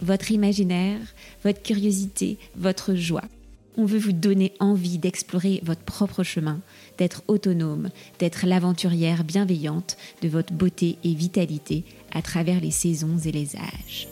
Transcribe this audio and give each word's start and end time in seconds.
votre 0.00 0.30
imaginaire, 0.30 1.00
votre 1.44 1.62
curiosité, 1.62 2.38
votre 2.56 2.94
joie. 2.94 3.24
On 3.78 3.84
veut 3.84 3.98
vous 3.98 4.12
donner 4.12 4.52
envie 4.58 4.96
d'explorer 4.96 5.60
votre 5.62 5.82
propre 5.82 6.22
chemin, 6.22 6.60
d'être 6.96 7.22
autonome, 7.28 7.90
d'être 8.18 8.46
l'aventurière 8.46 9.22
bienveillante 9.22 9.98
de 10.22 10.28
votre 10.28 10.54
beauté 10.54 10.96
et 11.04 11.12
vitalité 11.12 11.84
à 12.12 12.22
travers 12.22 12.60
les 12.60 12.70
saisons 12.70 13.18
et 13.18 13.32
les 13.32 13.54
âges. 13.56 14.08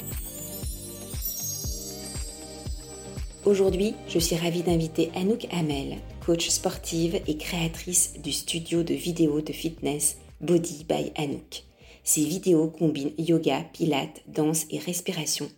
Aujourd'hui, 3.46 3.94
je 4.08 4.18
suis 4.18 4.36
ravie 4.36 4.62
d'inviter 4.62 5.10
Anouk 5.14 5.46
Hamel, 5.50 5.98
coach 6.24 6.48
sportive 6.48 7.20
et 7.26 7.36
créatrice 7.36 8.14
du 8.22 8.32
studio 8.32 8.82
de 8.82 8.94
vidéos 8.94 9.40
de 9.40 9.52
fitness 9.52 10.16
Body 10.40 10.84
by 10.88 11.12
Anouk. 11.16 11.64
Ces 12.04 12.24
vidéos 12.24 12.68
combinent 12.68 13.12
yoga, 13.16 13.64
pilates, 13.72 14.22
danse 14.28 14.66
et 14.70 14.78
respiration 14.78 15.48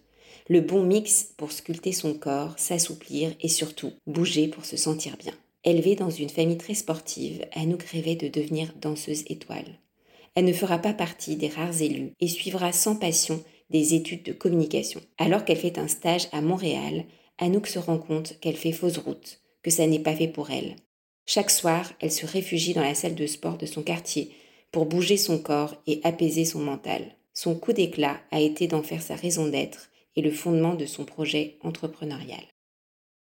le 0.48 0.60
bon 0.60 0.82
mix 0.82 1.32
pour 1.36 1.50
sculpter 1.50 1.92
son 1.92 2.14
corps, 2.14 2.54
s'assouplir 2.56 3.32
et 3.40 3.48
surtout 3.48 3.92
bouger 4.06 4.46
pour 4.48 4.64
se 4.64 4.76
sentir 4.76 5.16
bien. 5.16 5.34
Élevée 5.64 5.96
dans 5.96 6.10
une 6.10 6.28
famille 6.28 6.58
très 6.58 6.74
sportive, 6.74 7.44
Anouk 7.52 7.82
rêvait 7.82 8.14
de 8.14 8.28
devenir 8.28 8.72
danseuse 8.80 9.24
étoile. 9.26 9.80
Elle 10.36 10.44
ne 10.44 10.52
fera 10.52 10.78
pas 10.78 10.92
partie 10.92 11.34
des 11.34 11.48
rares 11.48 11.82
élus 11.82 12.12
et 12.20 12.28
suivra 12.28 12.70
sans 12.70 12.94
passion 12.94 13.42
des 13.70 13.94
études 13.94 14.22
de 14.22 14.32
communication. 14.32 15.00
Alors 15.18 15.44
qu'elle 15.44 15.56
fait 15.56 15.78
un 15.78 15.88
stage 15.88 16.28
à 16.30 16.40
Montréal, 16.40 17.04
Anouk 17.38 17.66
se 17.66 17.80
rend 17.80 17.98
compte 17.98 18.38
qu'elle 18.40 18.56
fait 18.56 18.70
fausse 18.70 18.98
route, 18.98 19.40
que 19.62 19.70
ça 19.70 19.88
n'est 19.88 19.98
pas 19.98 20.14
fait 20.14 20.28
pour 20.28 20.50
elle. 20.50 20.76
Chaque 21.24 21.50
soir, 21.50 21.92
elle 22.00 22.12
se 22.12 22.24
réfugie 22.24 22.74
dans 22.74 22.82
la 22.82 22.94
salle 22.94 23.16
de 23.16 23.26
sport 23.26 23.58
de 23.58 23.66
son 23.66 23.82
quartier 23.82 24.30
pour 24.70 24.86
bouger 24.86 25.16
son 25.16 25.38
corps 25.38 25.74
et 25.88 26.00
apaiser 26.04 26.44
son 26.44 26.60
mental. 26.60 27.16
Son 27.34 27.56
coup 27.56 27.72
d'éclat 27.72 28.20
a 28.30 28.40
été 28.40 28.68
d'en 28.68 28.84
faire 28.84 29.02
sa 29.02 29.16
raison 29.16 29.48
d'être 29.48 29.90
et 30.16 30.22
le 30.22 30.30
fondement 30.30 30.74
de 30.74 30.86
son 30.86 31.04
projet 31.04 31.56
entrepreneurial. 31.62 32.42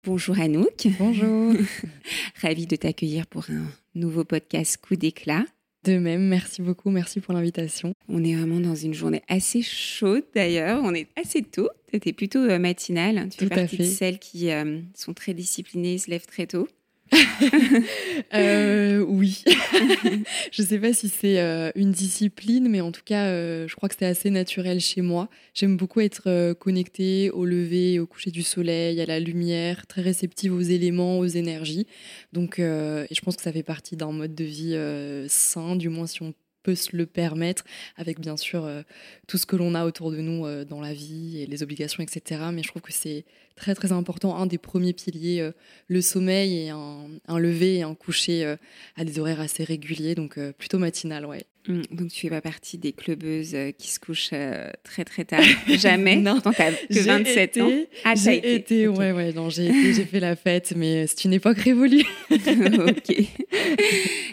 Bonjour 0.04 0.38
Anouk. 0.38 0.88
Bonjour. 0.98 1.54
Ravie 2.42 2.66
de 2.66 2.76
t'accueillir 2.76 3.26
pour 3.26 3.48
un 3.50 3.66
nouveau 3.94 4.24
podcast 4.24 4.76
Coup 4.76 4.96
d'éclat. 4.96 5.44
De 5.84 5.98
même, 5.98 6.28
merci 6.28 6.62
beaucoup, 6.62 6.90
merci 6.90 7.20
pour 7.20 7.34
l'invitation. 7.34 7.92
On 8.08 8.22
est 8.22 8.36
vraiment 8.36 8.60
dans 8.60 8.76
une 8.76 8.94
journée 8.94 9.22
assez 9.28 9.62
chaude 9.62 10.24
d'ailleurs, 10.32 10.80
on 10.84 10.94
est 10.94 11.08
assez 11.16 11.42
tôt, 11.42 11.68
tu 11.88 11.96
étais 11.96 12.12
plutôt 12.12 12.38
euh, 12.38 12.60
matinale, 12.60 13.28
tu 13.30 13.38
fais 13.38 13.48
partie 13.48 13.78
de 13.78 13.82
celles 13.82 14.20
qui 14.20 14.52
euh, 14.52 14.80
sont 14.94 15.12
très 15.12 15.34
disciplinées, 15.34 15.98
se 15.98 16.08
lèvent 16.08 16.26
très 16.26 16.46
tôt. 16.46 16.68
euh, 18.34 19.04
oui. 19.06 19.44
je 20.52 20.62
ne 20.62 20.66
sais 20.66 20.78
pas 20.78 20.92
si 20.92 21.08
c'est 21.08 21.40
euh, 21.40 21.70
une 21.74 21.92
discipline, 21.92 22.68
mais 22.68 22.80
en 22.80 22.92
tout 22.92 23.02
cas, 23.04 23.26
euh, 23.26 23.68
je 23.68 23.76
crois 23.76 23.88
que 23.88 23.94
c'est 23.98 24.06
assez 24.06 24.30
naturel 24.30 24.80
chez 24.80 25.02
moi. 25.02 25.28
J'aime 25.54 25.76
beaucoup 25.76 26.00
être 26.00 26.54
connectée 26.54 27.30
au 27.30 27.44
lever, 27.44 27.98
au 27.98 28.06
coucher 28.06 28.30
du 28.30 28.42
soleil, 28.42 29.00
à 29.00 29.06
la 29.06 29.20
lumière, 29.20 29.86
très 29.86 30.02
réceptive 30.02 30.54
aux 30.54 30.60
éléments, 30.60 31.18
aux 31.18 31.26
énergies. 31.26 31.86
Donc, 32.32 32.54
je 32.58 33.20
pense 33.20 33.36
que 33.36 33.42
ça 33.42 33.52
fait 33.52 33.62
partie 33.62 33.96
d'un 33.96 34.12
mode 34.12 34.34
de 34.34 34.44
vie 34.44 34.76
sain, 35.28 35.76
du 35.76 35.88
moins 35.88 36.06
si 36.06 36.22
on 36.22 36.32
peut 36.62 36.74
se 36.74 36.96
le 36.96 37.06
permettre, 37.06 37.64
avec 37.96 38.20
bien 38.20 38.36
sûr 38.36 38.68
tout 39.26 39.38
ce 39.38 39.46
que 39.46 39.56
l'on 39.56 39.74
a 39.74 39.84
autour 39.84 40.10
de 40.10 40.18
nous 40.18 40.46
dans 40.64 40.80
la 40.80 40.92
vie 40.92 41.40
et 41.40 41.46
les 41.46 41.62
obligations, 41.62 42.02
etc. 42.02 42.40
Mais 42.52 42.62
je 42.62 42.68
trouve 42.68 42.82
que 42.82 42.92
c'est 42.92 43.24
très 43.56 43.74
très 43.74 43.92
important, 43.92 44.36
un 44.36 44.46
des 44.46 44.58
premiers 44.58 44.92
piliers, 44.92 45.40
euh, 45.40 45.52
le 45.88 46.00
sommeil 46.00 46.66
et 46.66 46.70
un, 46.70 47.38
lever 47.38 47.76
et 47.76 47.82
un 47.82 47.94
coucher 47.94 48.44
euh, 48.44 48.56
à 48.96 49.04
des 49.04 49.18
horaires 49.18 49.40
assez 49.40 49.64
réguliers, 49.64 50.14
donc 50.14 50.38
euh, 50.38 50.52
plutôt 50.52 50.78
matinal, 50.78 51.26
ouais. 51.26 51.44
Mmh, 51.68 51.82
donc 51.92 52.08
tu 52.08 52.22
fais 52.22 52.28
pas 52.28 52.40
partie 52.40 52.76
des 52.76 52.92
clubeuses 52.92 53.56
qui 53.78 53.92
se 53.92 54.00
couchent 54.00 54.34
très 54.82 55.04
très 55.04 55.24
tard, 55.24 55.44
jamais? 55.68 56.16
non, 56.16 56.40
tant 56.40 56.52
que 56.52 56.98
27 56.98 57.58
ans? 57.58 57.70
Ah, 58.04 58.14
j'ai 58.16 58.54
été, 58.56 58.88
ouais 58.88 59.12
ouais, 59.12 59.32
non, 59.32 59.48
j'ai 59.48 59.92
j'ai 59.94 60.04
fait 60.04 60.18
la 60.18 60.34
fête, 60.34 60.72
mais 60.76 61.06
c'est 61.06 61.24
une 61.24 61.34
époque 61.34 61.58
révolue. 61.58 62.04
ok. 62.88 63.26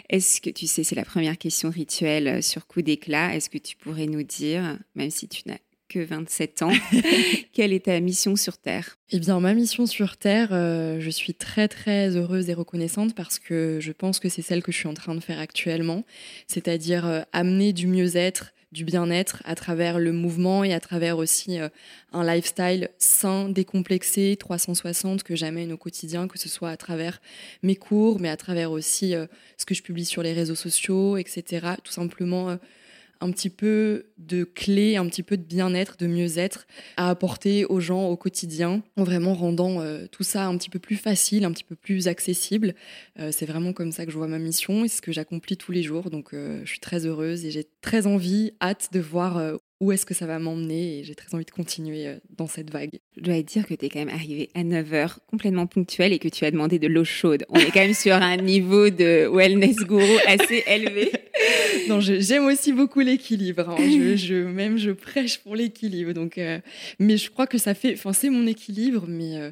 Est-ce 0.08 0.40
que 0.40 0.50
tu 0.50 0.66
sais, 0.66 0.84
c'est 0.84 0.96
la 0.96 1.04
première 1.04 1.38
question 1.38 1.70
rituelle 1.70 2.42
sur 2.42 2.66
coup 2.66 2.82
d'éclat. 2.82 3.34
Est-ce 3.34 3.50
que 3.50 3.58
tu 3.58 3.76
pourrais 3.76 4.06
nous 4.06 4.22
dire, 4.22 4.78
même 4.94 5.10
si 5.10 5.28
tu 5.28 5.42
n'as 5.46 5.58
que 5.90 5.98
27 5.98 6.62
ans. 6.62 6.72
Quelle 7.52 7.74
est 7.74 7.86
ta 7.86 8.00
mission 8.00 8.36
sur 8.36 8.56
Terre? 8.56 8.96
Eh 9.10 9.18
bien, 9.18 9.38
ma 9.40 9.52
mission 9.52 9.84
sur 9.84 10.16
Terre, 10.16 10.50
euh, 10.52 11.00
je 11.00 11.10
suis 11.10 11.34
très 11.34 11.68
très 11.68 12.16
heureuse 12.16 12.48
et 12.48 12.54
reconnaissante 12.54 13.14
parce 13.14 13.38
que 13.38 13.78
je 13.80 13.92
pense 13.92 14.20
que 14.20 14.30
c'est 14.30 14.40
celle 14.40 14.62
que 14.62 14.72
je 14.72 14.78
suis 14.78 14.88
en 14.88 14.94
train 14.94 15.14
de 15.14 15.20
faire 15.20 15.40
actuellement, 15.40 16.04
c'est-à-dire 16.46 17.06
euh, 17.06 17.22
amener 17.32 17.72
du 17.72 17.88
mieux-être, 17.88 18.52
du 18.72 18.84
bien-être 18.84 19.42
à 19.44 19.54
travers 19.54 19.98
le 19.98 20.12
mouvement 20.12 20.64
et 20.64 20.72
à 20.72 20.80
travers 20.80 21.18
aussi 21.18 21.58
euh, 21.58 21.68
un 22.12 22.24
lifestyle 22.24 22.90
sain, 22.98 23.48
décomplexé, 23.48 24.36
360 24.38 25.22
que 25.22 25.36
j'amène 25.36 25.72
au 25.72 25.76
quotidien, 25.76 26.28
que 26.28 26.38
ce 26.38 26.48
soit 26.48 26.70
à 26.70 26.76
travers 26.76 27.20
mes 27.62 27.76
cours, 27.76 28.20
mais 28.20 28.28
à 28.28 28.36
travers 28.36 28.70
aussi 28.70 29.14
ce 29.56 29.64
que 29.64 29.74
je 29.74 29.82
publie 29.82 30.04
sur 30.04 30.22
les 30.22 30.32
réseaux 30.32 30.54
sociaux, 30.54 31.16
etc. 31.16 31.74
Tout 31.82 31.92
simplement 31.92 32.58
un 33.20 33.30
petit 33.30 33.50
peu 33.50 34.06
de 34.18 34.44
clés, 34.44 34.96
un 34.96 35.06
petit 35.06 35.22
peu 35.22 35.36
de 35.36 35.42
bien-être, 35.42 35.96
de 35.98 36.06
mieux-être 36.06 36.66
à 36.96 37.10
apporter 37.10 37.64
aux 37.66 37.80
gens 37.80 38.08
au 38.08 38.16
quotidien, 38.16 38.82
en 38.96 39.04
vraiment 39.04 39.34
rendant 39.34 39.80
euh, 39.80 40.06
tout 40.10 40.22
ça 40.22 40.46
un 40.46 40.56
petit 40.56 40.70
peu 40.70 40.78
plus 40.78 40.96
facile, 40.96 41.44
un 41.44 41.52
petit 41.52 41.64
peu 41.64 41.76
plus 41.76 42.08
accessible. 42.08 42.74
Euh, 43.18 43.30
c'est 43.32 43.46
vraiment 43.46 43.72
comme 43.72 43.92
ça 43.92 44.06
que 44.06 44.12
je 44.12 44.16
vois 44.16 44.28
ma 44.28 44.38
mission 44.38 44.84
et 44.84 44.88
ce 44.88 45.02
que 45.02 45.12
j'accomplis 45.12 45.56
tous 45.56 45.72
les 45.72 45.82
jours. 45.82 46.10
Donc 46.10 46.32
euh, 46.32 46.60
je 46.64 46.70
suis 46.70 46.80
très 46.80 47.06
heureuse 47.06 47.44
et 47.44 47.50
j'ai 47.50 47.66
très 47.82 48.06
envie, 48.06 48.52
hâte 48.60 48.88
de 48.92 49.00
voir 49.00 49.58
où 49.80 49.92
est-ce 49.92 50.04
que 50.04 50.12
ça 50.12 50.26
va 50.26 50.38
m'emmener 50.38 50.98
et 50.98 51.04
j'ai 51.04 51.14
très 51.14 51.34
envie 51.34 51.46
de 51.46 51.50
continuer 51.50 52.18
dans 52.36 52.46
cette 52.46 52.70
vague. 52.70 53.00
Je 53.16 53.22
dois 53.22 53.42
dire 53.42 53.66
que 53.66 53.74
tu 53.74 53.86
es 53.86 53.88
quand 53.88 53.98
même 53.98 54.10
arrivé 54.10 54.50
à 54.54 54.62
9h 54.62 55.16
complètement 55.26 55.66
ponctuel 55.66 56.12
et 56.12 56.18
que 56.18 56.28
tu 56.28 56.44
as 56.44 56.50
demandé 56.50 56.78
de 56.78 56.86
l'eau 56.86 57.04
chaude. 57.04 57.44
On 57.48 57.58
est 57.58 57.70
quand 57.70 57.80
même 57.80 57.94
sur 57.94 58.14
un 58.14 58.36
niveau 58.36 58.90
de 58.90 59.26
wellness 59.26 59.76
guru 59.76 60.18
assez 60.26 60.64
élevé. 60.66 61.10
Non, 61.88 62.00
j'aime 62.00 62.46
aussi 62.46 62.72
beaucoup 62.72 63.00
l'équilibre. 63.00 63.70
Hein. 63.70 63.76
Je, 64.16 64.34
même 64.44 64.76
je 64.76 64.90
prêche 64.90 65.38
pour 65.38 65.56
l'équilibre. 65.56 66.12
Donc, 66.12 66.38
euh, 66.38 66.60
mais 66.98 67.16
je 67.16 67.30
crois 67.30 67.46
que 67.46 67.58
ça 67.58 67.74
fait, 67.74 67.94
enfin 67.94 68.12
c'est 68.12 68.30
mon 68.30 68.46
équilibre, 68.46 69.04
mais 69.08 69.36
euh, 69.36 69.50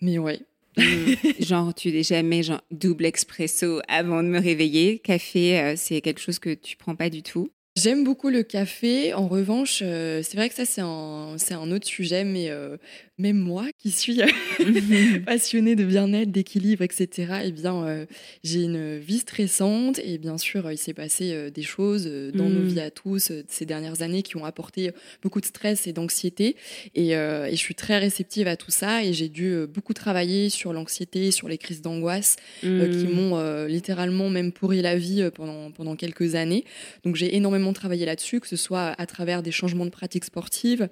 mais 0.00 0.18
ouais. 0.18 0.40
Mmh. 0.76 1.14
genre, 1.40 1.74
tu 1.74 1.90
n'es 1.90 2.02
jamais 2.02 2.42
genre 2.42 2.62
double 2.70 3.04
expresso 3.04 3.80
avant 3.88 4.22
de 4.22 4.28
me 4.28 4.40
réveiller. 4.40 4.98
Café, 4.98 5.74
c'est 5.76 6.00
quelque 6.00 6.20
chose 6.20 6.38
que 6.38 6.54
tu 6.54 6.76
prends 6.76 6.94
pas 6.94 7.10
du 7.10 7.22
tout. 7.22 7.50
J'aime 7.76 8.02
beaucoup 8.02 8.30
le 8.30 8.42
café. 8.42 9.14
En 9.14 9.28
revanche, 9.28 9.78
euh, 9.82 10.22
c'est 10.24 10.36
vrai 10.36 10.48
que 10.48 10.56
ça, 10.56 10.64
c'est 10.64 10.80
un, 10.80 11.70
autre 11.70 11.86
sujet, 11.86 12.24
mais 12.24 12.50
euh, 12.50 12.76
même 13.16 13.38
moi 13.38 13.66
qui 13.78 13.92
suis 13.92 14.20
passionnée 15.24 15.76
de 15.76 15.84
bien-être, 15.84 16.32
d'équilibre, 16.32 16.82
etc., 16.82 17.42
eh 17.44 17.52
bien, 17.52 17.84
euh, 17.84 18.06
j'ai 18.42 18.64
une 18.64 18.98
vie 18.98 19.18
stressante 19.18 20.00
et 20.00 20.18
bien 20.18 20.36
sûr, 20.36 20.68
il 20.72 20.78
s'est 20.78 20.94
passé 20.94 21.52
des 21.52 21.62
choses 21.62 22.06
dans 22.34 22.48
nos 22.48 22.60
mm. 22.60 22.66
vies 22.66 22.80
à 22.80 22.90
tous 22.90 23.30
ces 23.46 23.66
dernières 23.66 24.02
années 24.02 24.24
qui 24.24 24.36
ont 24.36 24.44
apporté 24.44 24.90
beaucoup 25.22 25.40
de 25.40 25.46
stress 25.46 25.86
et 25.86 25.92
d'anxiété. 25.92 26.56
Et, 26.96 27.10
et, 27.10 27.50
je 27.50 27.56
suis 27.56 27.76
très 27.76 27.98
réceptive 27.98 28.48
à 28.48 28.56
tout 28.56 28.72
ça 28.72 29.04
et 29.04 29.12
j'ai 29.12 29.28
dû 29.28 29.54
beaucoup 29.72 29.94
travailler 29.94 30.50
sur 30.50 30.72
l'anxiété, 30.72 31.30
sur 31.30 31.46
les 31.46 31.56
crises 31.56 31.82
d'angoisse 31.82 32.34
qui 32.62 32.66
mm. 32.66 33.10
m'ont 33.12 33.64
littéralement 33.66 34.28
même 34.28 34.50
pourri 34.50 34.82
la 34.82 34.96
vie 34.96 35.30
pendant, 35.32 35.70
pendant 35.70 35.94
quelques 35.94 36.34
années. 36.34 36.64
Donc 37.04 37.14
j'ai 37.14 37.36
énormément 37.36 37.60
travaillé 37.72 38.06
là-dessus, 38.06 38.40
que 38.40 38.48
ce 38.48 38.56
soit 38.56 38.94
à 38.98 39.06
travers 39.06 39.42
des 39.42 39.50
changements 39.50 39.84
de 39.84 39.90
pratiques 39.90 40.24
sportives, 40.24 40.88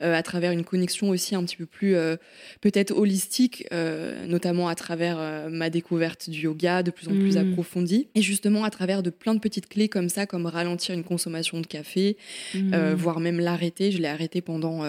à 0.00 0.22
travers 0.22 0.52
une 0.52 0.64
connexion 0.64 1.10
aussi 1.10 1.34
un 1.34 1.44
petit 1.44 1.56
peu 1.56 1.66
plus 1.66 1.96
euh, 1.96 2.16
peut-être 2.60 2.92
holistique, 2.92 3.66
euh, 3.72 4.26
notamment 4.26 4.68
à 4.68 4.74
travers 4.74 5.16
euh, 5.18 5.48
ma 5.48 5.70
découverte 5.70 6.30
du 6.30 6.40
yoga 6.42 6.82
de 6.82 6.90
plus 6.90 7.08
en 7.08 7.12
plus 7.12 7.36
mm. 7.36 7.52
approfondie, 7.52 8.08
et 8.14 8.22
justement 8.22 8.64
à 8.64 8.70
travers 8.70 9.02
de 9.02 9.10
plein 9.10 9.34
de 9.34 9.40
petites 9.40 9.68
clés 9.68 9.88
comme 9.88 10.08
ça, 10.08 10.26
comme 10.26 10.46
ralentir 10.46 10.94
une 10.94 11.04
consommation 11.04 11.60
de 11.60 11.66
café, 11.66 12.16
mm. 12.54 12.92
voire 12.94 13.20
même 13.20 13.40
l'arrêter. 13.40 13.92
Je 13.92 13.98
l'ai 13.98 14.08
arrêté 14.08 14.40
pendant 14.40 14.82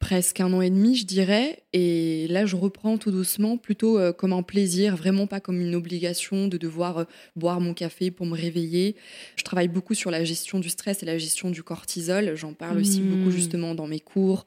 presque 0.00 0.40
un 0.40 0.52
an 0.54 0.62
et 0.62 0.70
demi, 0.70 0.96
je 0.96 1.04
dirais. 1.06 1.62
Et 1.72 2.26
là, 2.28 2.46
je 2.46 2.56
reprends 2.56 2.98
tout 2.98 3.12
doucement, 3.12 3.56
plutôt 3.58 3.98
euh, 3.98 4.12
comme 4.12 4.32
un 4.32 4.42
plaisir, 4.42 4.96
vraiment 4.96 5.26
pas 5.28 5.38
comme 5.38 5.60
une 5.60 5.74
obligation 5.76 6.48
de 6.48 6.56
devoir 6.56 6.98
euh, 6.98 7.04
boire 7.36 7.60
mon 7.60 7.74
café 7.74 8.10
pour 8.10 8.26
me 8.26 8.34
réveiller. 8.34 8.96
Je 9.36 9.44
travaille 9.44 9.68
beaucoup 9.68 9.94
sur 9.94 10.10
la 10.10 10.24
gestion 10.24 10.58
du 10.58 10.68
stress 10.70 11.02
et 11.02 11.06
la 11.06 11.18
gestion 11.18 11.50
du 11.50 11.62
cortisol. 11.62 12.34
J'en 12.34 12.54
parle 12.54 12.78
aussi 12.78 13.00
beaucoup 13.02 13.28
Mmh. 13.28 13.30
justement 13.30 13.74
dans 13.74 13.86
mes 13.86 14.00
cours. 14.00 14.46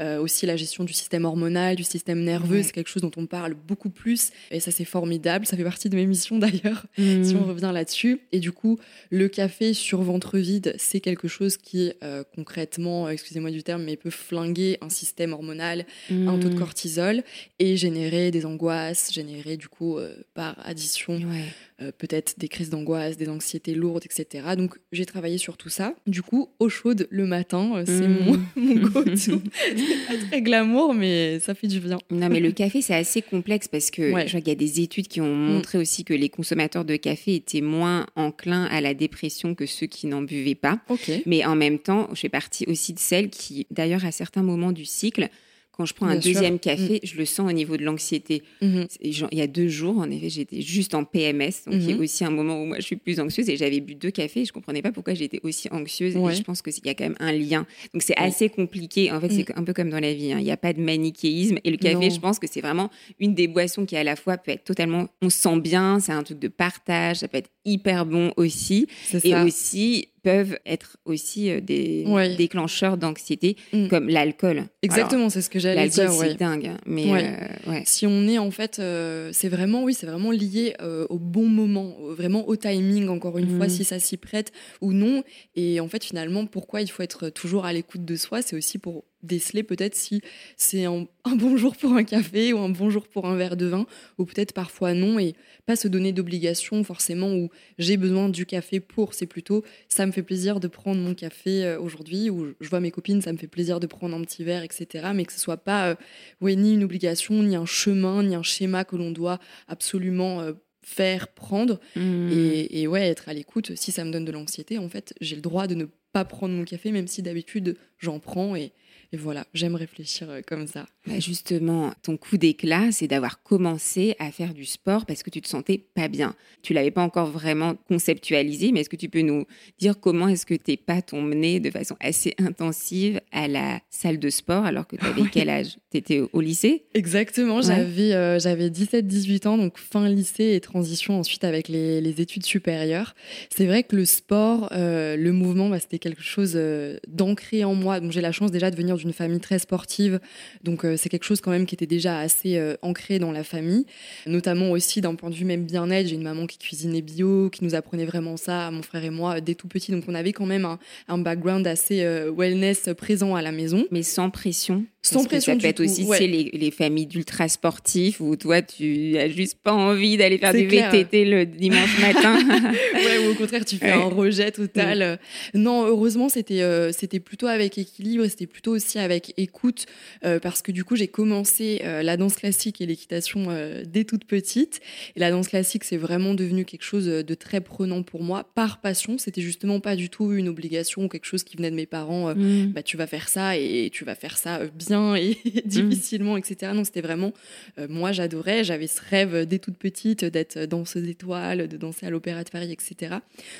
Euh, 0.00 0.18
aussi 0.18 0.46
la 0.46 0.56
gestion 0.56 0.82
du 0.84 0.94
système 0.94 1.26
hormonal, 1.26 1.76
du 1.76 1.84
système 1.84 2.24
nerveux, 2.24 2.56
Ouais. 2.56 2.62
c'est 2.62 2.72
quelque 2.72 2.88
chose 2.88 3.02
dont 3.02 3.10
on 3.18 3.26
parle 3.26 3.52
beaucoup 3.54 3.90
plus. 3.90 4.30
Et 4.50 4.58
ça, 4.58 4.70
c'est 4.72 4.86
formidable. 4.86 5.44
Ça 5.46 5.56
fait 5.58 5.62
partie 5.64 5.90
de 5.90 5.96
mes 5.96 6.06
missions 6.06 6.38
d'ailleurs 6.40 6.86
si 6.96 7.34
Mmh. 7.34 7.38
on 7.42 7.44
revient 7.44 7.70
là-dessus. 7.74 8.20
Et 8.32 8.40
du 8.40 8.52
coup, 8.52 8.78
le 9.10 9.28
café 9.28 9.74
sur 9.74 10.00
ventre 10.02 10.38
vide, 10.38 10.74
c'est 10.78 11.00
quelque 11.00 11.28
chose 11.28 11.58
qui, 11.58 11.92
concrètement, 12.34 13.08
excusez-moi 13.10 13.50
du 13.50 13.62
terme, 13.62 13.84
mais 13.84 13.96
peut 13.96 14.10
flinguer 14.10 14.78
un 14.80 14.88
système 14.94 15.32
hormonal, 15.32 15.84
un 16.10 16.38
taux 16.38 16.48
de 16.48 16.54
Mmh. 16.54 16.58
cortisol 16.58 17.22
et 17.58 17.76
générer 17.76 18.30
des 18.30 18.46
angoisses, 18.46 19.12
générer 19.12 19.56
du 19.56 19.68
coup, 19.68 19.98
euh, 19.98 20.14
par 20.34 20.56
addition, 20.66 21.14
Ouais. 21.16 21.44
euh, 21.82 21.90
peut-être 21.96 22.38
des 22.38 22.48
crises 22.48 22.70
d'angoisse, 22.70 23.16
des 23.16 23.28
anxiétés 23.28 23.74
lourdes, 23.74 24.04
etc. 24.04 24.54
Donc, 24.56 24.76
j'ai 24.92 25.04
travaillé 25.06 25.36
sur 25.38 25.56
tout 25.56 25.68
ça. 25.68 25.94
Du 26.06 26.22
coup, 26.22 26.48
eau 26.60 26.68
chaude 26.68 27.06
le 27.10 27.26
matin, 27.26 27.72
euh, 27.76 27.82
c'est 27.86 28.08
Mmh. 28.08 28.24
mon, 28.24 28.40
mon 28.56 28.74
go-to. 28.88 29.14
c'est 29.16 29.40
pas 30.08 30.26
très 30.30 30.42
glamour, 30.42 30.94
mais 30.94 31.40
ça 31.40 31.54
fait 31.54 31.66
du 31.66 31.80
bien. 31.80 31.98
Non, 32.10 32.28
mais 32.28 32.40
le 32.40 32.52
café, 32.52 32.80
c'est 32.82 32.94
assez 32.94 33.22
complexe 33.22 33.68
parce 33.68 33.90
que 33.90 34.12
Ouais. 34.12 34.26
je 34.26 34.32
vois 34.32 34.40
qu'il 34.40 34.48
y 34.48 34.52
a 34.52 34.54
des 34.54 34.80
études 34.80 35.08
qui 35.08 35.20
ont 35.20 35.34
montré 35.34 35.78
aussi 35.78 36.04
que 36.04 36.14
les 36.14 36.28
consommateurs 36.28 36.84
de 36.84 36.96
café 36.96 37.34
étaient 37.34 37.60
moins 37.60 38.06
enclins 38.16 38.64
à 38.66 38.80
la 38.80 38.94
dépression 38.94 39.54
que 39.54 39.66
ceux 39.66 39.86
qui 39.86 40.06
n'en 40.06 40.22
buvaient 40.22 40.54
pas. 40.54 40.80
Ok. 40.88 41.10
Mais 41.26 41.44
en 41.44 41.56
même 41.56 41.78
temps, 41.78 42.08
je 42.12 42.20
fais 42.20 42.28
partie 42.28 42.64
aussi 42.68 42.92
de 42.92 42.98
celles 43.00 43.30
qui, 43.30 43.66
d'ailleurs, 43.70 44.04
à 44.04 44.12
certains 44.12 44.42
moments 44.42 44.72
du 44.72 44.83
cycle, 44.84 45.28
quand 45.76 45.86
je 45.86 45.94
prends 45.94 46.06
un 46.06 46.20
sûr. 46.20 46.30
Mm. 46.30 46.34
deuxième 46.34 46.58
café, 46.60 47.00
je 47.02 47.16
le 47.16 47.24
sens 47.24 47.50
au 47.50 47.52
niveau 47.52 47.76
de 47.76 47.82
l'anxiété. 47.82 48.44
Mhm. 48.62 48.86
Genre, 49.10 49.28
Il 49.32 49.38
y 49.38 49.42
a 49.42 49.48
deux 49.48 49.66
jours, 49.66 49.98
en 49.98 50.08
effet, 50.08 50.30
j'étais 50.30 50.60
juste 50.62 50.94
en 50.94 51.02
PMS, 51.02 51.64
donc 51.66 51.74
il 51.74 51.88
y 51.88 51.92
a 51.92 51.96
Mhm. 51.96 52.00
aussi 52.00 52.24
un 52.24 52.30
moment 52.30 52.62
où 52.62 52.64
moi 52.66 52.76
je 52.78 52.84
suis 52.84 52.94
plus 52.94 53.18
anxieuse 53.18 53.48
et 53.50 53.56
j'avais 53.56 53.80
bu 53.80 53.96
deux 53.96 54.12
cafés 54.12 54.42
et 54.42 54.44
je 54.44 54.52
comprenais 54.52 54.82
pas 54.82 54.92
pourquoi 54.92 55.14
j'étais 55.14 55.40
aussi 55.42 55.68
anxieuse. 55.72 56.16
Ouais. 56.16 56.32
Et 56.32 56.36
je 56.36 56.42
pense 56.44 56.62
qu'il 56.62 56.72
y 56.86 56.88
a 56.90 56.94
quand 56.94 57.02
même 57.02 57.16
un 57.18 57.32
lien. 57.32 57.66
Donc 57.92 58.02
c'est 58.02 58.16
assez 58.16 58.48
compliqué. 58.50 59.10
En 59.10 59.20
fait, 59.20 59.26
Mm. 59.26 59.30
c'est 59.48 59.58
un 59.58 59.64
peu 59.64 59.72
comme 59.72 59.90
dans 59.90 59.98
la 59.98 60.14
vie. 60.14 60.30
hein. 60.32 60.38
Il 60.38 60.44
n'y 60.44 60.52
a 60.52 60.56
pas 60.56 60.72
de 60.72 60.80
manichéisme. 60.80 61.58
Et 61.64 61.72
le 61.72 61.76
café, 61.76 61.94
Non. 62.08 62.10
je 62.14 62.20
pense 62.20 62.38
que 62.38 62.46
c'est 62.48 62.60
vraiment 62.60 62.88
une 63.18 63.34
des 63.34 63.48
boissons 63.48 63.84
qui 63.84 63.96
à 63.96 64.04
la 64.04 64.14
fois 64.14 64.36
peut 64.36 64.52
être 64.52 64.62
totalement, 64.62 65.08
on 65.22 65.28
se 65.28 65.40
sent 65.40 65.58
bien, 65.58 65.98
c'est 65.98 66.12
un 66.12 66.22
truc 66.22 66.38
de 66.38 66.46
partage, 66.46 67.16
ça 67.16 67.26
peut 67.26 67.38
être 67.38 67.50
hyper 67.64 68.06
bon 68.06 68.32
aussi. 68.36 68.86
C'est 69.06 69.26
Et 69.26 69.34
aussi 69.34 70.06
peuvent 70.24 70.58
être 70.66 70.96
aussi 71.04 71.50
euh, 71.50 71.60
des 71.60 72.02
Ouais. 72.06 72.34
déclencheurs 72.34 72.96
d'anxiété, 72.96 73.56
Mm. 73.72 73.88
comme 73.88 74.08
l'alcool. 74.08 74.64
Exactement, 74.82 75.28
c'est 75.30 75.42
ce 75.42 75.50
que 75.50 75.58
j'allais 75.58 75.76
L'alcool, 75.86 76.06
dire. 76.06 76.12
c'est 76.12 76.26
ouais. 76.28 76.34
dingue. 76.34 76.66
hein. 76.66 76.78
Mais 76.86 77.12
Ouais. 77.12 77.36
euh. 77.68 77.80
Si 77.84 78.06
on 78.06 78.26
est 78.26 78.38
en 78.38 78.50
fait, 78.50 78.78
euh, 78.78 79.30
c'est 79.32 79.48
vraiment, 79.50 79.84
oui, 79.84 79.94
c'est 79.94 80.06
vraiment 80.06 80.30
lié 80.30 80.74
euh, 80.80 81.06
au 81.10 81.18
bon 81.18 81.46
moment, 81.46 81.94
vraiment 82.08 82.48
au 82.48 82.56
timing, 82.56 83.08
encore 83.08 83.36
une 83.38 83.56
fois, 83.56 83.66
Mhm. 83.66 83.70
si 83.70 83.84
ça 83.84 83.98
s'y 84.00 84.16
prête 84.16 84.50
ou 84.80 84.92
non. 84.92 85.22
Et 85.54 85.78
en 85.80 85.88
fait, 85.88 86.02
finalement, 86.02 86.46
pourquoi 86.46 86.80
il 86.80 86.88
faut 86.90 87.02
être 87.02 87.28
toujours 87.28 87.66
à 87.66 87.72
l'écoute 87.72 88.04
de 88.04 88.16
soi, 88.16 88.40
c'est 88.42 88.56
aussi 88.56 88.78
pour 88.78 89.04
déceler 89.24 89.62
peut-être 89.62 89.94
si 89.94 90.20
c'est 90.56 90.84
un, 90.84 91.06
un 91.24 91.36
bon 91.36 91.56
jour 91.56 91.76
pour 91.76 91.92
un 91.92 92.04
café 92.04 92.52
ou 92.52 92.58
un 92.58 92.68
bon 92.68 92.90
jour 92.90 93.08
pour 93.08 93.26
un 93.26 93.36
verre 93.36 93.56
de 93.56 93.66
vin, 93.66 93.86
ou 94.18 94.24
peut-être 94.24 94.52
parfois 94.52 94.94
non, 94.94 95.18
et 95.18 95.34
pas 95.66 95.76
se 95.76 95.88
donner 95.88 96.12
d'obligation 96.12 96.84
forcément 96.84 97.34
où 97.34 97.48
j'ai 97.78 97.96
besoin 97.96 98.28
du 98.28 98.46
café 98.46 98.80
pour, 98.80 99.14
c'est 99.14 99.26
plutôt 99.26 99.64
ça 99.88 100.06
me 100.06 100.12
fait 100.12 100.22
plaisir 100.22 100.60
de 100.60 100.68
prendre 100.68 101.00
mon 101.00 101.14
café 101.14 101.64
euh, 101.64 101.80
aujourd'hui, 101.80 102.30
ou 102.30 102.54
je 102.60 102.68
vois 102.68 102.80
mes 102.80 102.90
copines, 102.90 103.22
ça 103.22 103.32
me 103.32 103.38
fait 103.38 103.46
plaisir 103.46 103.80
de 103.80 103.86
prendre 103.86 104.14
un 104.16 104.22
petit 104.22 104.44
verre, 104.44 104.62
etc. 104.62 105.08
Mais 105.14 105.24
que 105.24 105.32
ce 105.32 105.40
soit 105.40 105.56
pas 105.56 105.88
euh, 105.88 105.94
oui, 106.40 106.56
ni 106.56 106.74
une 106.74 106.84
obligation, 106.84 107.42
ni 107.42 107.56
un 107.56 107.66
chemin, 107.66 108.22
ni 108.22 108.34
un 108.34 108.42
schéma 108.42 108.84
que 108.84 108.96
l'on 108.96 109.10
doit 109.10 109.38
absolument 109.68 110.40
euh, 110.40 110.52
faire, 110.82 111.28
prendre. 111.28 111.80
Mm. 111.96 112.30
Et, 112.32 112.82
et 112.82 112.86
ouais, 112.86 113.08
être 113.08 113.28
à 113.28 113.32
l'écoute. 113.34 113.72
Si 113.74 113.92
ça 113.92 114.04
me 114.04 114.10
donne 114.10 114.24
de 114.24 114.32
l'anxiété, 114.32 114.78
en 114.78 114.88
fait, 114.88 115.14
j'ai 115.20 115.36
le 115.36 115.42
droit 115.42 115.66
de 115.66 115.74
ne 115.74 115.86
pas 116.12 116.24
prendre 116.24 116.54
mon 116.54 116.64
café, 116.64 116.92
même 116.92 117.08
si 117.08 117.22
d'habitude 117.22 117.76
j'en 117.98 118.18
prends. 118.20 118.54
Et, 118.54 118.72
et 119.14 119.16
voilà, 119.16 119.44
j'aime 119.54 119.76
réfléchir 119.76 120.28
euh, 120.28 120.40
comme 120.44 120.66
ça. 120.66 120.86
Bah, 121.06 121.20
justement, 121.20 121.92
ton 122.02 122.16
coup 122.16 122.36
d'éclat, 122.36 122.90
c'est 122.90 123.06
d'avoir 123.06 123.42
commencé 123.42 124.16
à 124.18 124.30
faire 124.32 124.52
du 124.54 124.64
sport 124.64 125.06
parce 125.06 125.22
que 125.22 125.30
tu 125.30 125.40
te 125.40 125.48
sentais 125.48 125.78
pas 125.94 126.08
bien. 126.08 126.34
Tu 126.62 126.72
l'avais 126.74 126.90
pas 126.90 127.02
encore 127.02 127.26
vraiment 127.30 127.76
conceptualisé, 127.88 128.72
mais 128.72 128.80
est-ce 128.80 128.88
que 128.88 128.96
tu 128.96 129.08
peux 129.08 129.20
nous 129.20 129.44
dire 129.78 130.00
comment 130.00 130.26
est-ce 130.28 130.46
que 130.46 130.54
tes 130.54 130.76
pas 130.76 131.00
t'ont 131.02 131.22
mené 131.22 131.60
de 131.60 131.70
façon 131.70 131.96
assez 132.00 132.34
intensive 132.38 133.20
à 133.32 133.46
la 133.48 133.80
salle 133.90 134.18
de 134.18 134.30
sport 134.30 134.64
alors 134.64 134.86
que 134.86 134.96
tu 134.96 135.04
avais 135.06 135.20
Ouais. 135.24 135.28
quel 135.32 135.48
âge? 135.48 135.76
Tu 135.92 135.98
étais 135.98 136.20
au 136.32 136.40
lycée? 136.40 136.84
Exactement, 136.94 137.56
Ouais. 137.56 137.62
j'avais 137.62 138.12
euh, 138.14 138.38
j'avais 138.40 138.68
17-18 138.68 139.46
ans, 139.46 139.56
donc 139.58 139.78
fin 139.78 140.08
lycée 140.08 140.54
et 140.54 140.60
transition 140.60 141.18
ensuite 141.20 141.44
avec 141.44 141.68
les, 141.68 142.00
les 142.00 142.20
études 142.20 142.44
supérieures. 142.44 143.14
C'est 143.54 143.66
vrai 143.66 143.84
que 143.84 143.94
le 143.94 144.04
sport, 144.04 144.68
euh, 144.72 145.16
le 145.16 145.32
mouvement, 145.32 145.68
bah, 145.68 145.78
c'était 145.78 145.98
quelque 146.00 146.22
chose 146.22 146.54
euh, 146.56 146.98
d'ancré 147.06 147.62
en 147.64 147.74
moi. 147.74 148.00
Donc 148.00 148.10
j'ai 148.12 148.20
la 148.20 148.32
chance 148.32 148.50
déjà 148.50 148.70
de 148.70 148.76
venir 148.76 148.96
d'une 149.04 149.12
famille 149.12 149.40
très 149.40 149.58
sportive, 149.58 150.18
donc 150.62 150.84
euh, 150.84 150.96
c'est 150.96 151.08
quelque 151.08 151.24
chose 151.24 151.40
quand 151.40 151.50
même 151.50 151.66
qui 151.66 151.74
était 151.74 151.86
déjà 151.86 152.18
assez 152.18 152.56
euh, 152.56 152.76
ancré 152.82 153.18
dans 153.18 153.32
la 153.32 153.44
famille, 153.44 153.84
notamment 154.26 154.70
aussi 154.70 155.00
d'un 155.00 155.14
point 155.14 155.30
de 155.30 155.34
vue 155.34 155.44
même 155.44 155.64
bien-être. 155.64 156.06
J'ai 156.06 156.14
une 156.14 156.22
maman 156.22 156.46
qui 156.46 156.58
cuisinait 156.58 157.02
bio, 157.02 157.50
qui 157.50 157.64
nous 157.64 157.74
apprenait 157.74 158.06
vraiment 158.06 158.36
ça, 158.36 158.70
mon 158.70 158.82
frère 158.82 159.04
et 159.04 159.10
moi, 159.10 159.40
dès 159.40 159.54
tout 159.54 159.68
petit. 159.68 159.92
Donc 159.92 160.04
on 160.08 160.14
avait 160.14 160.32
quand 160.32 160.46
même 160.46 160.64
un, 160.64 160.78
un 161.08 161.18
background 161.18 161.66
assez 161.66 162.02
euh, 162.02 162.32
wellness 162.34 162.88
présent 162.96 163.34
à 163.34 163.42
la 163.42 163.52
maison. 163.52 163.84
mais 163.90 164.02
sans 164.02 164.30
pression 164.30 164.84
Sans 165.06 165.16
Parce 165.16 165.24
que 165.26 165.28
pression 165.32 165.52
Ça 165.54 165.58
peut 165.60 165.66
être 165.68 165.80
aussi 165.80 166.02
ouais. 166.04 166.16
sais, 166.18 166.26
les, 166.26 166.50
les 166.54 166.70
familles 166.70 167.06
d'ultra 167.06 167.46
sportifs 167.48 168.20
où 168.20 168.36
toi, 168.36 168.62
tu 168.62 169.16
as 169.18 169.28
juste 169.28 169.58
pas 169.62 169.72
envie 169.74 170.16
d'aller 170.16 170.38
faire 170.38 170.52
C'est 170.52 170.62
du 170.62 170.68
clair. 170.68 170.90
VTT 170.90 171.24
le 171.26 171.44
dimanche 171.46 172.00
matin. 172.00 172.38
ouais, 172.94 173.26
ou 173.26 173.30
au 173.30 173.34
contraire, 173.34 173.64
tu 173.64 173.76
fais 173.76 173.84
Ouais. 173.86 173.92
un 173.92 174.04
rejet 174.08 174.50
total. 174.50 175.18
Non, 175.52 175.84
heureusement, 175.86 176.28
c'était 176.30 176.62
euh, 176.62 176.90
c'était 176.92 177.20
plutôt 177.20 177.46
avec 177.46 177.76
équilibre 177.78 178.26
c'était 178.26 178.46
plutôt 178.46 178.72
aussi 178.72 178.98
avec 178.98 179.34
écoute 179.36 179.84
euh, 180.24 180.38
parce 180.40 180.62
que 180.62 180.72
du 180.72 180.84
coup, 180.84 180.96
j'ai 180.96 181.08
commencé 181.08 181.82
euh, 181.84 182.02
la 182.02 182.16
danse 182.16 182.36
classique 182.36 182.80
et 182.80 182.86
l'équitation 182.86 183.48
dès 183.86 184.04
toute 184.04 184.24
petite. 184.24 184.80
Et 185.16 185.20
la 185.20 185.30
danse 185.30 185.48
classique, 185.48 185.84
c'est 185.84 185.96
vraiment 185.98 186.32
devenu 186.34 186.64
quelque 186.64 186.82
chose 186.84 187.04
de 187.06 187.34
très 187.34 187.60
prenant 187.60 188.02
pour 188.02 188.22
moi 188.22 188.44
par 188.54 188.80
passion. 188.80 189.18
C'était 189.18 189.42
justement 189.42 189.80
pas 189.80 189.96
du 189.96 190.08
tout 190.08 190.32
une 190.32 190.48
obligation 190.48 191.04
ou 191.04 191.08
quelque 191.08 191.26
chose 191.26 191.44
qui 191.44 191.56
venait 191.56 191.70
de 191.70 191.76
mes 191.76 191.86
parents. 191.86 192.30
euh, 192.30 192.34
Mm. 192.34 192.72
bah, 192.72 192.82
tu 192.82 192.96
vas 192.96 193.06
faire 193.06 193.28
ça 193.28 193.56
et 193.56 193.90
tu 193.92 194.04
vas 194.04 194.14
faire 194.14 194.36
ça 194.38 194.58
euh, 194.60 194.68
bien 194.94 195.14
et 195.16 195.36
difficilement, 195.64 196.36
etc. 196.36 196.72
Non, 196.74 196.84
c'était 196.84 197.00
vraiment, 197.00 197.32
euh, 197.78 197.86
moi 197.88 198.12
j'adorais, 198.12 198.64
j'avais 198.64 198.86
ce 198.86 199.00
rêve 199.02 199.46
dès 199.46 199.58
toute 199.58 199.76
petite 199.76 200.24
d'être 200.24 200.66
danseuse 200.66 201.08
étoile, 201.08 201.68
de 201.68 201.76
danser 201.76 202.06
à 202.06 202.10
l'Opéra 202.10 202.44
de 202.44 202.50
Paris, 202.50 202.72
etc. 202.72 203.16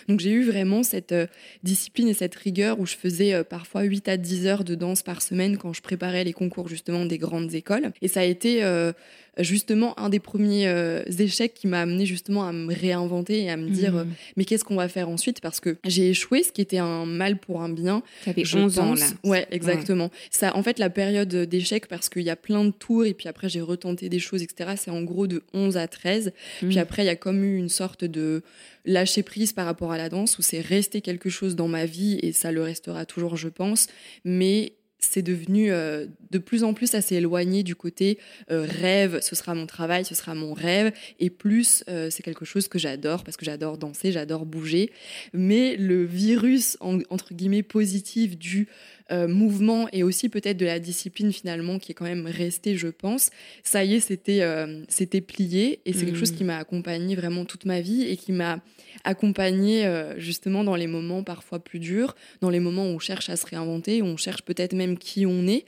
Donc 0.08 0.20
j'ai 0.20 0.31
eu 0.31 0.44
vraiment 0.44 0.82
cette 0.82 1.12
euh, 1.12 1.26
discipline 1.62 2.09
et 2.09 2.14
cette 2.14 2.35
rigueur 2.35 2.78
où 2.80 2.87
je 2.87 2.97
faisais 2.97 3.35
euh, 3.35 3.44
parfois 3.44 3.82
8 3.82 4.09
à 4.09 4.16
10 4.16 4.47
heures 4.47 4.64
de 4.64 4.75
danse 4.75 5.02
par 5.02 5.23
semaine 5.23 5.56
quand 5.56 5.73
je 5.73 5.82
préparais 5.82 6.25
les 6.25 6.32
concours 6.32 6.68
justement 6.68 7.04
des 7.04 7.18
grandes 7.18 7.54
écoles. 7.54 7.92
Et 8.02 8.09
ça 8.09 8.20
a 8.20 8.25
été 8.25 8.62
justement 9.38 9.99
un 9.99 10.09
des 10.09 10.21
premiers 10.21 10.69
euh, 10.69 11.03
échecs 11.19 11.55
qui 11.55 11.67
m'a 11.67 11.81
amené 11.81 12.07
justement 12.07 12.47
à 12.47 12.53
me 12.53 12.73
réinventer 12.73 13.43
et 13.43 13.50
à 13.50 13.57
me 13.57 13.69
dire 13.71 13.93
Mm. 13.95 13.97
euh, 13.99 14.05
mais 14.37 14.45
qu'est-ce 14.45 14.64
qu'on 14.64 14.76
va 14.76 14.88
faire 14.88 15.09
ensuite? 15.09 15.41
Parce 15.41 15.61
que 15.61 15.76
j'ai 15.85 16.11
échoué 16.11 16.43
ce 16.43 16.53
qui 16.53 16.61
était 16.61 16.79
un 16.79 17.05
mal 17.07 17.38
pour 17.38 17.61
un 17.62 17.69
bien 17.69 18.03
T'avais 18.25 18.45
je 18.45 18.59
11 18.59 18.79
ans 18.79 18.95
là. 18.95 19.07
Ouais, 19.25 19.47
exactement. 19.50 20.11
Ça, 20.31 20.57
en 20.57 20.62
fait, 20.62 20.79
la 20.79 20.91
période 20.91 21.35
d'échec, 21.35 21.87
parce 21.88 22.09
qu'il 22.09 22.23
y 22.23 22.31
a 22.31 22.37
plein 22.37 22.64
de 22.64 22.71
tours, 22.71 23.05
et 23.05 23.14
puis 23.14 23.29
après, 23.29 23.49
j'ai 23.49 23.61
retenté 23.61 24.09
des 24.09 24.19
choses, 24.19 24.43
etc., 24.43 24.75
c'est 24.76 24.91
en 24.91 25.03
gros 25.03 25.26
de 25.26 25.43
11 25.53 25.76
à 25.76 25.88
13. 25.88 26.33
Puis 26.61 26.76
Mm. 26.76 26.79
après, 26.79 27.03
il 27.03 27.07
y 27.07 27.11
a 27.11 27.17
comme 27.17 27.45
eu 27.45 27.57
une 27.57 27.69
sorte 27.69 28.05
de 28.05 28.43
lâcher 28.85 29.23
prise 29.23 29.53
par 29.53 29.64
rapport 29.67 29.93
à 29.93 29.97
la 29.99 30.09
danse, 30.09 30.38
où 30.38 30.43
c'est 30.43 30.61
resté 30.61 31.00
quelque 31.00 31.31
chose 31.31 31.57
dans 31.57 31.69
ma 31.69 31.87
vie, 31.87 32.19
et 32.23 32.33
ça 32.33 32.53
le 32.53 32.62
restera 32.62 33.07
toujours, 33.07 33.37
je 33.37 33.49
pense. 33.49 33.87
Mais 34.25 34.73
c'est 35.11 35.23
devenu 35.23 35.70
euh, 35.73 36.06
de 36.30 36.38
plus 36.38 36.64
en 36.64 36.75
plus 36.75 36.94
assez 36.94 37.16
éloigné 37.16 37.62
du 37.62 37.75
côté 37.75 38.18
euh, 38.50 38.66
rêve, 38.68 39.20
ce 39.20 39.34
sera 39.37 39.54
mon 39.54 39.66
travail, 39.66 40.04
ce 40.04 40.14
sera 40.14 40.34
mon 40.34 40.52
rêve, 40.54 40.92
et 41.20 41.30
plus 41.30 41.84
euh, 41.88 42.08
c'est 42.11 42.23
quelque 42.23 42.44
chose 42.44 42.68
que 42.68 42.78
j'adore 42.78 43.25
parce 43.25 43.37
que 43.37 43.44
j'adore 43.44 43.78
danser, 43.78 44.12
j'adore 44.12 44.46
bouger. 44.46 44.90
Mais 45.32 45.76
le 45.76 46.04
virus, 46.04 46.76
en- 46.80 46.99
entre 47.11 47.34
guillemets, 47.34 47.62
positif 47.62 48.38
du 48.38 48.68
euh, 49.12 49.28
mouvement 49.28 49.87
et 49.92 50.02
aussi 50.02 50.30
peut-être 50.30 50.56
de 50.56 50.64
la 50.64 50.78
discipline 50.78 51.30
finalement 51.30 51.78
qui 51.78 51.92
est 51.92 51.94
quand 51.94 52.06
même 52.06 52.26
restée, 52.26 52.75
je 52.76 52.88
pense, 52.88 53.30
ça 53.62 53.84
y 53.84 53.96
est, 53.96 54.00
c'était 54.00 54.40
euh, 54.40 54.82
c'était 54.88 55.20
plié 55.20 55.80
et 55.84 55.92
c'est 55.92 56.06
quelque 56.06 56.18
chose 56.18 56.32
qui 56.32 56.42
m'a 56.42 56.56
accompagnée 56.56 57.14
vraiment 57.14 57.44
toute 57.44 57.66
ma 57.66 57.82
vie 57.82 58.04
et 58.04 58.16
qui 58.16 58.32
m'a 58.32 58.61
accompagnée 59.04 59.84
euh, 59.84 60.18
justement 60.18 60.64
dans 60.64 60.75
les 60.75 60.87
moments 60.87 61.23
parfois 61.23 61.58
plus 61.58 61.80
durs, 61.80 62.16
dans 62.40 62.49
les 62.49 62.61
moments 62.61 62.84
où 62.87 62.94
on 62.94 62.99
cherche 62.99 63.28
à 63.28 63.37
se 63.37 63.44
réinventer, 63.44 64.00
où 64.00 64.06
on 64.06 64.16
cherche 64.16 64.42
peut-être 64.42 64.73
même 64.73 64.96
qui 64.96 65.26
on 65.26 65.46
est. 65.46 65.66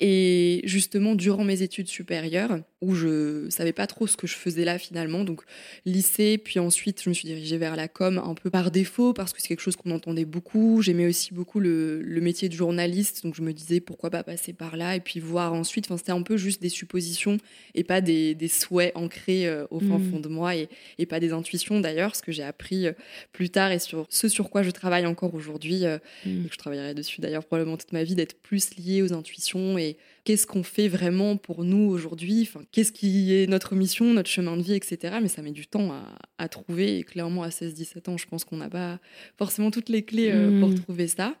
Et 0.00 0.60
justement, 0.64 1.14
durant 1.14 1.44
mes 1.44 1.62
études 1.62 1.88
supérieures, 1.88 2.58
où 2.84 2.94
je 2.94 3.48
savais 3.48 3.72
pas 3.72 3.86
trop 3.86 4.06
ce 4.06 4.16
que 4.16 4.26
je 4.26 4.34
faisais 4.34 4.64
là 4.64 4.78
finalement. 4.78 5.24
Donc 5.24 5.42
lycée, 5.86 6.38
puis 6.38 6.60
ensuite 6.60 7.02
je 7.02 7.08
me 7.08 7.14
suis 7.14 7.26
dirigée 7.26 7.56
vers 7.56 7.76
la 7.76 7.88
com 7.88 8.20
un 8.24 8.34
peu 8.34 8.50
par 8.50 8.70
défaut 8.70 9.12
parce 9.12 9.32
que 9.32 9.40
c'est 9.40 9.48
quelque 9.48 9.60
chose 9.60 9.76
qu'on 9.76 9.90
entendait 9.90 10.24
beaucoup. 10.24 10.82
J'aimais 10.82 11.06
aussi 11.06 11.32
beaucoup 11.32 11.60
le, 11.60 12.02
métier 12.20 12.48
de 12.48 12.54
journaliste, 12.54 12.73
donc 13.22 13.34
je 13.34 13.42
me 13.42 13.52
disais 13.52 13.80
pourquoi 13.80 14.10
pas 14.10 14.22
passer 14.22 14.52
par 14.52 14.76
là 14.76 14.96
et 14.96 15.00
puis 15.00 15.20
voir 15.20 15.52
ensuite. 15.52 15.86
Enfin, 15.86 15.96
c'était 15.96 16.12
un 16.12 16.22
peu 16.22 16.36
juste 16.36 16.60
des 16.60 16.68
suppositions 16.68 17.38
et 17.74 17.84
pas 17.84 18.00
des, 18.00 18.36
souhaits 18.48 18.92
ancrés 18.94 19.46
euh, 19.46 19.66
au 19.70 19.80
fond, 19.80 19.98
mmh. 19.98 20.10
fond 20.10 20.20
de 20.20 20.28
moi 20.28 20.56
et, 20.56 20.68
et 20.98 21.06
pas 21.06 21.20
des 21.20 21.32
intuitions 21.32 21.80
d'ailleurs, 21.80 22.14
ce 22.16 22.22
que 22.22 22.32
j'ai 22.32 22.42
appris 22.42 22.86
euh, 22.86 22.92
plus 23.32 23.50
tard 23.50 23.72
et 23.72 23.78
sur 23.78 24.06
ce 24.10 24.28
sur 24.28 24.50
quoi 24.50 24.62
je 24.62 24.70
travaille 24.70 25.06
encore 25.06 25.34
aujourd'hui. 25.34 25.84
Euh, 25.84 25.98
mmh. 26.26 26.44
et 26.44 26.48
que 26.48 26.54
je 26.54 26.58
travaillerai 26.58 26.94
dessus 26.94 27.20
d'ailleurs 27.20 27.44
probablement 27.44 27.76
toute 27.76 27.92
ma 27.92 28.04
vie, 28.04 28.14
d'être 28.14 28.36
plus 28.42 28.76
liée 28.76 29.02
aux 29.02 29.12
intuitions 29.12 29.78
et 29.78 29.96
qu'est-ce 30.24 30.46
qu'on 30.46 30.62
fait 30.62 30.88
vraiment 30.88 31.36
pour 31.36 31.64
nous 31.64 31.88
aujourd'hui, 31.90 32.42
enfin, 32.42 32.64
qu'est-ce 32.72 32.92
qui 32.92 33.34
est 33.34 33.46
notre 33.46 33.74
mission, 33.74 34.06
notre 34.06 34.30
chemin 34.30 34.56
de 34.56 34.62
vie, 34.62 34.74
etc. 34.74 35.16
Mais 35.22 35.28
ça 35.28 35.42
met 35.42 35.52
du 35.52 35.66
temps 35.66 35.92
à, 36.38 36.48
trouver. 36.48 36.98
Et 36.98 37.04
clairement, 37.04 37.42
à 37.42 37.48
16-17 37.48 38.10
ans, 38.10 38.16
je 38.16 38.26
pense 38.26 38.44
qu'on 38.44 38.56
n'a 38.56 38.68
pas 38.68 38.98
forcément 39.38 39.70
toutes 39.70 39.88
les 39.88 40.02
clés 40.02 40.30
euh, 40.30 40.60
pour 40.60 40.68
mmh. 40.70 40.80
trouver 40.80 41.08
ça. 41.08 41.36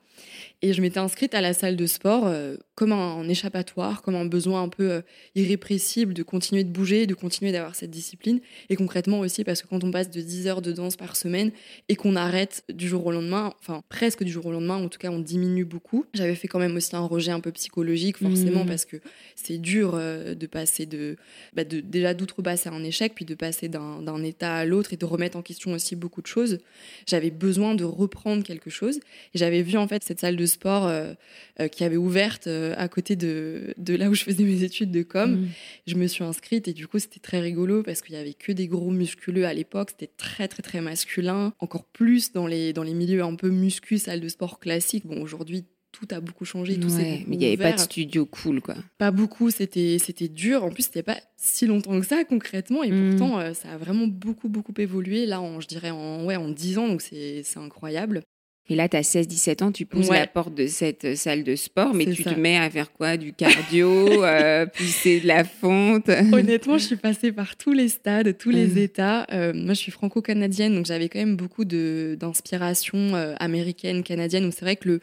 Et 0.62 0.72
je 0.72 0.80
m'étais 0.80 0.98
inscrite 0.98 1.34
à 1.34 1.40
la 1.40 1.52
salle 1.52 1.76
de 1.76 1.86
sport 1.86 2.26
euh, 2.26 2.56
comme 2.74 2.92
un, 2.92 3.28
échappatoire, 3.28 4.02
comme 4.02 4.14
un 4.14 4.24
besoin 4.24 4.62
un 4.62 4.68
peu 4.68 4.90
euh, 4.90 5.00
irrépressible 5.34 6.14
de 6.14 6.22
continuer 6.22 6.64
de 6.64 6.70
bouger, 6.70 7.06
de 7.06 7.14
continuer 7.14 7.52
d'avoir 7.52 7.74
cette 7.74 7.90
discipline. 7.90 8.40
Et 8.70 8.76
concrètement 8.76 9.20
aussi, 9.20 9.44
parce 9.44 9.60
que 9.60 9.66
quand 9.66 9.84
on 9.84 9.90
passe 9.90 10.10
de 10.10 10.20
10 10.20 10.46
heures 10.46 10.62
de 10.62 10.72
danse 10.72 10.96
par 10.96 11.16
semaine 11.16 11.52
et 11.88 11.96
qu'on 11.96 12.16
arrête 12.16 12.64
du 12.72 12.88
jour 12.88 13.04
au 13.04 13.12
lendemain, 13.12 13.52
enfin 13.60 13.82
presque 13.88 14.24
du 14.24 14.32
jour 14.32 14.46
au 14.46 14.52
lendemain, 14.52 14.76
en 14.76 14.88
tout 14.88 14.98
cas 14.98 15.10
on 15.10 15.18
diminue 15.18 15.64
beaucoup. 15.64 16.06
J'avais 16.14 16.34
fait 16.34 16.48
quand 16.48 16.58
même 16.58 16.76
aussi 16.76 16.96
un 16.96 17.00
rejet 17.00 17.32
un 17.32 17.40
peu 17.40 17.52
psychologique, 17.52 18.16
forcément, 18.18 18.64
mmh. 18.64 18.68
parce 18.68 18.73
que 18.84 18.96
c'est 19.36 19.58
dur 19.58 19.92
euh, 19.94 20.34
de 20.34 20.46
passer 20.46 20.86
de, 20.86 21.16
bah 21.54 21.62
de 21.62 21.80
déjà 21.80 22.14
d'outrepasser 22.14 22.68
un 22.68 22.82
échec, 22.82 23.12
puis 23.14 23.24
de 23.24 23.34
passer 23.34 23.68
d'un 23.68 24.22
état 24.24 24.56
à 24.56 24.64
l'autre 24.64 24.92
et 24.92 24.96
de 24.96 25.04
remettre 25.04 25.36
en 25.36 25.42
question 25.42 25.72
aussi 25.72 25.94
beaucoup 25.94 26.22
de 26.22 26.26
choses. 26.26 26.58
J'avais 27.06 27.30
besoin 27.30 27.76
de 27.76 27.84
reprendre 27.84 28.42
quelque 28.42 28.70
chose. 28.70 28.98
Et 29.34 29.38
j'avais 29.38 29.62
vu 29.62 29.76
en 29.76 29.88
fait 29.88 30.02
cette 30.02 30.20
salle 30.20 30.36
de 30.36 30.46
sport 30.46 30.86
euh, 30.86 31.14
euh, 31.60 31.68
qui 31.68 31.84
avait 31.84 31.96
ouverte 31.96 32.46
euh, 32.46 32.74
à 32.76 32.88
côté 32.88 33.16
de, 33.16 33.74
de, 33.76 33.94
là 33.94 34.08
où 34.10 34.14
je 34.14 34.24
faisais 34.24 34.44
mes 34.44 34.62
études 34.62 34.90
de 34.90 35.02
com. 35.02 35.40
Mm. 35.40 35.48
Je 35.86 35.94
me 35.96 36.06
suis 36.06 36.24
inscrite 36.24 36.68
et 36.68 36.72
du 36.72 36.86
coup, 36.86 36.98
c'était 36.98 37.20
très 37.20 37.40
rigolo 37.40 37.82
parce 37.82 38.02
qu'il 38.02 38.14
y 38.14 38.18
avait 38.18 38.34
que 38.34 38.52
des 38.52 38.66
gros 38.66 38.90
musculeux 38.90 39.46
à 39.46 39.54
l'époque. 39.54 39.90
C'était 39.90 40.12
très, 40.16 40.48
très, 40.48 40.62
très 40.62 40.80
masculin. 40.80 41.52
Encore 41.58 41.84
plus 41.84 42.32
dans 42.32 42.46
les, 42.46 42.72
dans 42.72 42.82
les 42.82 42.94
milieux 42.94 43.22
un 43.22 43.34
peu 43.34 43.50
muscu, 43.50 43.98
salle 43.98 44.20
de 44.20 44.28
sport 44.28 44.58
classique. 44.58 45.06
Bon, 45.06 45.20
aujourd'hui, 45.20 45.64
tout 45.94 46.14
a 46.14 46.20
beaucoup 46.20 46.44
changé. 46.44 46.78
Tout 46.78 46.88
mais 46.98 47.24
il 47.28 47.38
n'y 47.38 47.46
avait 47.46 47.56
pas 47.56 47.72
de 47.72 47.80
studio 47.80 48.26
cool, 48.26 48.60
quoi. 48.60 48.74
Pas 48.98 49.10
beaucoup, 49.10 49.50
c'était 49.50 50.28
dur. 50.28 50.64
En 50.64 50.70
plus, 50.70 50.84
c'était 50.84 51.02
pas 51.02 51.18
si 51.36 51.66
longtemps 51.66 51.98
que 52.00 52.06
ça, 52.06 52.24
concrètement. 52.24 52.82
Et 52.82 52.90
mm. 52.90 53.16
pourtant, 53.16 53.54
ça 53.54 53.70
a 53.72 53.76
vraiment 53.76 54.06
beaucoup, 54.06 54.48
beaucoup 54.48 54.74
évolué. 54.78 55.26
Là, 55.26 55.40
en, 55.40 55.60
je 55.60 55.68
dirais 55.68 55.90
en, 55.90 56.24
ouais, 56.24 56.36
en 56.36 56.48
10 56.48 56.78
ans, 56.78 56.88
donc 56.88 57.02
c'est 57.02 57.44
incroyable. 57.56 58.22
Et 58.70 58.76
là, 58.76 58.88
tu 58.88 58.96
as 58.96 59.02
16-17 59.02 59.62
ans, 59.62 59.72
tu 59.72 59.84
pousses 59.84 60.08
la 60.08 60.26
porte 60.26 60.54
de 60.54 60.66
cette 60.66 61.04
euh, 61.04 61.14
salle 61.16 61.44
de 61.44 61.54
sport, 61.54 61.92
mais 61.92 62.06
tu 62.06 62.24
te 62.24 62.30
mets 62.30 62.56
à 62.56 62.70
faire 62.70 62.92
quoi? 62.92 63.18
Du 63.18 63.34
cardio, 63.34 64.24
euh, 64.24 64.64
pousser 64.74 65.20
de 65.20 65.28
la 65.28 65.44
fonte? 65.44 66.08
Honnêtement, 66.08 66.78
je 66.78 66.86
suis 66.86 66.96
passée 66.96 67.30
par 67.30 67.56
tous 67.56 67.72
les 67.72 67.88
stades, 67.88 68.38
tous 68.38 68.48
les 68.48 68.82
états. 68.82 69.26
Euh, 69.32 69.52
moi, 69.52 69.74
je 69.74 69.80
suis 69.80 69.92
franco-canadienne, 69.92 70.74
donc 70.74 70.86
j'avais 70.86 71.10
quand 71.10 71.18
même 71.18 71.36
beaucoup 71.36 71.66
d'inspiration 71.66 73.12
américaine, 73.38 74.02
canadienne. 74.02 74.44
Donc 74.44 74.54
c'est 74.54 74.64
vrai 74.64 74.76
que 74.76 74.88
le, 74.88 75.00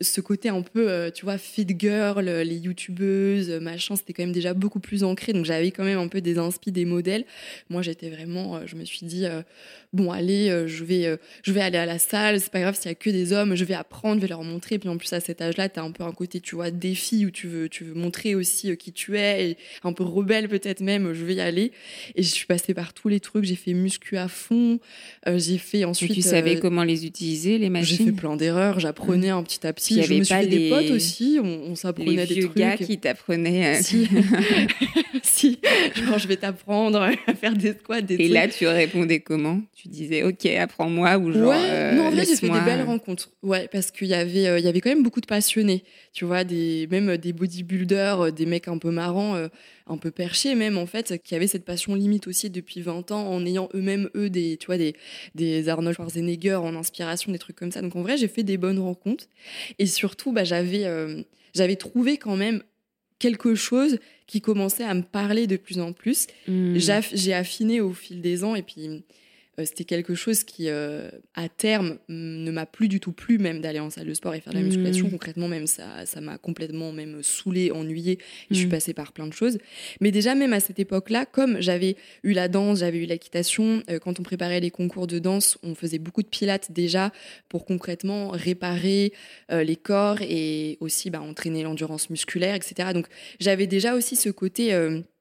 ce 0.00 0.20
côté 0.20 0.48
un 0.48 0.62
peu, 0.62 0.90
euh, 0.90 1.10
tu 1.10 1.24
vois, 1.24 1.38
fit 1.38 1.66
girl, 1.78 2.24
les 2.24 2.56
youtubeuses, 2.56 3.50
machin, 3.50 3.96
c'était 3.96 4.12
quand 4.12 4.22
même 4.22 4.32
déjà 4.32 4.54
beaucoup 4.54 4.80
plus 4.80 5.04
ancré. 5.04 5.32
Donc 5.32 5.44
j'avais 5.44 5.70
quand 5.70 5.84
même 5.84 5.98
un 5.98 6.08
peu 6.08 6.20
des 6.20 6.38
inspi, 6.38 6.72
des 6.72 6.84
modèles. 6.84 7.24
Moi, 7.70 7.82
j'étais 7.82 8.10
vraiment, 8.10 8.56
euh, 8.56 8.60
je 8.66 8.76
me 8.76 8.84
suis 8.84 9.06
dit, 9.06 9.26
euh, 9.26 9.42
bon, 9.92 10.10
allez, 10.10 10.48
je, 10.66 10.84
vais, 10.84 11.18
je 11.42 11.52
vais 11.52 11.60
aller 11.60 11.78
à 11.78 11.86
la 11.86 11.98
salle, 11.98 12.40
c'est 12.40 12.52
pas 12.52 12.60
grave 12.60 12.76
s'il 12.76 12.86
y 12.86 12.92
a 12.92 12.94
que 12.94 13.10
des 13.10 13.32
hommes, 13.32 13.54
je 13.54 13.64
vais 13.64 13.74
apprendre, 13.74 14.16
je 14.16 14.22
vais 14.22 14.28
leur 14.28 14.44
montrer. 14.44 14.78
Puis 14.78 14.88
en 14.88 14.96
plus, 14.96 15.12
à 15.12 15.20
cet 15.20 15.40
âge-là, 15.40 15.68
tu 15.68 15.80
as 15.80 15.82
un 15.82 15.90
peu 15.90 16.04
un 16.04 16.12
côté, 16.12 16.40
tu 16.40 16.54
vois, 16.54 16.70
défi 16.70 17.26
où 17.26 17.30
tu 17.30 17.48
veux, 17.48 17.68
tu 17.68 17.84
veux 17.84 17.94
montrer 17.94 18.34
aussi 18.34 18.76
qui 18.76 18.92
tu 18.92 19.16
es, 19.16 19.50
et 19.50 19.56
un 19.84 19.92
peu 19.92 20.04
rebelle 20.04 20.48
peut-être 20.48 20.80
même, 20.80 21.12
je 21.12 21.24
vais 21.24 21.36
y 21.36 21.40
aller. 21.40 21.72
Et 22.14 22.22
je 22.22 22.28
suis 22.28 22.46
passée 22.46 22.74
par 22.74 22.92
tous 22.92 23.08
les 23.08 23.20
trucs, 23.20 23.44
j'ai 23.44 23.56
fait 23.56 23.74
muscu 23.74 24.16
à 24.16 24.28
fond, 24.28 24.78
j'ai 25.26 25.58
fait 25.58 25.84
ensuite. 25.84 26.12
tu 26.12 26.22
savais 26.22 26.58
comment 26.58 26.84
les 26.84 27.06
utiliser, 27.06 27.58
les 27.58 27.70
machines 27.70 27.96
J'ai 27.96 28.04
fait 28.04 28.12
plein 28.12 28.36
d'erreurs, 28.36 28.80
j'apprenais 28.80 29.30
un 29.30 29.42
petit 29.42 29.66
à 29.66 29.72
petit 29.72 29.87
si, 29.94 30.02
je 30.02 30.14
me 30.14 30.24
suis 30.24 30.34
fait 30.34 30.46
des 30.46 30.70
potes 30.70 30.90
aussi, 30.90 31.38
on, 31.42 31.74
s'apprenait 31.74 32.26
des 32.26 32.40
trucs. 32.40 32.56
gars 32.56 32.76
qui 32.76 32.98
t'apprenaient. 32.98 33.76
Euh, 33.76 33.80
si. 33.82 34.08
si, 35.22 35.58
genre 35.94 36.18
je 36.18 36.28
vais 36.28 36.36
t'apprendre 36.36 37.00
à 37.00 37.34
faire 37.34 37.54
des 37.54 37.72
squats, 37.72 38.00
des 38.00 38.14
Et 38.16 38.28
là, 38.28 38.48
tu 38.48 38.66
répondais 38.66 39.20
comment? 39.20 39.60
Tu 39.74 39.88
disais 39.88 40.22
OK, 40.22 40.46
apprends-moi 40.46 41.18
ou 41.18 41.32
genre. 41.32 41.50
Ouais, 41.50 41.94
non, 41.94 42.06
en 42.06 42.10
vrai, 42.10 42.24
j'ai 42.24 42.36
fait 42.36 42.48
des 42.48 42.60
belles 42.60 42.82
rencontres. 42.82 43.30
Ouais, 43.42 43.68
parce 43.70 43.90
qu'il 43.90 44.08
y 44.08 44.14
avait, 44.14 44.46
euh, 44.46 44.58
il 44.58 44.64
y 44.64 44.68
avait 44.68 44.80
quand 44.80 44.90
même 44.90 45.02
beaucoup 45.02 45.20
de 45.20 45.26
passionnés. 45.26 45.84
Tu 46.12 46.24
vois, 46.24 46.44
des, 46.44 46.88
même 46.90 47.16
des 47.16 47.32
bodybuilders, 47.32 48.32
des 48.32 48.46
mecs 48.46 48.68
un 48.68 48.78
peu 48.78 48.90
marrants. 48.90 49.48
Un 49.88 49.96
peu 49.96 50.10
perchés 50.10 50.54
même 50.54 50.76
en 50.78 50.86
fait, 50.86 51.20
qui 51.22 51.34
avaient 51.34 51.46
cette 51.46 51.64
passion 51.64 51.94
limite 51.94 52.26
aussi 52.26 52.50
depuis 52.50 52.80
20 52.80 53.10
ans 53.10 53.26
en 53.26 53.44
ayant 53.46 53.68
eux-mêmes 53.74 54.10
eux 54.14 54.30
des 54.30 54.56
tu 54.56 54.66
vois 54.66 54.78
des 54.78 54.94
des 55.34 55.68
Arnold 55.68 55.96
Schwarzenegger 55.96 56.56
en 56.56 56.76
inspiration 56.76 57.32
des 57.32 57.38
trucs 57.38 57.56
comme 57.56 57.72
ça. 57.72 57.82
Donc 57.82 57.96
en 57.96 58.02
vrai, 58.02 58.16
j'ai 58.16 58.28
fait 58.28 58.42
des 58.42 58.56
bonnes 58.56 58.78
rencontres 58.78 59.26
et 59.78 59.86
surtout 59.86 60.32
bah, 60.32 60.44
j'avais 60.44 60.84
euh, 60.84 61.22
j'avais 61.54 61.76
trouvé 61.76 62.18
quand 62.18 62.36
même 62.36 62.62
quelque 63.18 63.54
chose 63.54 63.98
qui 64.26 64.40
commençait 64.40 64.84
à 64.84 64.94
me 64.94 65.02
parler 65.02 65.46
de 65.46 65.56
plus 65.56 65.80
en 65.80 65.92
plus. 65.92 66.26
Mmh. 66.46 66.76
J'ai 67.14 67.32
affiné 67.32 67.80
au 67.80 67.92
fil 67.92 68.20
des 68.20 68.44
ans 68.44 68.54
et 68.54 68.62
puis 68.62 69.02
c'était 69.64 69.84
quelque 69.84 70.14
chose 70.14 70.44
qui, 70.44 70.68
euh, 70.68 71.10
à 71.34 71.48
terme, 71.48 71.98
ne 72.08 72.50
m'a 72.50 72.66
plus 72.66 72.88
du 72.88 73.00
tout 73.00 73.12
plu, 73.12 73.38
même 73.38 73.60
d'aller 73.60 73.80
en 73.80 73.90
salle 73.90 74.06
de 74.06 74.14
sport 74.14 74.34
et 74.34 74.40
faire 74.40 74.52
de 74.52 74.58
la 74.58 74.64
musculation. 74.64 75.06
Mmh. 75.06 75.10
Concrètement, 75.10 75.48
même 75.48 75.66
ça, 75.66 76.06
ça 76.06 76.20
m'a 76.20 76.38
complètement 76.38 76.92
même 76.92 77.22
saoulé, 77.22 77.70
ennuyé. 77.70 78.18
Je 78.50 78.56
suis 78.56 78.66
mmh. 78.66 78.70
passée 78.70 78.94
par 78.94 79.12
plein 79.12 79.26
de 79.26 79.32
choses. 79.32 79.58
Mais 80.00 80.10
déjà, 80.12 80.34
même 80.34 80.52
à 80.52 80.60
cette 80.60 80.78
époque-là, 80.78 81.26
comme 81.26 81.60
j'avais 81.60 81.96
eu 82.22 82.32
la 82.32 82.48
danse, 82.48 82.80
j'avais 82.80 82.98
eu 82.98 83.06
l'équitation, 83.06 83.82
euh, 83.90 83.98
quand 83.98 84.20
on 84.20 84.22
préparait 84.22 84.60
les 84.60 84.70
concours 84.70 85.06
de 85.06 85.18
danse, 85.18 85.58
on 85.62 85.74
faisait 85.74 85.98
beaucoup 85.98 86.22
de 86.22 86.28
pilates 86.28 86.72
déjà 86.72 87.12
pour 87.48 87.64
concrètement 87.64 88.28
réparer 88.28 89.12
les 89.50 89.76
corps 89.76 90.18
et 90.20 90.76
aussi 90.80 91.10
bah, 91.10 91.20
entraîner 91.20 91.62
l'endurance 91.62 92.10
musculaire, 92.10 92.54
etc. 92.54 92.90
Donc, 92.92 93.06
j'avais 93.40 93.66
déjà 93.66 93.94
aussi 93.94 94.16
ce 94.16 94.28
côté 94.30 94.76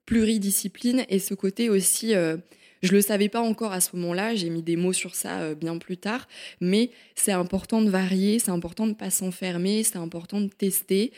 pluridiscipline 0.05 1.05
et 1.09 1.19
ce 1.19 1.33
côté 1.33 1.69
aussi 1.69 2.13
je 2.83 2.91
le 2.91 3.01
savais 3.01 3.29
pas 3.29 3.41
encore 3.41 3.71
à 3.71 3.81
ce 3.81 3.95
moment-là, 3.95 4.35
j'ai 4.35 4.49
mis 4.49 4.61
des 4.61 4.75
mots 4.75 4.93
sur 4.93 5.15
ça 5.15 5.39
euh, 5.39 5.55
bien 5.55 5.77
plus 5.77 5.97
tard, 5.97 6.27
mais 6.61 6.91
c'est 7.15 7.31
important 7.31 7.81
de 7.81 7.89
varier, 7.89 8.39
c'est 8.39 8.51
important 8.51 8.87
de 8.87 8.93
pas 8.93 9.09
s'enfermer, 9.09 9.83
c'est 9.83 9.97
important 9.97 10.41
de 10.41 10.47
tester. 10.47 11.11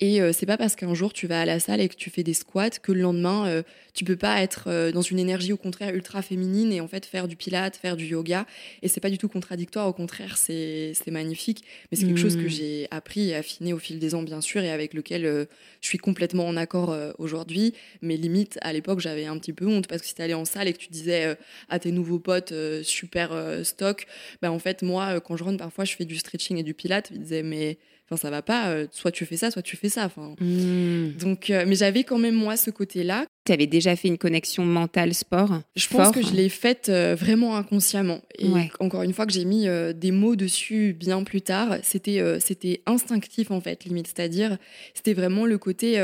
Et 0.00 0.20
euh, 0.20 0.32
c'est 0.32 0.46
pas 0.46 0.56
parce 0.56 0.76
qu'un 0.76 0.94
jour 0.94 1.12
tu 1.12 1.26
vas 1.26 1.40
à 1.40 1.44
la 1.44 1.60
salle 1.60 1.80
et 1.80 1.88
que 1.88 1.94
tu 1.94 2.10
fais 2.10 2.22
des 2.22 2.34
squats 2.34 2.70
que 2.70 2.92
le 2.92 3.00
lendemain 3.00 3.46
euh, 3.46 3.62
tu 3.92 4.04
peux 4.04 4.16
pas 4.16 4.42
être 4.42 4.90
dans 4.90 5.02
une 5.02 5.20
énergie 5.20 5.52
au 5.52 5.56
contraire 5.56 5.94
ultra 5.94 6.20
féminine 6.20 6.72
et 6.72 6.80
en 6.80 6.88
fait 6.88 7.06
faire 7.06 7.28
du 7.28 7.36
pilate, 7.36 7.76
faire 7.76 7.96
du 7.96 8.06
yoga. 8.06 8.44
Et 8.82 8.88
c'est 8.88 8.98
pas 8.98 9.08
du 9.08 9.18
tout 9.18 9.28
contradictoire, 9.28 9.86
au 9.86 9.92
contraire 9.92 10.36
c'est 10.36 10.94
magnifique. 11.06 11.62
Mais 11.90 11.96
c'est 11.96 12.06
quelque 12.06 12.18
chose 12.18 12.34
que 12.34 12.46
mmh. 12.46 12.48
j'ai 12.48 12.88
appris 12.90 13.28
et 13.28 13.36
affiné 13.36 13.72
au 13.72 13.78
fil 13.78 14.00
des 14.00 14.16
ans 14.16 14.24
bien 14.24 14.40
sûr 14.40 14.62
et 14.62 14.70
avec 14.72 14.94
lequel 14.94 15.46
je 15.80 15.86
suis 15.86 15.98
complètement 15.98 16.48
en 16.48 16.56
accord 16.56 16.92
aujourd'hui. 17.18 17.72
Mais 18.02 18.16
limite 18.16 18.58
à 18.62 18.72
l'époque 18.72 18.98
j'avais 18.98 19.26
un 19.26 19.38
petit 19.38 19.52
peu 19.52 19.68
honte 19.68 19.86
parce 19.86 20.02
que 20.02 20.08
si 20.08 20.16
tu 20.16 20.22
allais 20.22 20.34
en 20.34 20.44
salle 20.44 20.66
et 20.66 20.72
que 20.72 20.78
tu 20.78 20.88
disais 20.88 21.03
euh, 21.08 21.34
à 21.68 21.78
tes 21.78 21.92
nouveaux 21.92 22.18
potes 22.18 22.52
euh, 22.52 22.82
super 22.82 23.32
euh, 23.32 23.64
stock, 23.64 24.06
ben 24.42 24.50
en 24.50 24.58
fait 24.58 24.82
moi 24.82 25.20
quand 25.20 25.36
je 25.36 25.44
rentre 25.44 25.58
parfois 25.58 25.84
je 25.84 25.94
fais 25.94 26.04
du 26.04 26.16
stretching 26.16 26.58
et 26.58 26.62
du 26.62 26.74
pilate, 26.74 27.10
ils 27.12 27.20
disaient 27.20 27.42
mais 27.42 27.78
enfin 28.06 28.16
ça 28.20 28.30
va 28.30 28.42
pas, 28.42 28.74
soit 28.90 29.10
tu 29.10 29.24
fais 29.26 29.36
ça, 29.36 29.50
soit 29.50 29.62
tu 29.62 29.76
fais 29.76 29.88
ça. 29.88 30.04
Enfin, 30.04 30.34
hmm. 30.40 31.12
donc 31.18 31.48
mais 31.48 31.74
j'avais 31.74 32.04
quand 32.04 32.18
même 32.18 32.34
moi 32.34 32.56
ce 32.56 32.70
côté-là. 32.70 33.24
Tu 33.46 33.52
avais 33.52 33.66
déjà 33.66 33.94
fait 33.96 34.08
une 34.08 34.18
connexion 34.18 34.64
mentale 34.64 35.12
sport 35.14 35.60
Je 35.76 35.88
pense 35.88 36.10
que 36.10 36.22
je 36.22 36.32
l'ai 36.32 36.48
faite 36.48 36.90
vraiment 36.90 37.56
inconsciemment. 37.56 38.20
Et 38.38 38.48
encore 38.80 39.02
une 39.02 39.12
fois 39.12 39.26
que 39.26 39.32
j'ai 39.32 39.44
mis 39.44 39.66
des 39.94 40.10
mots 40.10 40.36
dessus 40.36 40.94
bien 40.98 41.22
plus 41.24 41.42
tard, 41.42 41.76
c'était 41.82 42.22
c'était 42.40 42.82
instinctif 42.86 43.50
en 43.50 43.60
fait, 43.60 43.84
limite. 43.84 44.06
C'est-à-dire, 44.06 44.58
c'était 44.94 45.14
vraiment 45.14 45.46
le 45.46 45.58
côté 45.58 45.98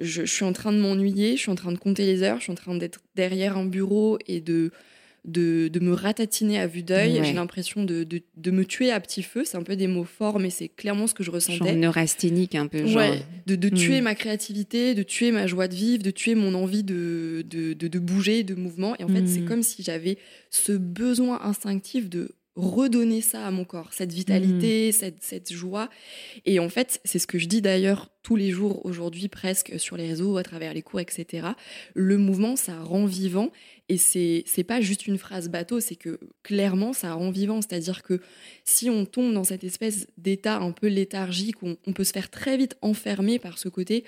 je, 0.00 0.22
suis 0.24 0.44
en 0.44 0.52
train 0.52 0.72
de 0.72 0.78
m'ennuyer, 0.78 1.36
je 1.36 1.42
suis 1.42 1.50
en 1.50 1.54
train 1.54 1.72
de 1.72 1.78
compter 1.78 2.06
les 2.06 2.22
heures, 2.22 2.38
je 2.38 2.44
suis 2.44 2.52
en 2.52 2.56
train 2.56 2.74
d'être 2.74 3.00
derrière 3.14 3.56
un 3.56 3.66
bureau 3.66 4.18
et 4.26 4.40
de, 4.40 4.70
de, 5.24 5.80
me 5.80 5.92
ratatiner 5.92 6.58
à 6.58 6.66
vue 6.66 6.82
d'œil. 6.82 7.20
J'ai 7.22 7.32
l'impression 7.32 7.84
de, 7.84 8.04
de, 8.04 8.50
me 8.50 8.64
tuer 8.64 8.90
à 8.90 9.00
petit 9.00 9.22
feu. 9.22 9.42
C'est 9.44 9.56
un 9.56 9.62
peu 9.62 9.76
des 9.76 9.86
mots 9.86 10.04
forts, 10.04 10.38
mais 10.38 10.50
c'est 10.50 10.68
clairement 10.68 11.06
ce 11.06 11.14
que 11.14 11.22
je 11.22 11.30
ressentais. 11.30 11.58
Genre 11.58 11.76
neurasthénique 11.76 12.54
un 12.54 12.66
peu. 12.66 12.86
Genre... 12.86 13.14
de, 13.46 13.56
de 13.56 13.68
tuer 13.68 14.00
hmm. 14.00 14.04
ma 14.04 14.14
créativité, 14.14 14.94
de 14.94 15.02
tuer 15.02 15.30
ma 15.32 15.46
joie 15.46 15.68
de 15.68 15.74
vivre, 15.74 16.02
de 16.02 16.10
tuer 16.10 16.34
mon 16.34 16.54
envie 16.54 16.82
de, 16.82 17.44
de, 17.46 17.98
bouger, 17.98 18.42
de 18.42 18.54
mouvement. 18.54 18.96
Et 18.98 19.04
en 19.04 19.08
fait, 19.08 19.26
c'est 19.26 19.40
hmm. 19.40 19.48
comme 19.48 19.62
si 19.62 19.82
j'avais 19.82 20.18
ce 20.50 20.72
besoin 20.72 21.40
instinctif 21.42 22.08
de 22.08 22.34
redonner 22.56 23.20
ça 23.20 23.46
à 23.46 23.50
mon 23.50 23.64
corps, 23.64 23.92
cette 23.92 24.12
vitalité, 24.12 24.88
mmh. 24.88 24.92
cette, 24.92 25.22
cette, 25.22 25.52
joie. 25.52 25.88
Et 26.44 26.58
en 26.58 26.68
fait, 26.68 27.00
c'est 27.04 27.18
ce 27.18 27.26
que 27.26 27.38
je 27.38 27.46
dis 27.46 27.62
d'ailleurs 27.62 28.10
tous 28.22 28.36
les 28.36 28.50
jours 28.50 28.84
aujourd'hui 28.84 29.28
presque 29.28 29.78
sur 29.78 29.96
les 29.96 30.08
réseaux, 30.08 30.36
à 30.36 30.42
travers 30.42 30.74
les 30.74 30.82
cours, 30.82 31.00
etc. 31.00 31.48
Le 31.94 32.18
mouvement, 32.18 32.56
ça 32.56 32.80
rend 32.80 33.06
vivant. 33.06 33.50
Et 33.88 33.96
c'est, 33.96 34.44
c'est 34.46 34.64
pas 34.64 34.80
juste 34.80 35.06
une 35.06 35.18
phrase 35.18 35.48
bateau, 35.48 35.80
c'est 35.80 35.96
que 35.96 36.20
clairement, 36.42 36.92
ça 36.92 37.12
rend 37.14 37.30
vivant. 37.30 37.60
C'est-à-dire 37.62 38.02
que 38.02 38.20
si 38.64 38.90
on 38.90 39.04
tombe 39.04 39.32
dans 39.32 39.44
cette 39.44 39.64
espèce 39.64 40.06
d'état 40.18 40.58
un 40.58 40.72
peu 40.72 40.88
léthargique, 40.88 41.62
on, 41.62 41.76
on 41.86 41.92
peut 41.92 42.04
se 42.04 42.12
faire 42.12 42.30
très 42.30 42.56
vite 42.56 42.76
enfermer 42.82 43.38
par 43.38 43.58
ce 43.58 43.68
côté, 43.68 44.04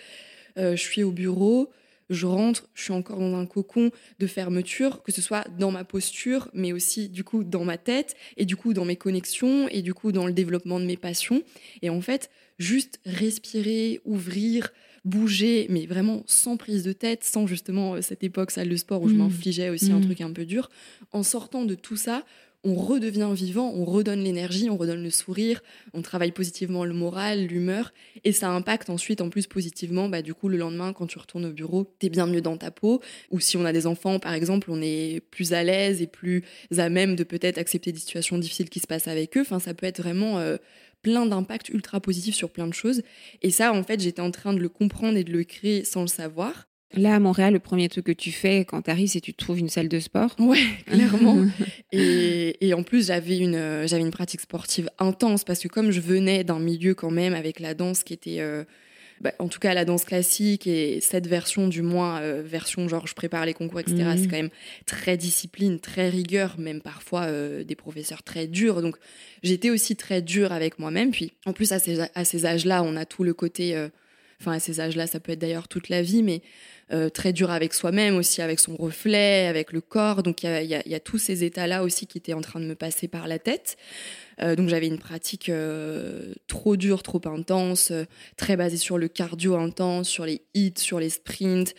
euh, 0.59 0.77
je 0.77 0.83
suis 0.83 1.03
au 1.03 1.13
bureau, 1.13 1.71
je 2.13 2.27
rentre, 2.27 2.69
je 2.75 2.83
suis 2.83 2.93
encore 2.93 3.19
dans 3.19 3.37
un 3.37 3.47
cocon 3.47 3.91
de 4.19 4.27
fermeture, 4.27 5.03
que 5.03 5.13
ce 5.13 5.23
soit 5.23 5.47
dans 5.59 5.71
ma 5.71 5.85
posture, 5.85 6.49
mais 6.53 6.73
aussi 6.73 7.09
du 7.09 7.25
coup 7.25 7.45
dans 7.45 7.65
ma 7.65 7.79
tête, 7.79 8.15
et 8.37 8.45
du 8.45 8.57
coup 8.57 8.73
dans 8.73 8.85
mes 8.85 8.97
connexions, 8.97 9.69
et 9.69 9.83
du 9.83 9.95
coup 9.95 10.13
dans 10.13 10.27
le 10.27 10.33
développement 10.33 10.81
de 10.81 10.85
mes 10.85 10.97
passions. 10.97 11.43
Et 11.83 11.91
en 11.91 12.01
fait, 12.01 12.31
juste 12.59 13.01
respirer, 13.05 14.01
ouvrir, 14.05 14.73
bouger, 15.05 15.67
mais 15.69 15.87
vraiment 15.87 16.23
sans 16.27 16.57
prise 16.57 16.85
de 16.85 16.93
tête, 16.93 17.25
sans 17.25 17.47
justement 17.47 17.95
euh, 17.95 18.03
cette 18.03 18.23
époque 18.23 18.51
salle 18.51 18.69
de 18.69 18.77
sport 18.77 19.03
où 19.03 19.09
je 19.09 19.15
mmh. 19.15 19.19
m'infligeais 19.19 19.71
aussi 19.71 19.91
un 19.91 19.99
mmh. 19.99 20.05
truc 20.05 20.21
un 20.21 20.33
peu 20.33 20.45
dur. 20.45 20.71
En 21.11 21.23
sortant 21.23 21.65
de 21.65 21.75
tout 21.75 21.97
ça, 21.97 22.25
on 22.65 22.75
redevient 22.75 23.31
vivant, 23.35 23.73
on 23.75 23.85
redonne 23.85 24.23
l'énergie, 24.23 24.71
on 24.71 24.77
redonne 24.77 25.03
le 25.03 25.11
sourire, 25.11 25.63
on 25.95 26.03
travaille 26.03 26.33
positivement 26.33 26.85
le 26.85 26.95
moral, 26.95 27.47
l'humeur, 27.47 27.93
et 28.25 28.33
ça 28.33 28.51
impacte 28.51 28.91
ensuite 28.91 29.21
en 29.21 29.31
plus 29.31 29.47
positivement, 29.47 30.09
bah, 30.09 30.23
du 30.23 30.35
coup 30.35 30.49
le 30.49 30.57
lendemain 30.57 30.93
quand 30.93 31.07
tu 31.07 31.19
retournes 31.19 31.47
au 31.47 31.53
bureau, 31.53 31.93
tu 31.99 32.07
es 32.07 32.09
bien 32.09 32.27
mieux 32.27 32.41
dans 32.41 32.57
ta 32.57 32.71
peau, 32.71 33.01
ou 33.31 33.41
si 33.41 33.57
on 33.57 33.65
a 33.65 33.73
des 33.73 33.87
enfants 33.87 34.19
par 34.19 34.33
exemple, 34.33 34.71
on 34.71 34.81
est 34.81 35.21
plus 35.31 35.53
à 35.53 35.65
l'aise 35.65 36.03
et 36.03 36.07
plus 36.07 36.45
à 36.77 36.89
même 36.89 37.17
de 37.17 37.25
peut-être 37.25 37.59
accepter 37.59 37.93
des 37.93 37.99
situations 37.99 38.39
difficiles 38.39 38.71
qui 38.71 38.81
se 38.81 38.87
passent 38.87 39.09
avec 39.09 39.37
eux, 39.37 39.43
enfin 39.43 39.59
ça 39.59 39.75
peut 39.75 39.87
être 39.87 40.01
vraiment... 40.01 40.39
Euh, 40.39 40.57
plein 41.03 41.27
d'impacts 41.27 41.69
ultra 41.71 41.99
positifs 41.99 42.37
sur 42.37 42.51
plein 42.51 42.69
de 42.69 42.73
choses. 42.73 43.03
Et 43.43 43.51
ça, 43.51 43.73
en 43.73 43.83
fait, 43.83 44.01
j'étais 44.01 44.23
en 44.23 44.31
train 44.31 44.53
de 44.53 44.61
le 44.61 44.69
comprendre 44.69 45.19
et 45.19 45.25
de 45.25 45.33
le 45.33 45.43
créer 45.43 45.83
sans 45.83 46.03
le 46.03 46.07
savoir. 46.07 46.69
Là, 46.95 47.15
à 47.15 47.19
Montréal, 47.19 47.55
le 47.55 47.59
premier 47.59 47.89
truc 47.89 48.07
que 48.07 48.13
tu 48.13 48.33
fais 48.33 48.65
quand 48.65 48.83
tu 48.83 48.91
arrives, 48.91 49.09
c'est 49.09 49.21
que 49.21 49.27
tu 49.27 49.35
trouves 49.35 49.59
une 49.59 49.69
salle 49.69 49.89
de 49.89 50.01
sport. 50.01 50.35
Ouais, 50.39 50.63
clairement. 50.87 51.47
et, 51.93 52.75
en 52.75 52.83
plus, 52.83 53.07
j'avais 53.07 53.39
une, 53.39 53.55
euh, 53.55 53.87
j'avais 53.87 54.03
une 54.03 54.11
pratique 54.11 54.41
sportive 54.41 54.91
intense 54.99 55.45
parce 55.45 55.61
que 55.61 55.69
comme 55.69 55.91
je 55.91 56.01
venais 56.01 56.45
d'un 56.45 56.59
milieu 56.59 56.95
quand 56.95 57.11
même 57.11 57.35
avec 57.35 57.61
la 57.61 57.75
danse 57.75 58.03
qui 58.05 58.13
était, 58.13 58.41
euh, 58.41 58.65
bah, 59.21 59.33
en 59.39 59.49
tout 59.49 59.59
cas 59.59 59.73
la 59.73 59.85
danse 59.85 60.05
classique 60.05 60.67
et 60.67 61.01
cette 61.01 61.27
version 61.27 61.67
du 61.69 61.81
moins, 61.81 62.21
euh, 62.21 62.43
version 62.45 62.87
genre 62.89 63.07
je 63.07 63.15
prépare 63.15 63.47
les 63.47 63.55
concours, 63.55 63.81
etc., 63.81 63.97
c'est 63.97 64.23
mhm. 64.23 64.29
quand 64.29 64.37
même 64.37 64.51
très 64.85 65.17
discipline, 65.17 65.81
très 65.81 66.11
rigueur, 66.11 66.59
même 66.59 66.83
parfois 66.83 67.29
des 67.65 67.75
professeurs 67.75 68.23
très 68.23 68.47
durs. 68.47 68.83
Donc 68.83 68.97
j'étais 69.43 69.71
aussi 69.71 69.97
très 69.97 70.21
dure 70.21 70.53
avec 70.53 70.79
moi-même. 70.79 71.11
Puis 71.11 71.33
en 71.47 71.55
plus, 71.55 71.73
à 71.73 71.79
ces, 71.79 72.01
à 72.15 72.25
ces 72.25 72.45
âges-là, 72.45 72.83
on 72.83 72.97
a 72.97 73.07
tout 73.07 73.25
le 73.25 73.33
côté 73.33 73.89
enfin 74.43 74.53
à 74.53 74.61
ces 74.61 74.81
âges-là, 74.81 75.07
ça 75.07 75.21
peut 75.21 75.33
être 75.33 75.39
d'ailleurs 75.39 75.69
toute 75.69 75.89
la 75.89 76.03
vie, 76.03 76.23
mais 76.23 76.43
euh, 76.93 77.09
très 77.09 77.33
dur 77.33 77.51
avec 77.51 77.75
soi-même 77.75 78.17
aussi, 78.17 78.43
avec 78.43 78.61
son 78.61 78.77
reflet, 78.77 79.47
avec 79.47 79.73
le 79.73 79.81
corps. 79.81 80.23
Donc 80.23 80.43
il 80.43 80.67
y 80.67 80.95
a, 80.95 81.01
tous 81.01 81.19
ces 81.19 81.45
états-là 81.45 81.83
aussi 81.85 82.07
qui 82.07 82.19
étaient 82.19 82.35
en 82.35 82.41
train 82.41 82.61
de 82.61 82.67
me 82.67 82.75
passer 82.75 83.09
par 83.09 83.29
la 83.29 83.39
tête. 83.39 83.77
Euh, 84.41 84.57
donc 84.57 84.69
j'avais 84.69 84.89
une 84.89 84.99
pratique 84.99 85.49
euh, 85.49 86.35
trop 86.49 86.77
dure, 86.77 87.03
trop 87.03 87.21
intense, 87.27 87.93
très 88.37 88.57
basée 88.57 88.77
sur 88.77 88.99
le 88.99 89.09
cardio 89.09 89.57
intense, 89.57 90.09
sur 90.09 90.27
les 90.27 90.43
hits, 90.55 90.75
sur 90.77 91.01
les 91.01 91.11
sprints, 91.11 91.75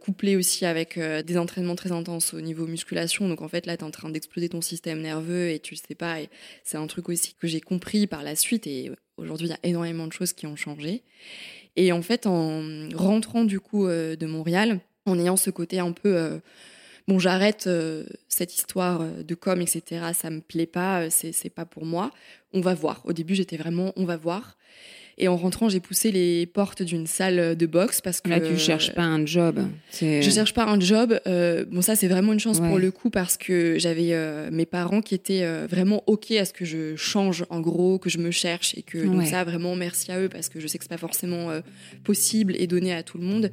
couplée 0.00 0.36
aussi 0.36 0.66
avec 0.66 0.98
des 0.98 1.38
entraînements 1.38 1.76
très 1.76 1.92
intenses 1.92 2.34
au 2.34 2.40
niveau 2.40 2.66
musculation. 2.66 3.28
Donc 3.28 3.42
en 3.42 3.48
fait 3.48 3.66
là, 3.66 3.76
tu 3.76 3.84
es 3.84 3.86
en 3.86 3.90
train 3.90 4.10
d'exploser 4.10 4.48
ton 4.48 4.60
système 4.60 5.00
nerveux 5.00 5.50
et 5.50 5.60
tu 5.60 5.76
sais 5.76 5.94
pas. 5.94 6.16
C'est 6.64 6.76
un 6.76 6.86
truc 6.86 7.08
aussi 7.08 7.34
que 7.34 7.46
j'ai 7.46 7.60
compris 7.60 8.06
par 8.06 8.22
la 8.22 8.36
suite 8.36 8.66
et 8.66 8.90
aujourd'hui 9.18 9.48
il 9.48 9.50
y 9.50 9.54
a 9.54 9.58
énormément 9.62 10.06
de 10.06 10.12
choses 10.12 10.32
qui 10.32 10.46
ont 10.46 10.56
changé. 10.56 11.02
Et 11.76 11.92
en 11.92 12.02
fait, 12.02 12.26
en 12.26 12.88
rentrant 12.94 13.44
du 13.44 13.60
coup 13.60 13.86
euh, 13.86 14.16
de 14.16 14.26
Montréal, 14.26 14.80
en 15.06 15.18
ayant 15.18 15.36
ce 15.36 15.50
côté 15.50 15.78
un 15.78 15.92
peu 15.92 16.16
euh, 16.16 16.38
bon, 17.06 17.18
j'arrête 17.18 17.66
euh, 17.66 18.04
cette 18.28 18.54
histoire 18.54 19.04
de 19.04 19.34
com, 19.34 19.60
etc. 19.60 20.06
Ça 20.12 20.30
me 20.30 20.40
plaît 20.40 20.66
pas, 20.66 21.08
c'est 21.10 21.50
pas 21.50 21.64
pour 21.64 21.84
moi. 21.84 22.10
On 22.52 22.60
va 22.60 22.74
voir. 22.74 23.02
Au 23.04 23.12
début, 23.12 23.34
j'étais 23.34 23.56
vraiment, 23.56 23.92
on 23.96 24.04
va 24.04 24.16
voir. 24.16 24.56
Et 25.20 25.26
en 25.26 25.36
rentrant, 25.36 25.68
j'ai 25.68 25.80
poussé 25.80 26.12
les 26.12 26.46
portes 26.46 26.82
d'une 26.82 27.08
salle 27.08 27.56
de 27.56 27.66
boxe 27.66 28.00
parce 28.00 28.20
que. 28.20 28.30
Là, 28.30 28.40
tu 28.40 28.56
cherches 28.56 28.94
pas 28.94 29.02
un 29.02 29.26
job. 29.26 29.60
Je 29.92 30.30
cherche 30.30 30.54
pas 30.54 30.64
un 30.64 30.78
job. 30.78 31.18
Euh, 31.26 31.64
bon, 31.68 31.82
ça, 31.82 31.96
c'est 31.96 32.06
vraiment 32.06 32.32
une 32.32 32.38
chance 32.38 32.60
pour 32.60 32.78
le 32.78 32.90
coup 32.92 33.10
parce 33.10 33.36
que 33.36 33.78
j'avais 33.78 34.12
euh, 34.12 34.48
mes 34.52 34.66
parents 34.66 35.00
qui 35.00 35.14
étaient 35.14 35.42
euh, 35.42 35.66
vraiment 35.68 36.04
OK 36.06 36.30
à 36.30 36.44
ce 36.44 36.52
que 36.52 36.64
je 36.64 36.94
change, 36.94 37.44
en 37.50 37.60
gros, 37.60 37.98
que 37.98 38.08
je 38.08 38.18
me 38.18 38.30
cherche. 38.30 38.76
Et 38.78 38.82
que, 38.82 38.98
donc, 38.98 39.26
ça, 39.26 39.42
vraiment, 39.42 39.74
merci 39.74 40.12
à 40.12 40.20
eux 40.20 40.28
parce 40.28 40.48
que 40.48 40.60
je 40.60 40.68
sais 40.68 40.78
que 40.78 40.84
c'est 40.84 40.90
pas 40.90 40.98
forcément 40.98 41.50
possible 42.04 42.54
et 42.56 42.68
donné 42.68 42.92
à 42.92 43.02
tout 43.02 43.18
le 43.18 43.24
monde. 43.24 43.50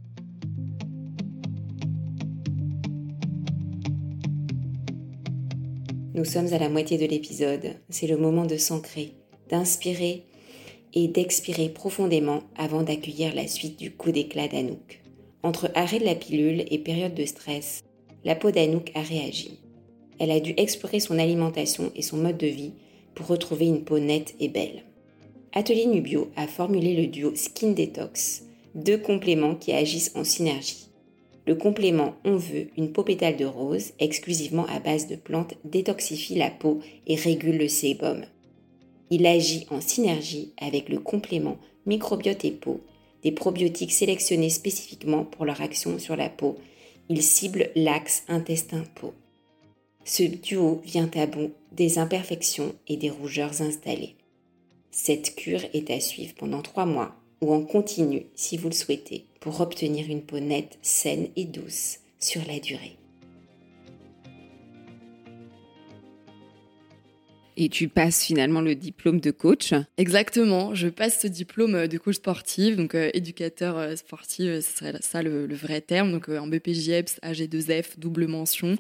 Nous 6.13 6.25
sommes 6.25 6.53
à 6.53 6.59
la 6.59 6.69
moitié 6.69 6.97
de 6.97 7.05
l'épisode. 7.05 7.75
C'est 7.89 8.07
le 8.07 8.17
moment 8.17 8.45
de 8.45 8.55
s'ancrer, 8.55 9.15
d'inspirer 9.49 10.23
et 10.95 11.07
d'expirer 11.07 11.69
profondément 11.69 12.43
avant 12.55 12.81
d'accueillir 12.81 13.35
la 13.35 13.47
suite 13.47 13.77
du 13.77 13.91
coup 13.91 14.11
d'éclat 14.11 14.47
d'Anouk. 14.47 15.03
Entre 15.43 15.69
arrêt 15.75 15.99
de 15.99 16.05
la 16.05 16.15
pilule 16.15 16.65
et 16.71 16.79
période 16.79 17.13
de 17.13 17.25
stress, 17.25 17.83
la 18.23 18.35
peau 18.35 18.51
d'Anouk 18.51 18.91
a 18.95 19.01
réagi. 19.01 19.59
Elle 20.17 20.31
a 20.31 20.39
dû 20.39 20.53
explorer 20.57 20.99
son 20.99 21.19
alimentation 21.19 21.91
et 21.95 22.01
son 22.01 22.17
mode 22.17 22.37
de 22.37 22.47
vie 22.47 22.73
pour 23.13 23.27
retrouver 23.27 23.67
une 23.67 23.83
peau 23.83 23.99
nette 23.99 24.33
et 24.39 24.47
belle. 24.47 24.83
Atelier 25.53 25.85
Nubio 25.85 26.31
a 26.35 26.47
formulé 26.47 26.95
le 26.95 27.07
duo 27.07 27.33
Skin 27.35 27.71
Detox, 27.71 28.43
deux 28.73 28.97
compléments 28.97 29.55
qui 29.55 29.71
agissent 29.71 30.11
en 30.15 30.23
synergie. 30.23 30.89
Le 31.47 31.55
complément 31.55 32.15
On 32.25 32.37
veut 32.37 32.67
une 32.75 32.91
peau 32.91 33.03
pétale 33.03 33.37
de 33.37 33.45
rose 33.45 33.91
exclusivement 33.99 34.65
à 34.65 34.79
base 34.79 35.07
de 35.07 35.15
plantes 35.15 35.53
détoxifie 35.63 36.35
la 36.35 36.49
peau 36.49 36.79
et 37.05 37.15
régule 37.15 37.57
le 37.57 37.67
sébum. 37.67 38.25
Il 39.09 39.25
agit 39.25 39.65
en 39.69 39.81
synergie 39.81 40.53
avec 40.57 40.89
le 40.89 40.99
complément 40.99 41.57
microbiote 41.85 42.45
et 42.45 42.51
peau, 42.51 42.81
des 43.23 43.31
probiotiques 43.31 43.91
sélectionnés 43.91 44.49
spécifiquement 44.49 45.23
pour 45.23 45.45
leur 45.45 45.61
action 45.61 45.99
sur 45.99 46.15
la 46.15 46.29
peau. 46.29 46.57
Il 47.09 47.21
cible 47.21 47.69
l'axe 47.75 48.23
intestin-peau. 48.27 49.13
Ce 50.03 50.23
duo 50.23 50.81
vient 50.85 51.09
à 51.15 51.25
bout 51.25 51.51
des 51.71 51.97
imperfections 51.97 52.75
et 52.87 52.97
des 52.97 53.09
rougeurs 53.09 53.61
installées. 53.61 54.15
Cette 54.91 55.35
cure 55.35 55.65
est 55.73 55.89
à 55.91 55.99
suivre 55.99 56.33
pendant 56.35 56.61
trois 56.61 56.85
mois 56.85 57.15
ou 57.41 57.53
en 57.53 57.61
continu 57.61 58.27
si 58.35 58.57
vous 58.57 58.69
le 58.69 58.73
souhaitez 58.73 59.25
pour 59.39 59.59
obtenir 59.61 60.09
une 60.09 60.21
peau 60.21 60.39
nette, 60.39 60.77
saine 60.81 61.27
et 61.35 61.45
douce 61.45 61.99
sur 62.19 62.41
la 62.47 62.59
durée. 62.59 62.97
Et 67.57 67.69
tu 67.69 67.87
passes 67.87 68.23
finalement 68.25 68.59
le 68.59 68.75
diplôme 68.75 69.21
de 69.21 69.31
coach. 69.31 69.73
Exactement, 69.97 70.75
je 70.75 70.89
passe 70.89 71.21
ce 71.21 71.27
diplôme 71.27 71.87
de 71.87 71.97
coach 71.97 72.15
sportif, 72.15 72.75
donc 72.75 72.95
euh, 72.95 73.09
éducateur 73.13 73.77
euh, 73.77 73.95
sportif, 73.95 74.45
euh, 74.45 74.61
ce 74.61 74.77
serait 74.77 74.93
ça 74.99 75.23
le, 75.23 75.47
vrai 75.55 75.79
terme, 75.79 76.11
donc 76.11 76.27
en 76.27 76.47
BPJEPS, 76.47 77.21
AG2F, 77.23 77.97
double 77.97 78.27
mention. 78.27 78.75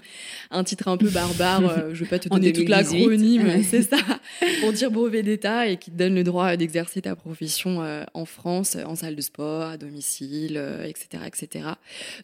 Un 0.51 0.65
titre 0.65 0.89
un 0.89 0.97
peu 0.97 1.09
barbare, 1.09 1.93
je 1.93 2.03
vais 2.03 2.09
pas 2.09 2.19
te 2.19 2.27
donner 2.35 2.51
toute 2.51 2.67
l'acronyme, 2.67 3.63
c'est 3.63 3.83
ça, 3.83 3.97
pour 4.59 4.73
dire 4.73 4.91
brevet 4.91 5.23
d'État 5.23 5.67
et 5.67 5.77
qui 5.77 5.89
te 5.89 5.95
donne 5.95 6.15
le 6.15 6.25
droit 6.25 6.57
d'exercer 6.57 7.01
ta 7.01 7.15
profession 7.15 7.81
en 8.13 8.25
France, 8.25 8.75
en 8.85 8.95
salle 8.95 9.15
de 9.15 9.21
sport, 9.21 9.61
à 9.61 9.77
domicile, 9.77 10.61
etc., 10.85 11.23
etc. 11.27 11.69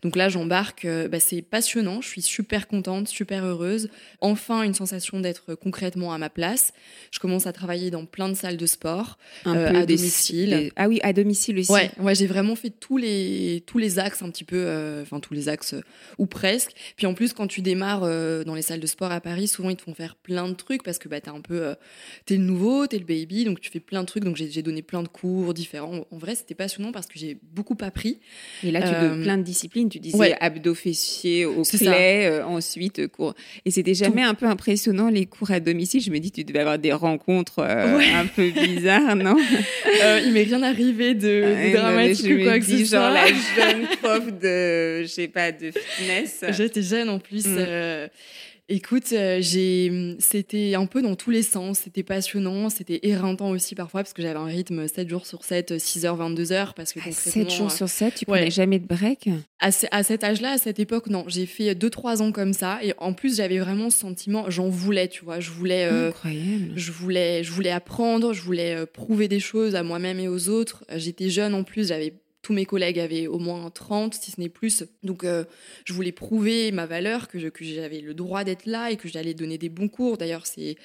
Donc 0.01 0.17
là, 0.17 0.27
j'embarque, 0.27 0.85
bah, 1.09 1.21
c'est 1.21 1.41
passionnant, 1.41 2.01
je 2.01 2.09
suis 2.09 2.21
super 2.21 2.67
contente, 2.67 3.07
super 3.07 3.45
heureuse. 3.45 3.89
Enfin, 4.19 4.63
une 4.63 4.73
sensation 4.73 5.21
d'être 5.21 5.55
concrètement 5.55 6.13
à 6.13 6.17
ma 6.17 6.29
place 6.29 6.40
je 7.11 7.19
commence 7.19 7.47
à 7.47 7.53
travailler 7.53 7.91
dans 7.91 8.05
plein 8.05 8.29
de 8.29 8.33
salles 8.33 8.57
de 8.57 8.65
sport, 8.65 9.17
euh, 9.45 9.81
à 9.81 9.85
domicile. 9.85 10.71
Ah 10.75 10.87
oui, 10.87 10.99
à 11.03 11.13
domicile 11.13 11.59
aussi. 11.59 11.71
Ouais, 11.71 11.91
ouais 11.99 12.15
j'ai 12.15 12.27
vraiment 12.27 12.55
fait 12.55 12.69
tous 12.69 12.97
les, 12.97 13.63
tous 13.65 13.77
les 13.77 13.99
axes 13.99 14.21
un 14.21 14.29
petit 14.29 14.43
peu, 14.43 14.63
euh, 14.65 15.01
enfin 15.01 15.19
tous 15.19 15.33
les 15.33 15.49
axes 15.49 15.73
euh, 15.73 15.81
ou 16.17 16.25
presque. 16.25 16.71
Puis 16.95 17.05
en 17.05 17.13
plus, 17.13 17.33
quand 17.33 17.47
tu 17.47 17.61
démarres 17.61 18.01
dans 18.01 18.55
les 18.55 18.61
salles 18.61 18.79
de 18.79 18.87
sport 18.87 19.11
à 19.11 19.21
Paris, 19.21 19.47
souvent 19.47 19.69
ils 19.69 19.75
te 19.75 19.81
font 19.81 19.93
faire 19.93 20.15
plein 20.15 20.47
de 20.47 20.53
trucs 20.53 20.83
parce 20.83 20.97
que 20.99 21.09
bah, 21.09 21.19
t'es 21.19 21.29
un 21.29 21.41
peu, 21.41 21.75
t'es 22.25 22.37
le 22.37 22.43
nouveau, 22.43 22.87
t'es 22.87 22.97
le 22.97 23.05
baby, 23.05 23.45
donc 23.45 23.59
tu 23.59 23.69
fais 23.69 23.79
plein 23.79 24.01
de 24.01 24.07
trucs. 24.07 24.23
Donc 24.23 24.35
j'ai 24.35 24.61
donné 24.61 24.81
plein 24.81 25.03
de 25.03 25.07
cours 25.07 25.53
différents. 25.53 26.05
En 26.11 26.17
vrai, 26.17 26.35
c'était 26.35 26.55
passionnant 26.55 26.91
parce 26.91 27.07
que 27.07 27.19
j'ai 27.19 27.37
beaucoup 27.41 27.77
appris. 27.81 28.19
Et 28.63 28.71
là, 28.71 28.81
tu 28.81 28.87
as 28.87 29.09
plein 29.21 29.37
de 29.37 29.43
disciplines. 29.43 29.89
Tu 29.89 29.99
disais 29.99 30.35
abdos 30.39 30.75
fessiers 30.75 31.45
au 31.45 31.63
clé, 31.63 32.41
ensuite 32.45 33.07
cours. 33.07 33.33
Et 33.65 33.71
c'était 33.71 33.93
jamais 33.93 34.23
un 34.23 34.33
peu 34.33 34.45
impressionnant 34.45 35.09
les 35.09 35.25
cours 35.25 35.51
à 35.51 35.59
domicile. 35.59 36.01
Je 36.01 36.11
me 36.11 36.19
dis 36.19 36.30
tu 36.31 36.43
devais 36.43 36.59
avoir 36.59 36.79
des 36.79 36.93
rencontres 36.93 37.59
euh, 37.59 37.99
un 37.99 38.25
peu 38.25 38.49
bizarres, 38.49 39.15
non? 39.15 39.37
Euh, 40.03 40.21
Il 40.25 40.31
m'est 40.31 40.43
rien 40.43 40.63
arrivé 40.63 41.13
de, 41.13 41.73
dramatique 41.75 42.31
ou 42.31 42.43
quoi 42.43 42.59
que 42.59 42.65
ce 42.65 42.85
soit. 42.85 42.99
genre 42.99 43.11
la 43.11 43.27
jeune 43.55 43.87
prof 44.01 44.25
de, 44.31 45.01
je 45.03 45.07
sais 45.07 45.27
pas, 45.27 45.51
de 45.51 45.71
fitness. 45.71 46.43
J'étais 46.49 46.81
jeune 46.81 47.09
en 47.09 47.19
plus. 47.19 47.45
Mm. 47.45 47.55
Euh, 47.59 48.07
Écoute, 48.73 49.11
euh, 49.11 49.39
j'ai, 49.41 50.15
c'était 50.19 50.75
un 50.75 50.85
peu 50.85 51.01
dans 51.01 51.17
tous 51.17 51.29
les 51.29 51.43
sens. 51.43 51.79
C'était 51.79 52.03
passionnant, 52.03 52.69
c'était 52.69 53.01
éreintant 53.03 53.49
aussi 53.49 53.75
parfois 53.75 54.01
parce 54.01 54.13
que 54.13 54.21
j'avais 54.21 54.39
un 54.39 54.45
rythme 54.45 54.87
7 54.87 55.09
jours 55.09 55.25
sur 55.25 55.43
7, 55.43 55.73
6h, 55.73 56.05
22h. 56.05 56.73
Parce 56.73 56.93
que 56.93 57.01
7 57.11 57.49
jours 57.51 57.69
sur 57.69 57.89
7, 57.89 58.15
tu 58.15 58.25
prenais 58.25 58.49
jamais 58.49 58.79
de 58.79 58.87
break? 58.87 59.29
À, 59.59 59.71
cet 59.71 60.23
âge-là, 60.23 60.51
à 60.51 60.57
cette 60.57 60.79
époque, 60.79 61.07
non. 61.07 61.25
J'ai 61.27 61.47
fait 61.47 61.73
2-3 61.73 62.21
ans 62.21 62.31
comme 62.31 62.53
ça. 62.53 62.81
Et 62.81 62.93
en 62.97 63.11
plus, 63.11 63.35
j'avais 63.35 63.59
vraiment 63.59 63.89
ce 63.89 63.99
sentiment, 63.99 64.49
j'en 64.49 64.69
voulais, 64.69 65.09
tu 65.09 65.25
vois. 65.25 65.41
Je 65.41 65.51
voulais, 65.51 65.83
euh, 65.91 66.07
Incroyable. 66.07 66.71
je 66.73 66.91
voulais, 66.93 67.43
je 67.43 67.51
voulais 67.51 67.71
apprendre, 67.71 68.31
je 68.31 68.41
voulais 68.41 68.73
euh, 68.73 68.85
prouver 68.85 69.27
des 69.27 69.41
choses 69.41 69.75
à 69.75 69.83
moi-même 69.83 70.21
et 70.21 70.29
aux 70.29 70.47
autres. 70.47 70.85
J'étais 70.95 71.29
jeune 71.29 71.55
en 71.55 71.65
plus, 71.65 71.89
j'avais 71.89 72.13
tous 72.41 72.53
mes 72.53 72.65
collègues 72.65 72.99
avaient 72.99 73.27
au 73.27 73.37
moins 73.37 73.69
30, 73.69 74.15
si 74.15 74.31
ce 74.31 74.39
n'est 74.39 74.49
plus. 74.49 74.83
Donc, 75.03 75.23
euh, 75.23 75.43
je 75.85 75.93
voulais 75.93 76.11
prouver 76.11 76.71
ma 76.71 76.87
valeur, 76.87 77.27
que, 77.27 77.37
j'avais 77.39 78.01
le 78.01 78.13
droit 78.13 78.43
d'être 78.43 78.65
là 78.65 78.89
et 78.89 78.97
que 78.97 79.07
j'allais 79.07 79.33
donner 79.33 79.57
des 79.57 79.69
bons 79.69 79.87
cours. 79.87 80.17
D'ailleurs, 80.17 80.47
c'est, 80.47 80.75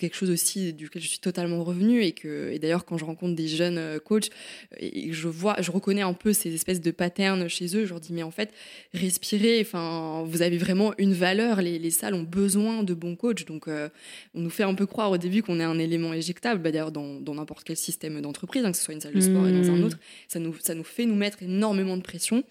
quelque 0.00 0.16
chose 0.16 0.30
aussi 0.30 0.72
duquel 0.72 1.02
je 1.02 1.08
suis 1.08 1.20
totalement 1.20 1.62
revenue. 1.62 2.02
Et, 2.02 2.12
que, 2.12 2.50
et 2.52 2.58
d'ailleurs, 2.58 2.84
quand 2.84 2.98
je 2.98 3.04
rencontre 3.04 3.36
des 3.36 3.46
jeunes 3.46 3.78
euh, 3.78 3.98
coachs, 4.00 4.30
et 4.78 5.12
je 5.12 5.28
vois, 5.28 5.56
je 5.60 5.70
reconnais 5.70 6.02
un 6.02 6.14
peu 6.14 6.32
ces 6.32 6.52
espèces 6.52 6.80
de 6.80 6.90
patterns 6.90 7.48
chez 7.48 7.76
eux. 7.76 7.84
Je 7.84 7.90
leur 7.90 8.00
dis, 8.00 8.12
mais 8.12 8.24
en 8.24 8.32
fait, 8.32 8.50
respirez, 8.92 9.60
enfin, 9.60 10.24
vous 10.26 10.42
avez 10.42 10.58
vraiment 10.58 10.94
une 10.98 11.12
valeur. 11.12 11.62
Les, 11.62 11.78
les 11.78 11.90
salles 11.90 12.14
ont 12.14 12.24
besoin 12.24 12.82
de 12.82 12.94
bons 12.94 13.14
coachs. 13.14 13.46
Donc, 13.46 13.68
euh, 13.68 13.88
on 14.34 14.40
nous 14.40 14.50
fait 14.50 14.64
un 14.64 14.74
peu 14.74 14.86
croire 14.86 15.12
au 15.12 15.18
début 15.18 15.42
qu'on 15.42 15.60
est 15.60 15.64
un 15.64 15.78
élément 15.78 16.12
éjectable. 16.12 16.60
Bah, 16.60 16.72
d'ailleurs, 16.72 16.90
dans, 16.90 17.34
n'importe 17.34 17.62
quel 17.62 17.76
système 17.76 18.20
d'entreprise, 18.20 18.64
hein, 18.64 18.72
que 18.72 18.76
ce 18.76 18.84
soit 18.84 18.94
une 18.94 19.00
salle 19.00 19.14
de 19.14 19.20
sport 19.20 19.46
et 19.46 19.52
dans 19.52 19.70
un 19.70 19.76
mmh. 19.76 19.84
autre, 19.84 19.98
ça 20.26 20.40
nous, 20.40 20.54
ça 20.60 20.74
nous 20.74 20.84
fait 20.84 21.03
nous 21.06 21.14
mettre 21.14 21.42
énormément 21.42 21.96
de 21.96 22.02
pression. 22.02 22.44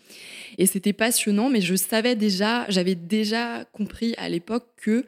Et 0.58 0.66
c'était 0.66 0.94
passionnant, 0.94 1.50
mais 1.50 1.62
je 1.62 1.76
savais 1.76 2.16
déjà, 2.16 2.66
j'avais 2.70 2.96
déjà 2.96 3.66
compris 3.72 4.14
à 4.18 4.30
l'époque 4.30 4.68
que 4.78 5.06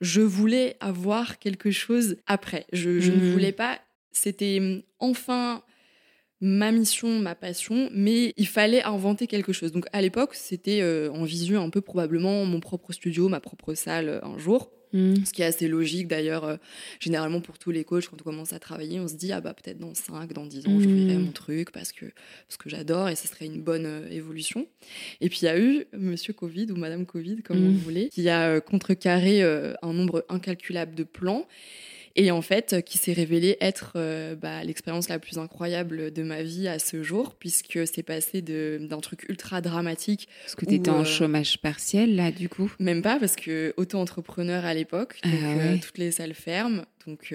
je 0.00 0.20
voulais 0.20 0.76
avoir 0.80 1.38
quelque 1.38 1.70
chose 1.70 2.16
après. 2.26 2.66
Je, 2.72 2.90
ne 2.90 3.16
mmh. 3.16 3.32
voulais 3.32 3.52
pas. 3.52 3.80
C'était 4.12 4.58
hum, 4.60 4.82
enfin 4.98 5.62
ma 6.40 6.70
mission, 6.70 7.18
ma 7.18 7.34
passion, 7.34 7.88
mais 7.92 8.32
il 8.36 8.46
fallait 8.46 8.82
inventer 8.82 9.26
quelque 9.26 9.52
chose. 9.52 9.72
Donc 9.72 9.86
à 9.92 10.00
l'époque, 10.00 10.34
c'était 10.34 10.80
euh, 10.82 11.10
en 11.10 11.24
visu 11.24 11.56
un 11.56 11.68
peu 11.70 11.80
probablement 11.80 12.44
mon 12.44 12.60
propre 12.60 12.92
studio, 12.92 13.28
ma 13.28 13.40
propre 13.40 13.74
salle 13.74 14.08
euh, 14.08 14.24
un 14.24 14.38
jour. 14.38 14.70
Mm. 14.92 15.24
Ce 15.24 15.32
qui 15.32 15.42
est 15.42 15.46
assez 15.46 15.68
logique 15.68 16.08
d'ailleurs, 16.08 16.44
euh, 16.44 16.56
généralement 17.00 17.40
pour 17.40 17.58
tous 17.58 17.70
les 17.70 17.84
coachs, 17.84 18.08
quand 18.08 18.20
on 18.20 18.24
commence 18.24 18.52
à 18.52 18.58
travailler, 18.58 19.00
on 19.00 19.08
se 19.08 19.14
dit 19.14 19.32
ah 19.32 19.40
bah 19.40 19.54
peut-être 19.54 19.78
dans 19.78 19.94
5, 19.94 20.32
dans 20.32 20.46
10 20.46 20.66
ans, 20.66 20.78
je 20.78 20.84
j'ouvrirai 20.84 21.16
mm. 21.16 21.22
mon 21.22 21.32
truc 21.32 21.70
parce 21.70 21.92
que, 21.92 22.06
parce 22.46 22.56
que 22.56 22.68
j'adore 22.70 23.08
et 23.08 23.16
ce 23.16 23.28
serait 23.28 23.46
une 23.46 23.60
bonne 23.60 23.86
euh, 23.86 24.08
évolution. 24.10 24.66
Et 25.20 25.28
puis 25.28 25.40
il 25.42 25.44
y 25.46 25.48
a 25.48 25.58
eu 25.58 25.86
monsieur 25.96 26.32
Covid 26.32 26.70
ou 26.72 26.76
madame 26.76 27.06
Covid, 27.06 27.42
comme 27.42 27.58
on 27.58 27.70
mm. 27.70 27.76
voulait, 27.76 28.08
qui 28.08 28.28
a 28.28 28.48
euh, 28.48 28.60
contrecarré 28.60 29.42
un 29.42 29.92
nombre 29.92 30.24
incalculable 30.28 30.94
de 30.94 31.04
plans 31.04 31.46
et 32.18 32.32
en 32.32 32.42
fait 32.42 32.72
euh, 32.72 32.80
qui 32.80 32.98
s'est 32.98 33.12
révélé 33.12 33.56
être 33.60 33.92
euh, 33.94 34.34
bah, 34.34 34.62
l'expérience 34.64 35.08
la 35.08 35.20
plus 35.20 35.38
incroyable 35.38 36.12
de 36.12 36.22
ma 36.22 36.42
vie 36.42 36.66
à 36.66 36.80
ce 36.80 37.02
jour, 37.02 37.36
puisque 37.36 37.78
c'est 37.86 38.02
passé 38.02 38.42
d'un 38.42 38.98
truc 38.98 39.24
ultra 39.28 39.60
dramatique. 39.60 40.28
Parce 40.42 40.56
que 40.56 40.66
tu 40.66 40.74
étais 40.74 40.90
en 40.90 41.02
euh, 41.02 41.04
chômage 41.04 41.58
partiel, 41.62 42.16
là, 42.16 42.32
du 42.32 42.48
coup 42.48 42.70
Même 42.80 43.02
pas, 43.02 43.18
parce 43.20 43.36
que 43.36 43.72
auto-entrepreneur 43.76 44.64
à 44.64 44.74
l'époque, 44.74 45.20
ah 45.22 45.28
toutes 45.80 45.98
les 45.98 46.10
salles 46.10 46.34
ferment, 46.34 46.82
donc 47.06 47.34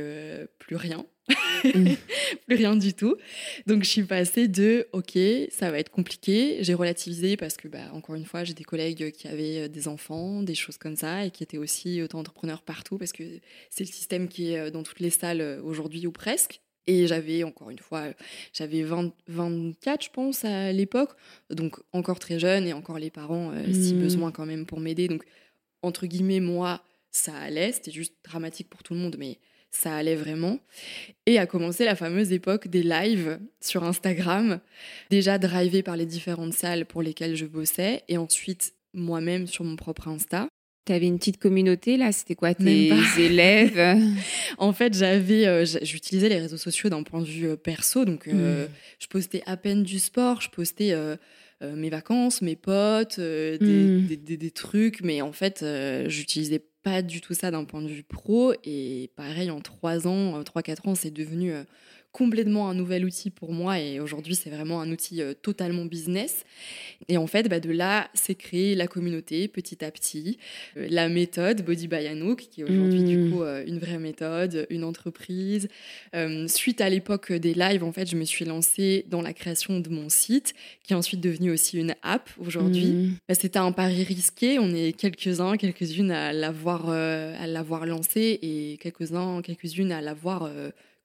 plus 0.59 0.75
rien. 0.75 1.05
Mm. 1.63 1.93
plus 2.47 2.55
rien 2.55 2.75
du 2.75 2.93
tout. 2.93 3.15
Donc 3.67 3.83
je 3.83 3.89
suis 3.89 4.03
passée 4.03 4.47
de 4.47 4.87
OK, 4.91 5.17
ça 5.49 5.71
va 5.71 5.79
être 5.79 5.89
compliqué. 5.89 6.57
J'ai 6.61 6.73
relativisé 6.73 7.37
parce 7.37 7.55
que, 7.55 7.67
bah, 7.67 7.91
encore 7.93 8.15
une 8.15 8.25
fois, 8.25 8.43
j'ai 8.43 8.53
des 8.53 8.63
collègues 8.63 9.11
qui 9.11 9.27
avaient 9.27 9.63
euh, 9.63 9.67
des 9.67 9.87
enfants, 9.87 10.43
des 10.43 10.55
choses 10.55 10.77
comme 10.77 10.95
ça, 10.95 11.25
et 11.25 11.31
qui 11.31 11.43
étaient 11.43 11.57
aussi 11.57 12.01
auto-entrepreneurs 12.01 12.61
partout 12.61 12.97
parce 12.97 13.13
que 13.13 13.23
c'est 13.69 13.83
le 13.83 13.91
système 13.91 14.27
qui 14.27 14.53
est 14.53 14.59
euh, 14.59 14.69
dans 14.69 14.83
toutes 14.83 14.99
les 14.99 15.09
salles 15.09 15.41
euh, 15.41 15.61
aujourd'hui 15.61 16.05
ou 16.07 16.11
presque. 16.11 16.61
Et 16.85 17.07
j'avais, 17.07 17.45
encore 17.45 17.69
une 17.69 17.79
fois, 17.79 18.07
j'avais 18.51 18.83
24, 18.83 20.03
je 20.03 20.09
pense, 20.09 20.43
à 20.43 20.73
l'époque. 20.73 21.11
Donc 21.49 21.79
encore 21.93 22.19
très 22.19 22.39
jeune 22.39 22.67
et 22.67 22.73
encore 22.73 22.99
les 22.99 23.09
parents, 23.09 23.53
si 23.71 23.93
mm. 23.93 24.01
besoin 24.01 24.31
quand 24.33 24.45
même, 24.45 24.65
pour 24.65 24.81
m'aider. 24.81 25.07
Donc, 25.07 25.23
entre 25.81 26.07
guillemets, 26.07 26.41
moi, 26.41 26.83
ça 27.09 27.33
allait. 27.37 27.71
C'était 27.71 27.91
juste 27.91 28.15
dramatique 28.25 28.69
pour 28.69 28.83
tout 28.83 28.95
le 28.95 28.99
monde, 28.99 29.15
mais 29.17 29.39
ça 29.73 29.95
allait 29.95 30.15
vraiment. 30.15 30.59
Et 31.25 31.39
a 31.39 31.45
commencé 31.45 31.83
la 31.83 31.95
fameuse 31.95 32.31
époque 32.31 32.67
des 32.67 32.83
lives 32.83 33.39
sur 33.59 33.83
Instagram, 33.83 34.59
déjà 35.09 35.37
drivée 35.37 35.83
par 35.83 35.97
les 35.97 36.05
différentes 36.05 36.53
salles 36.53 36.85
pour 36.85 37.01
lesquelles 37.01 37.35
je 37.35 37.45
bossais, 37.45 38.03
et 38.07 38.17
ensuite 38.17 38.73
moi-même 38.93 39.47
sur 39.47 39.63
mon 39.63 39.75
propre 39.75 40.07
Insta. 40.07 40.47
Tu 40.85 40.91
avais 40.91 41.07
une 41.07 41.17
petite 41.17 41.37
communauté 41.37 41.95
là, 41.95 42.11
c'était 42.11 42.35
quoi 42.35 42.53
tes 42.53 42.91
élèves? 43.17 43.97
En 44.57 44.73
fait, 44.73 44.93
j'avais, 44.93 45.47
euh, 45.47 45.65
j'utilisais 45.81 46.29
les 46.29 46.39
réseaux 46.39 46.57
sociaux 46.57 46.89
d'un 46.89 47.03
point 47.03 47.21
de 47.21 47.25
vue 47.25 47.47
euh, 47.47 47.55
perso, 47.55 48.03
donc 48.03 48.27
euh, 48.27 48.65
hmm. 48.65 48.69
je 48.99 49.07
postais 49.07 49.43
à 49.45 49.55
peine 49.55 49.83
du 49.83 49.99
sport, 49.99 50.41
je 50.41 50.49
postais 50.49 50.93
mes 51.61 51.89
vacances, 51.89 52.41
mes 52.41 52.57
potes, 52.57 53.19
des, 53.19 53.57
hmm. 53.59 54.07
des, 54.07 54.37
des, 54.37 54.51
trucs, 54.51 55.01
mais 55.01 55.21
en 55.21 55.31
fait, 55.31 55.65
j'utilisais 56.07 56.61
pas 56.83 57.01
du 57.01 57.21
tout 57.21 57.33
ça 57.33 57.49
d'un 57.51 57.63
point 57.65 57.81
de 57.81 57.87
vue 57.87 58.03
pro. 58.03 58.53
Et 58.63 59.11
pareil, 59.15 59.49
en 59.49 59.61
trois 59.61 60.07
ans, 60.07 60.39
euh, 60.39 60.43
trois, 60.43 60.61
quatre 60.61 60.87
ans, 60.87 60.95
c'est 60.95 61.11
devenu 61.11 61.53
euh, 61.53 61.63
complètement 62.13 62.69
un 62.69 62.75
nouvel 62.75 63.05
outil 63.05 63.31
pour 63.31 63.51
moi 63.51 63.79
et 63.79 63.99
aujourd'hui 63.99 64.35
c'est 64.35 64.51
vraiment 64.51 64.79
un 64.81 64.91
outil 64.91 65.21
euh, 65.21 65.33
totalement 65.33 65.83
business. 65.83 66.45
Et 67.09 67.17
en 67.17 67.27
fait, 67.27 67.49
bah, 67.49 67.59
de 67.59 67.71
là, 67.71 68.07
c'est 68.13 68.35
créé 68.35 68.75
la 68.75 68.87
communauté 68.87 69.47
petit 69.47 69.83
à 69.83 69.91
petit, 69.91 70.37
euh, 70.77 70.87
la 70.89 71.09
méthode 71.09 71.65
Body 71.65 71.87
by 71.87 72.07
Anouk, 72.07 72.47
qui 72.51 72.61
est 72.61 72.63
aujourd'hui 72.63 73.03
du 73.03 73.17
mmh. 73.17 73.31
coup 73.31 73.41
euh, 73.41 73.65
une 73.65 73.79
vraie 73.79 73.97
méthode, 73.97 74.67
une 74.69 74.83
entreprise. 74.83 75.67
suite 76.47 76.81
à 76.81 76.89
l'époque 76.89 77.33
des 77.33 77.55
lives, 77.55 77.83
en 77.83 77.91
fait, 77.91 78.09
je 78.09 78.15
me 78.15 78.25
suis 78.25 78.45
lancée 78.45 79.05
dans 79.09 79.21
la 79.21 79.33
création 79.33 79.79
de 79.79 79.89
mon 79.89 80.07
site, 80.07 80.53
qui 80.83 80.93
est 80.93 80.95
ensuite 80.95 81.19
devenu 81.19 81.51
aussi 81.51 81.79
une 81.79 81.95
app 82.03 82.29
aujourd'hui. 82.37 82.91
Mmh. 82.91 83.17
Bah, 83.27 83.33
c'était 83.33 83.57
un 83.57 83.71
pari 83.71 84.03
risqué, 84.03 84.59
on 84.59 84.69
est 84.69 84.93
quelques-uns, 84.93 85.57
quelques-unes 85.57 86.11
à 86.11 86.31
l'avoir 86.31 86.89
à 86.89 87.47
l'avoir 87.47 87.87
lancé 87.87 88.39
et 88.43 88.77
quelques-uns, 88.79 89.41
quelques-unes 89.41 89.91
à 89.91 90.01
l'avoir 90.01 90.47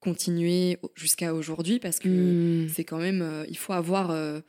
continuer 0.00 0.78
jusqu'à 0.94 1.34
aujourd'hui 1.34 1.78
parce 1.78 1.98
que 1.98 2.08
hmm. 2.08 2.68
c'est 2.68 2.84
quand 2.84 2.98
même, 2.98 3.22
euh, 3.22 3.44
il 3.48 3.56
faut 3.56 3.72
avoir, 3.72 4.10
euh, 4.10 4.40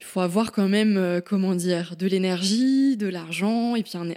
il 0.00 0.04
faut 0.04 0.20
avoir 0.20 0.50
quand 0.50 0.68
même, 0.68 0.96
euh, 0.96 1.20
comment 1.20 1.54
dire, 1.54 1.94
de 1.96 2.06
l'énergie, 2.06 2.96
de 2.96 3.06
l'argent 3.06 3.76
et 3.76 3.82
puis 3.82 3.96
un, 3.96 4.10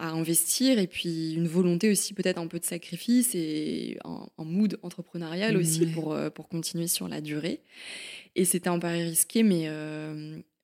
à 0.00 0.10
investir 0.10 0.78
et 0.78 0.86
puis 0.86 1.34
une 1.34 1.48
volonté 1.48 1.90
aussi 1.90 2.14
peut-être 2.14 2.38
un 2.38 2.46
peu 2.46 2.60
de 2.60 2.64
sacrifice 2.64 3.34
et 3.34 3.98
un, 4.04 4.44
mood 4.44 4.78
entrepreneurial 4.82 5.56
aussi 5.56 5.86
pour, 5.86 6.16
pour 6.34 6.48
continuer 6.48 6.86
sur 6.86 7.08
la 7.08 7.20
durée. 7.20 7.60
Et 8.36 8.44
c'était 8.44 8.68
un 8.68 8.78
pari 8.78 9.02
risqué, 9.02 9.42
mais 9.42 9.68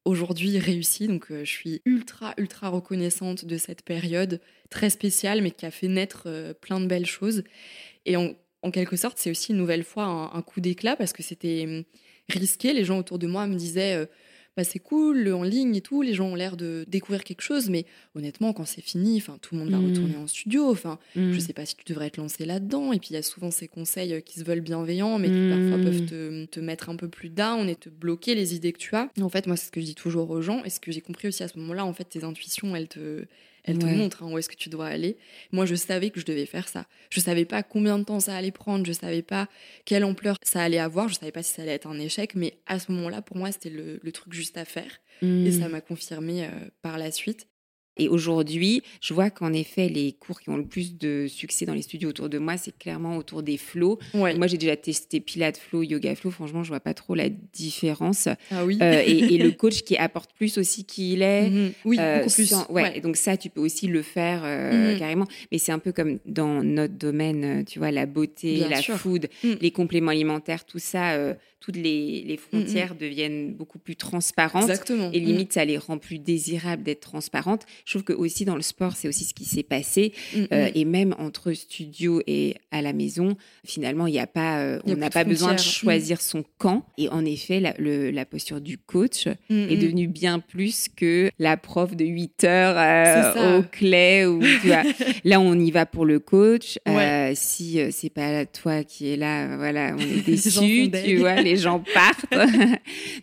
aujourd'hui 0.04 0.58
réussi. 0.58 1.06
Donc 1.08 1.26
je 1.30 1.44
suis 1.44 1.82
ultra, 1.84 2.34
ultra 2.38 2.68
reconnaissante 2.68 3.44
de 3.44 3.56
cette 3.58 3.82
période 3.82 4.40
très 4.70 4.90
spéciale, 4.90 5.42
mais 5.42 5.50
qui 5.50 5.66
a 5.66 5.70
fait 5.70 5.88
naître 5.88 6.54
plein 6.60 6.80
de 6.80 6.86
belles 6.86 7.06
choses. 7.06 7.44
Et 8.06 8.16
on, 8.16 8.36
en 8.66 8.70
quelque 8.70 8.96
sorte, 8.96 9.18
c'est 9.18 9.30
aussi 9.30 9.52
une 9.52 9.58
nouvelle 9.58 9.84
fois 9.84 10.04
un, 10.04 10.42
coup 10.42 10.60
d'éclat 10.60 10.96
parce 10.96 11.12
que 11.12 11.22
c'était 11.22 11.64
hum, 11.66 11.84
risqué. 12.28 12.72
Les 12.72 12.84
gens 12.84 12.98
autour 12.98 13.18
de 13.18 13.26
moi 13.26 13.46
me 13.46 13.54
disaient 13.54 13.94
euh, 13.94 14.06
bah, 14.56 14.64
c'est 14.64 14.78
cool, 14.78 15.18
le 15.18 15.34
en 15.34 15.42
ligne 15.42 15.76
et 15.76 15.82
tout, 15.82 16.00
les 16.00 16.14
gens 16.14 16.28
ont 16.28 16.34
l'air 16.34 16.56
de 16.56 16.86
découvrir 16.88 17.24
quelque 17.24 17.42
chose, 17.42 17.68
mais 17.68 17.84
honnêtement, 18.14 18.54
quand 18.54 18.64
c'est 18.64 18.80
fini, 18.80 19.18
enfin, 19.18 19.36
tout 19.42 19.54
le 19.54 19.60
monde 19.60 19.70
va 19.70 19.76
mmh. 19.76 19.90
retourner 19.90 20.16
en 20.16 20.26
studio. 20.26 20.70
Enfin, 20.70 20.98
je 21.14 21.20
mmh. 21.20 21.40
sais 21.40 21.52
pas 21.52 21.66
si 21.66 21.76
tu 21.76 21.84
devrais 21.92 22.08
te 22.08 22.18
lancer 22.18 22.46
là-dedans. 22.46 22.92
Et 22.94 22.98
puis, 22.98 23.10
il 23.10 23.14
y 23.14 23.18
a 23.18 23.22
souvent 23.22 23.50
ces 23.50 23.68
conseils 23.68 24.14
euh, 24.14 24.20
qui 24.20 24.40
se 24.40 24.44
veulent 24.44 24.62
bienveillants, 24.62 25.18
mais 25.18 25.28
qui 25.28 25.50
parfois 25.50 25.84
peuvent 25.84 26.06
te, 26.06 26.46
te, 26.46 26.60
mettre 26.60 26.88
un 26.88 26.96
peu 26.96 27.08
plus 27.08 27.28
down 27.28 27.68
et 27.68 27.76
te 27.76 27.90
bloquer 27.90 28.34
les 28.34 28.54
idées 28.54 28.72
que 28.72 28.78
tu 28.78 28.96
as. 28.96 29.10
En 29.20 29.28
fait, 29.28 29.46
moi, 29.46 29.56
c'est 29.56 29.66
ce 29.66 29.72
que 29.72 29.80
je 29.80 29.86
dis 29.86 29.94
toujours 29.94 30.30
aux 30.30 30.40
gens 30.40 30.64
et 30.64 30.70
ce 30.70 30.80
que 30.80 30.90
j'ai 30.90 31.02
compris 31.02 31.28
aussi 31.28 31.42
à 31.42 31.48
ce 31.48 31.58
moment-là. 31.58 31.84
En 31.84 31.92
fait, 31.92 32.04
tes 32.04 32.24
intuitions, 32.24 32.74
elles 32.74 32.88
te 32.88 33.26
elle 33.66 33.78
te 33.78 33.86
montre 33.86 34.22
hein, 34.22 34.30
où 34.30 34.38
est-ce 34.38 34.48
que 34.48 34.56
tu 34.56 34.68
dois 34.68 34.86
aller. 34.86 35.16
Moi, 35.52 35.66
je 35.66 35.74
savais 35.74 36.10
que 36.10 36.20
je 36.20 36.24
devais 36.24 36.46
faire 36.46 36.68
ça. 36.68 36.86
Je 37.10 37.20
savais 37.20 37.44
pas 37.44 37.62
combien 37.62 37.98
de 37.98 38.04
temps 38.04 38.20
ça 38.20 38.36
allait 38.36 38.52
prendre, 38.52 38.86
je 38.86 38.92
savais 38.92 39.22
pas 39.22 39.48
quelle 39.84 40.04
ampleur 40.04 40.36
ça 40.42 40.62
allait 40.62 40.78
avoir, 40.78 41.08
je 41.08 41.14
savais 41.14 41.32
pas 41.32 41.42
si 41.42 41.52
ça 41.52 41.62
allait 41.62 41.72
être 41.72 41.88
un 41.88 41.98
échec, 41.98 42.34
mais 42.34 42.54
à 42.66 42.78
ce 42.78 42.92
moment-là, 42.92 43.22
pour 43.22 43.36
moi, 43.36 43.52
c'était 43.52 43.70
le, 43.70 44.12
truc 44.12 44.32
juste 44.32 44.56
à 44.56 44.64
faire. 44.64 45.00
Et 45.22 45.50
ça 45.50 45.68
mmh. 45.68 45.72
m'a 45.72 45.80
confirmé 45.80 46.44
euh, 46.44 46.50
par 46.82 46.98
la 46.98 47.10
suite. 47.10 47.48
Et 47.96 48.08
aujourd'hui, 48.08 48.82
je 49.00 49.14
vois 49.14 49.30
qu'en 49.30 49.52
effet, 49.52 49.88
les 49.88 50.12
cours 50.12 50.40
qui 50.40 50.50
ont 50.50 50.56
le 50.56 50.66
plus 50.66 50.96
de 50.96 51.26
succès 51.28 51.64
dans 51.64 51.74
les 51.74 51.82
studios 51.82 52.10
autour 52.10 52.28
de 52.28 52.38
moi, 52.38 52.56
c'est 52.56 52.76
clairement 52.76 53.16
autour 53.16 53.42
des 53.42 53.56
flows. 53.56 53.98
Moi, 54.14 54.46
j'ai 54.46 54.58
déjà 54.58 54.76
testé 54.76 55.20
Pilates 55.20 55.56
Flow, 55.56 55.82
Yoga 55.82 56.14
Flow. 56.14 56.30
Franchement, 56.30 56.62
je 56.62 56.68
vois 56.68 56.80
pas 56.80 56.94
trop 56.94 57.14
la 57.14 57.28
différence. 57.28 58.28
Ah 58.50 58.64
oui. 58.64 58.78
Euh, 58.82 59.02
et, 59.06 59.38
le 59.38 59.50
coach 59.52 59.82
qui 59.82 59.96
apporte 59.96 60.32
plus 60.34 60.58
aussi 60.58 60.84
qui 60.84 61.14
il 61.14 61.22
est. 61.22 61.50
Mhm. 61.50 61.72
Oui, 61.84 61.96
euh, 61.98 62.20
beaucoup 62.20 62.34
plus. 62.34 62.54
ouais. 62.70 62.98
Et 62.98 63.00
donc 63.00 63.16
ça, 63.16 63.36
tu 63.36 63.50
peux 63.50 63.60
aussi 63.60 63.86
le 63.86 64.02
faire 64.02 64.42
euh, 64.44 64.92
mhm. 64.92 64.98
carrément. 64.98 65.26
Mais 65.50 65.58
c'est 65.58 65.72
un 65.72 65.78
peu 65.78 65.92
comme 65.92 66.18
dans 66.26 66.62
notre 66.62 66.94
domaine, 66.94 67.64
tu 67.64 67.78
vois, 67.78 67.90
la 67.90 68.06
beauté, 68.06 68.64
la 68.68 68.82
food, 68.82 69.28
mhm. 69.42 69.56
les 69.60 69.70
compléments 69.70 70.10
alimentaires, 70.10 70.64
tout 70.64 70.78
ça 70.78 71.16
toutes 71.66 71.76
les, 71.76 72.38
frontières 72.38 72.94
deviennent 72.94 73.52
beaucoup 73.52 73.80
plus 73.80 73.96
transparentes. 73.96 74.62
Exactement. 74.62 75.10
Et 75.12 75.18
limite, 75.18 75.52
ça 75.52 75.64
les 75.64 75.78
rend 75.78 75.98
plus 75.98 76.20
désirables 76.20 76.84
d'être 76.84 77.00
transparentes. 77.00 77.66
Je 77.86 77.92
trouve 77.92 78.04
que 78.04 78.12
aussi 78.12 78.44
dans 78.44 78.56
le 78.56 78.62
sport, 78.62 78.94
c'est 78.94 79.08
aussi 79.08 79.24
ce 79.24 79.32
qui 79.32 79.44
s'est 79.44 79.62
passé. 79.62 80.12
Mm, 80.34 80.40
mm. 80.40 80.46
et 80.74 80.84
même 80.84 81.14
entre 81.18 81.52
studio 81.52 82.20
et 82.26 82.56
à 82.70 82.82
la 82.82 82.92
maison, 82.92 83.36
finalement, 83.64 84.06
il 84.06 84.12
n'y 84.12 84.18
a 84.18 84.26
pas, 84.26 84.78
on 84.84 84.96
n'a 84.96 85.08
pas 85.08 85.24
besoin 85.24 85.54
de 85.54 85.60
choisir 85.60 86.20
son 86.20 86.44
camp. 86.58 86.84
Et 86.98 87.08
en 87.08 87.24
effet, 87.24 87.60
la, 87.60 87.74
la 87.78 88.26
posture 88.26 88.60
du 88.60 88.76
coach 88.76 89.26
est 89.26 89.76
devenue 89.76 90.08
bien 90.08 90.40
plus 90.40 90.88
que 90.94 91.30
la 91.38 91.56
prof 91.56 91.96
de 91.96 92.04
8 92.04 92.44
heures 92.44 93.58
au 93.58 93.62
clé. 93.62 94.26
Ou, 94.26 94.42
là, 95.24 95.40
on 95.40 95.58
y 95.58 95.70
va 95.70 95.86
pour 95.86 96.04
le 96.04 96.18
coach. 96.18 96.78
si 97.34 97.80
c'est 97.90 98.10
pas 98.10 98.44
toi 98.46 98.84
qui 98.84 99.12
es 99.12 99.16
là, 99.16 99.56
voilà, 99.56 99.94
on 99.96 100.00
est 100.00 100.22
déçu, 100.26 100.90
tu 100.90 101.16
vois, 101.16 101.40
les 101.40 101.56
gens 101.56 101.82
partent. 101.94 102.26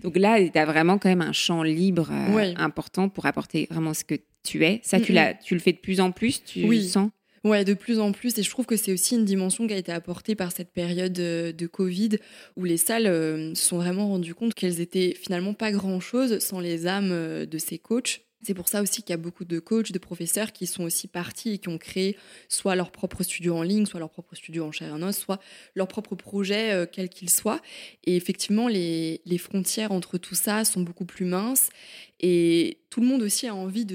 Donc 0.02 0.18
là, 0.18 0.38
tu 0.48 0.58
as 0.58 0.66
vraiment 0.66 0.98
quand 0.98 1.10
même 1.10 1.22
un 1.22 1.34
champ 1.34 1.64
libre 1.64 2.10
euh, 2.12 2.54
important 2.58 3.10
pour 3.10 3.26
apporter 3.26 3.68
vraiment 3.70 3.94
ce 3.94 4.04
que 4.04 4.16
tu 4.44 4.66
es. 4.66 4.80
Ça, 4.84 5.00
tu, 5.00 5.16
tu 5.44 5.54
le 5.54 5.60
fais 5.60 5.74
de 5.74 5.78
plus 5.78 6.00
en 6.00 6.12
plus, 6.12 6.44
tu 6.44 6.66
oui. 6.66 6.88
sens? 6.88 7.10
Ouais, 7.44 7.66
de 7.66 7.74
plus 7.74 8.00
en 8.00 8.14
plus. 8.14 8.38
Et 8.38 8.44
je 8.44 8.50
trouve 8.50 8.66
que 8.66 8.78
c'est 8.78 8.94
aussi 8.94 9.16
une 9.16 9.26
dimension 9.26 9.68
qui 9.68 9.74
a 9.74 9.78
été 9.78 9.92
apportée 9.92 10.36
par 10.36 10.52
cette 10.52 10.72
période 10.72 11.18
euh, 11.20 11.52
de 11.52 11.68
Covid 11.68 12.12
où 12.56 12.64
les 12.64 12.78
salles 12.78 13.08
euh, 13.08 13.54
se 13.54 13.66
sont 13.66 13.78
vraiment 13.78 14.08
rendues 14.08 14.34
compte 14.34 14.54
qu'elles 14.54 14.80
étaient 14.80 15.14
finalement 15.20 15.54
pas 15.54 15.72
grand-chose 15.72 16.40
sans 16.40 16.60
les 16.62 16.88
âmes 16.88 17.46
de 17.46 17.58
ces 17.58 17.80
coachs. 17.80 18.22
C'est 18.44 18.54
pour 18.54 18.68
ça 18.68 18.82
aussi 18.82 19.02
qu'il 19.02 19.12
y 19.12 19.14
a 19.14 19.18
beaucoup 19.18 19.46
de 19.46 19.60
coachs, 19.60 19.92
de 19.92 20.00
professeurs 20.00 20.52
qui 20.52 20.68
sont 20.68 20.84
aussi 20.84 21.08
partis 21.08 21.54
et 21.54 21.58
qui 21.58 21.70
ont 21.70 21.78
créé 21.78 22.18
soit 22.50 22.76
leur 22.76 22.92
propre 22.92 23.24
studio 23.24 23.56
en 23.56 23.64
ligne, 23.64 23.86
soit 23.86 24.00
leur 24.00 24.10
propre 24.10 24.36
studio 24.36 24.66
en 24.66 24.72
chair 24.72 24.96
et 24.96 25.14
soit 25.14 25.40
leur 25.76 25.88
propre 25.88 26.16
projet, 26.16 26.74
euh, 26.74 26.86
quel 26.90 27.10
qu'il 27.10 27.30
soit. 27.30 27.62
Et 28.04 28.16
effectivement, 28.16 28.68
les, 28.68 29.22
frontières 29.38 29.92
entre 29.92 30.18
tout 30.18 30.36
ça 30.36 30.64
sont 30.64 30.82
beaucoup 30.82 31.06
plus 31.06 31.26
minces. 31.26 31.70
Et 32.20 32.80
tout 32.90 33.02
le 33.02 33.08
monde 33.08 33.22
aussi 33.22 33.48
a 33.48 33.56
envie 33.56 33.86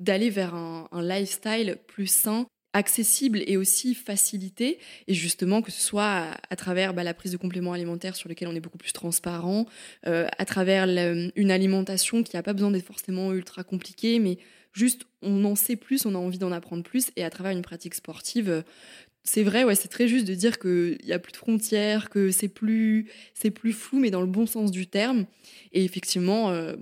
d'aller 0.00 0.30
vers 0.30 0.54
un, 0.54 0.88
un 0.90 1.02
lifestyle 1.02 1.76
plus 1.86 2.06
sain 2.06 2.46
accessible 2.76 3.42
et 3.46 3.56
aussi 3.56 3.94
facilité. 3.94 4.78
Et 5.08 5.14
justement, 5.14 5.62
que 5.62 5.70
ce 5.70 5.80
soit 5.80 6.26
à, 6.50 6.56
travers 6.56 6.92
bah, 6.92 7.04
la 7.04 7.14
prise 7.14 7.32
de 7.32 7.38
compléments 7.38 7.72
alimentaires 7.72 8.16
sur 8.16 8.28
lesquels 8.28 8.48
on 8.48 8.54
est 8.54 8.60
beaucoup 8.60 8.78
plus 8.78 8.92
transparent, 8.92 9.66
euh, 10.06 10.26
à 10.36 10.44
travers 10.44 10.84
une 10.84 11.50
alimentation 11.50 12.22
qui 12.22 12.36
n'a 12.36 12.42
pas 12.42 12.52
besoin 12.52 12.70
d'être 12.70 12.86
forcément 12.86 13.32
ultra 13.32 13.64
compliquée, 13.64 14.18
mais 14.18 14.38
juste 14.72 15.06
on 15.22 15.44
en 15.44 15.54
sait 15.54 15.76
plus, 15.76 16.04
on 16.04 16.14
a 16.14 16.18
envie 16.18 16.38
d'en 16.38 16.52
apprendre 16.52 16.82
plus. 16.82 17.10
Et 17.16 17.24
à 17.24 17.30
travers 17.30 17.52
une 17.52 17.62
pratique 17.62 17.94
sportive, 17.94 18.50
euh, 18.50 18.62
c'est 19.24 19.42
vrai, 19.42 19.64
ouais, 19.64 19.74
c'est 19.74 19.88
très 19.88 20.06
juste 20.06 20.26
de 20.26 20.34
dire 20.34 20.58
qu'il 20.58 20.98
n'y 21.02 21.12
a 21.12 21.18
plus 21.18 21.32
de 21.32 21.38
frontières, 21.38 22.10
que 22.10 22.30
c'est 22.30 22.48
plus, 22.48 23.10
c'est 23.32 23.50
plus 23.50 23.72
flou, 23.72 23.98
mais 23.98 24.10
dans 24.10 24.20
le 24.20 24.26
bon 24.26 24.46
sens 24.46 24.70
du 24.70 24.86
terme. 24.86 25.24
Et 25.72 25.82
effectivement, 25.82 26.50
euh, 26.50 26.74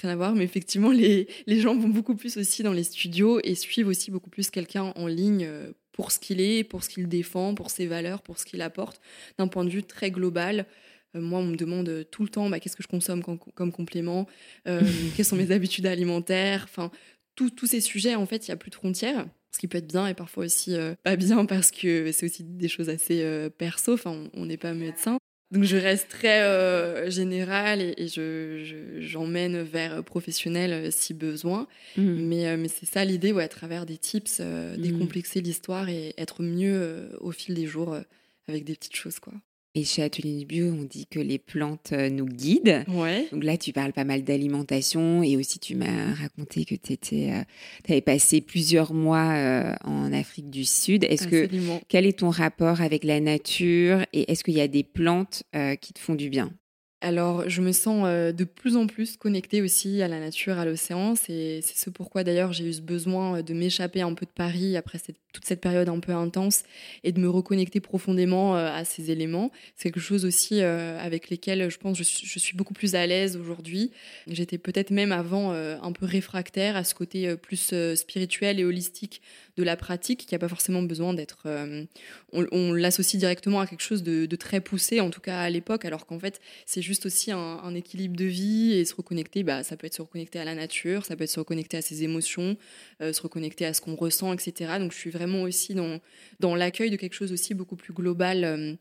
rien 0.00 0.10
à 0.10 0.16
voir, 0.16 0.34
mais 0.34 0.44
effectivement, 0.44 0.90
les, 0.90 1.28
les, 1.46 1.60
gens 1.60 1.76
vont 1.76 1.88
beaucoup 1.88 2.14
plus 2.14 2.36
aussi 2.36 2.62
dans 2.62 2.72
les 2.72 2.84
studios 2.84 3.40
et 3.42 3.54
suivent 3.54 3.88
aussi 3.88 4.10
beaucoup 4.10 4.30
plus 4.30 4.50
quelqu'un 4.50 4.92
en 4.96 5.06
ligne 5.06 5.44
euh, 5.46 5.72
pour 5.92 6.12
ce 6.12 6.18
qu'il 6.18 6.40
est, 6.40 6.64
pour 6.64 6.84
ce 6.84 6.90
qu'il 6.90 7.08
défend, 7.08 7.54
pour 7.54 7.70
ses 7.70 7.86
valeurs, 7.86 8.22
pour 8.22 8.38
ce 8.38 8.44
qu'il 8.44 8.62
apporte, 8.62 9.00
d'un 9.38 9.48
point 9.48 9.64
de 9.64 9.70
vue 9.70 9.82
très 9.82 10.10
global. 10.10 10.66
Euh, 11.14 11.20
moi, 11.20 11.40
on 11.40 11.46
me 11.46 11.56
demande 11.56 12.06
tout 12.10 12.22
le 12.22 12.28
temps 12.28 12.48
bah, 12.50 12.60
qu'est-ce 12.60 12.76
que 12.76 12.82
je 12.82 12.88
consomme 12.88 13.22
comme, 13.22 13.38
comme 13.38 13.72
complément, 13.72 14.26
euh, 14.68 14.82
quelles 15.16 15.26
sont 15.26 15.36
mes 15.36 15.50
habitudes 15.50 15.86
alimentaires, 15.86 16.64
enfin, 16.64 16.90
tous 17.34 17.66
ces 17.66 17.82
sujets, 17.82 18.14
en 18.14 18.24
fait, 18.24 18.46
il 18.46 18.50
n'y 18.50 18.54
a 18.54 18.56
plus 18.56 18.70
de 18.70 18.76
frontières 18.76 19.26
ce 19.52 19.58
qui 19.58 19.68
peut 19.68 19.78
être 19.78 19.86
bien 19.86 20.06
et 20.06 20.12
parfois 20.12 20.44
aussi 20.44 20.74
pas 21.02 21.16
bien 21.16 21.46
parce 21.46 21.70
que 21.70 22.12
c'est 22.12 22.26
aussi 22.26 22.44
des 22.44 22.68
choses 22.68 22.90
assez 22.90 23.48
perso. 23.56 23.94
Enfin, 23.94 24.28
on 24.34 24.44
n'est 24.44 24.58
pas 24.58 24.74
médecin. 24.74 25.16
Donc 25.52 25.62
je 25.62 25.76
reste 25.76 26.08
très 26.08 26.42
euh, 26.42 27.08
générale 27.08 27.80
et, 27.80 28.08
je, 28.08 28.98
j'emmène 28.98 29.62
vers 29.62 30.02
professionnel 30.02 30.72
euh, 30.72 30.90
si 30.90 31.14
besoin. 31.14 31.68
Mmh. 31.96 32.02
Mais, 32.02 32.48
euh, 32.48 32.56
mais 32.56 32.68
c'est 32.68 32.86
ça 32.86 33.04
l'idée, 33.04 33.32
ouais, 33.32 33.44
à 33.44 33.48
travers 33.48 33.86
des 33.86 33.96
tips, 33.96 34.40
mmh. 34.40 34.76
décomplexer 34.78 35.40
l'histoire 35.40 35.88
et 35.88 36.14
être 36.18 36.42
mieux 36.42 37.10
au 37.20 37.30
fil 37.30 37.54
des 37.54 37.66
jours 37.66 37.96
avec 38.48 38.64
des 38.64 38.74
petites 38.74 38.96
choses. 38.96 39.20
quoi. 39.20 39.34
Et 39.78 39.84
chez 39.84 40.02
Atelier 40.02 40.46
Bio, 40.46 40.72
on 40.72 40.84
dit 40.84 41.04
que 41.06 41.20
les 41.20 41.38
plantes 41.38 41.90
euh, 41.92 42.08
nous 42.08 42.24
guident. 42.24 42.82
Ouais. 42.88 43.28
Donc 43.30 43.44
là, 43.44 43.58
tu 43.58 43.74
parles 43.74 43.92
pas 43.92 44.04
mal 44.04 44.24
d'alimentation 44.24 45.22
et 45.22 45.36
aussi 45.36 45.58
tu 45.58 45.74
m'as 45.74 46.14
raconté 46.14 46.64
que 46.64 46.76
tu 46.76 46.96
euh, 47.30 47.42
avais 47.86 48.00
passé 48.00 48.40
plusieurs 48.40 48.94
mois 48.94 49.34
euh, 49.34 49.74
en 49.84 50.14
Afrique 50.14 50.48
du 50.48 50.64
Sud. 50.64 51.04
Est-ce 51.04 51.28
que 51.28 51.46
quel 51.88 52.06
est 52.06 52.20
ton 52.20 52.30
rapport 52.30 52.80
avec 52.80 53.04
la 53.04 53.20
nature 53.20 54.06
et 54.14 54.32
est-ce 54.32 54.44
qu'il 54.44 54.54
y 54.54 54.62
a 54.62 54.68
des 54.68 54.82
plantes 54.82 55.42
qui 55.82 55.92
te 55.92 55.98
font 55.98 56.14
du 56.14 56.30
bien? 56.30 56.50
Alors, 57.02 57.46
je 57.46 57.60
me 57.60 57.72
sens 57.72 58.04
euh, 58.06 58.32
de 58.32 58.44
plus 58.44 58.74
en 58.74 58.86
plus 58.86 59.18
connectée 59.18 59.60
aussi 59.60 60.00
à 60.00 60.08
la 60.08 60.18
nature, 60.18 60.58
à 60.58 60.64
l'océan. 60.64 61.14
C'est 61.14 61.60
ce 61.60 61.90
pourquoi 61.90 62.24
d'ailleurs 62.24 62.54
j'ai 62.54 62.64
eu 62.64 62.72
ce 62.72 62.80
besoin 62.80 63.38
euh, 63.38 63.42
de 63.42 63.52
m'échapper 63.52 64.00
un 64.00 64.14
peu 64.14 64.24
de 64.24 64.30
Paris 64.30 64.78
après 64.78 64.98
toute 65.32 65.44
cette 65.44 65.60
période 65.60 65.90
un 65.90 66.00
peu 66.00 66.12
intense 66.12 66.62
et 67.04 67.12
de 67.12 67.20
me 67.20 67.28
reconnecter 67.28 67.80
profondément 67.80 68.56
euh, 68.56 68.72
à 68.72 68.86
ces 68.86 69.10
éléments. 69.10 69.52
C'est 69.76 69.90
quelque 69.90 70.02
chose 70.02 70.24
aussi 70.24 70.62
avec 70.62 71.28
lesquels 71.28 71.70
je 71.70 71.76
pense 71.76 71.98
je, 71.98 72.02
je 72.02 72.38
suis 72.38 72.56
beaucoup 72.56 72.72
plus 72.72 72.94
à 72.94 73.06
l'aise 73.06 73.36
aujourd'hui. 73.36 73.90
J'étais 74.26 74.56
peut-être 74.56 74.90
même 74.90 75.12
avant 75.12 75.52
un 75.52 75.92
peu 75.92 76.06
réfractaire 76.06 76.76
à 76.76 76.84
ce 76.84 76.94
côté 76.94 77.36
plus 77.36 77.74
spirituel 77.94 78.58
et 78.58 78.64
holistique 78.64 79.20
de 79.56 79.62
la 79.62 79.76
pratique 79.76 80.26
qui 80.26 80.34
n'a 80.34 80.38
pas 80.38 80.48
forcément 80.48 80.82
besoin 80.82 81.14
d'être. 81.14 81.46
on, 82.32 82.72
l'associe 82.72 83.18
directement 83.18 83.60
à 83.60 83.66
quelque 83.66 83.82
chose 83.82 84.02
de, 84.02 84.36
très 84.36 84.60
poussé, 84.60 85.00
en 85.00 85.10
tout 85.10 85.20
cas 85.20 85.40
à 85.40 85.50
l'époque, 85.50 85.84
alors 85.84 86.06
qu'en 86.06 86.18
fait, 86.18 86.40
c'est 86.66 86.82
juste 86.82 87.06
aussi 87.06 87.32
un, 87.32 87.74
équilibre 87.74 88.16
de 88.16 88.24
vie 88.24 88.72
et 88.72 88.84
se 88.84 88.94
reconnecter, 88.94 89.42
bah, 89.42 89.62
ça 89.62 89.76
peut 89.76 89.86
être 89.86 89.94
se 89.94 90.02
reconnecter 90.02 90.38
à 90.38 90.44
la 90.44 90.54
nature, 90.54 91.04
ça 91.04 91.16
peut 91.16 91.24
être 91.24 91.30
se 91.30 91.40
reconnecter 91.40 91.76
à 91.76 91.82
ses 91.82 92.04
émotions, 92.04 92.56
euh, 93.02 93.12
se 93.12 93.22
reconnecter 93.22 93.66
à 93.66 93.74
ce 93.74 93.80
qu'on 93.80 93.94
ressent, 93.94 94.32
etc. 94.32 94.74
Donc 94.78 94.92
je 94.92 94.96
suis 94.96 95.10
vraiment 95.10 95.42
aussi 95.42 95.74
dans, 95.74 96.00
dans 96.40 96.54
l'accueil 96.54 96.90
de 96.90 96.96
quelque 96.96 97.14
chose 97.14 97.32
aussi 97.32 97.54
beaucoup 97.54 97.76
plus 97.76 97.92
global 97.92 98.44
euh, 98.44 98.74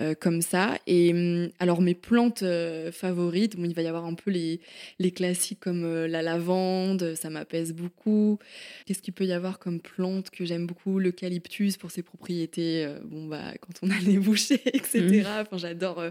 euh, 0.00 0.14
comme 0.14 0.42
ça. 0.42 0.78
Et 0.86 1.12
hum, 1.12 1.50
alors 1.58 1.80
mes 1.80 1.94
plantes 1.94 2.44
favorites, 2.92 3.54
il 3.58 3.74
va 3.74 3.82
y 3.82 3.86
avoir 3.86 4.04
un 4.04 4.14
peu 4.14 4.30
les, 4.30 4.60
les 4.98 5.10
classiques 5.10 5.60
comme 5.60 6.04
la 6.06 6.22
lavande, 6.22 7.14
ça 7.14 7.30
m'apaise 7.30 7.72
beaucoup. 7.72 8.38
Qu'est-ce 8.86 9.02
qu'il 9.02 9.14
peut 9.14 9.26
y 9.26 9.32
avoir 9.32 9.58
comme 9.58 9.80
plante 9.80 10.09
que 10.32 10.44
j'aime 10.44 10.66
beaucoup 10.66 10.98
L'eucalyptus 10.98 11.76
pour 11.76 11.90
ses 11.90 12.02
propriétés, 12.02 12.86
bon, 13.04 13.26
bah, 13.26 13.52
quand 13.60 13.72
on 13.82 13.90
a 13.90 13.98
les 14.06 14.18
bouchées, 14.18 14.60
etc. 14.66 15.00
Mmh. 15.00 15.26
Enfin, 15.40 15.56
j'adore, 15.56 16.02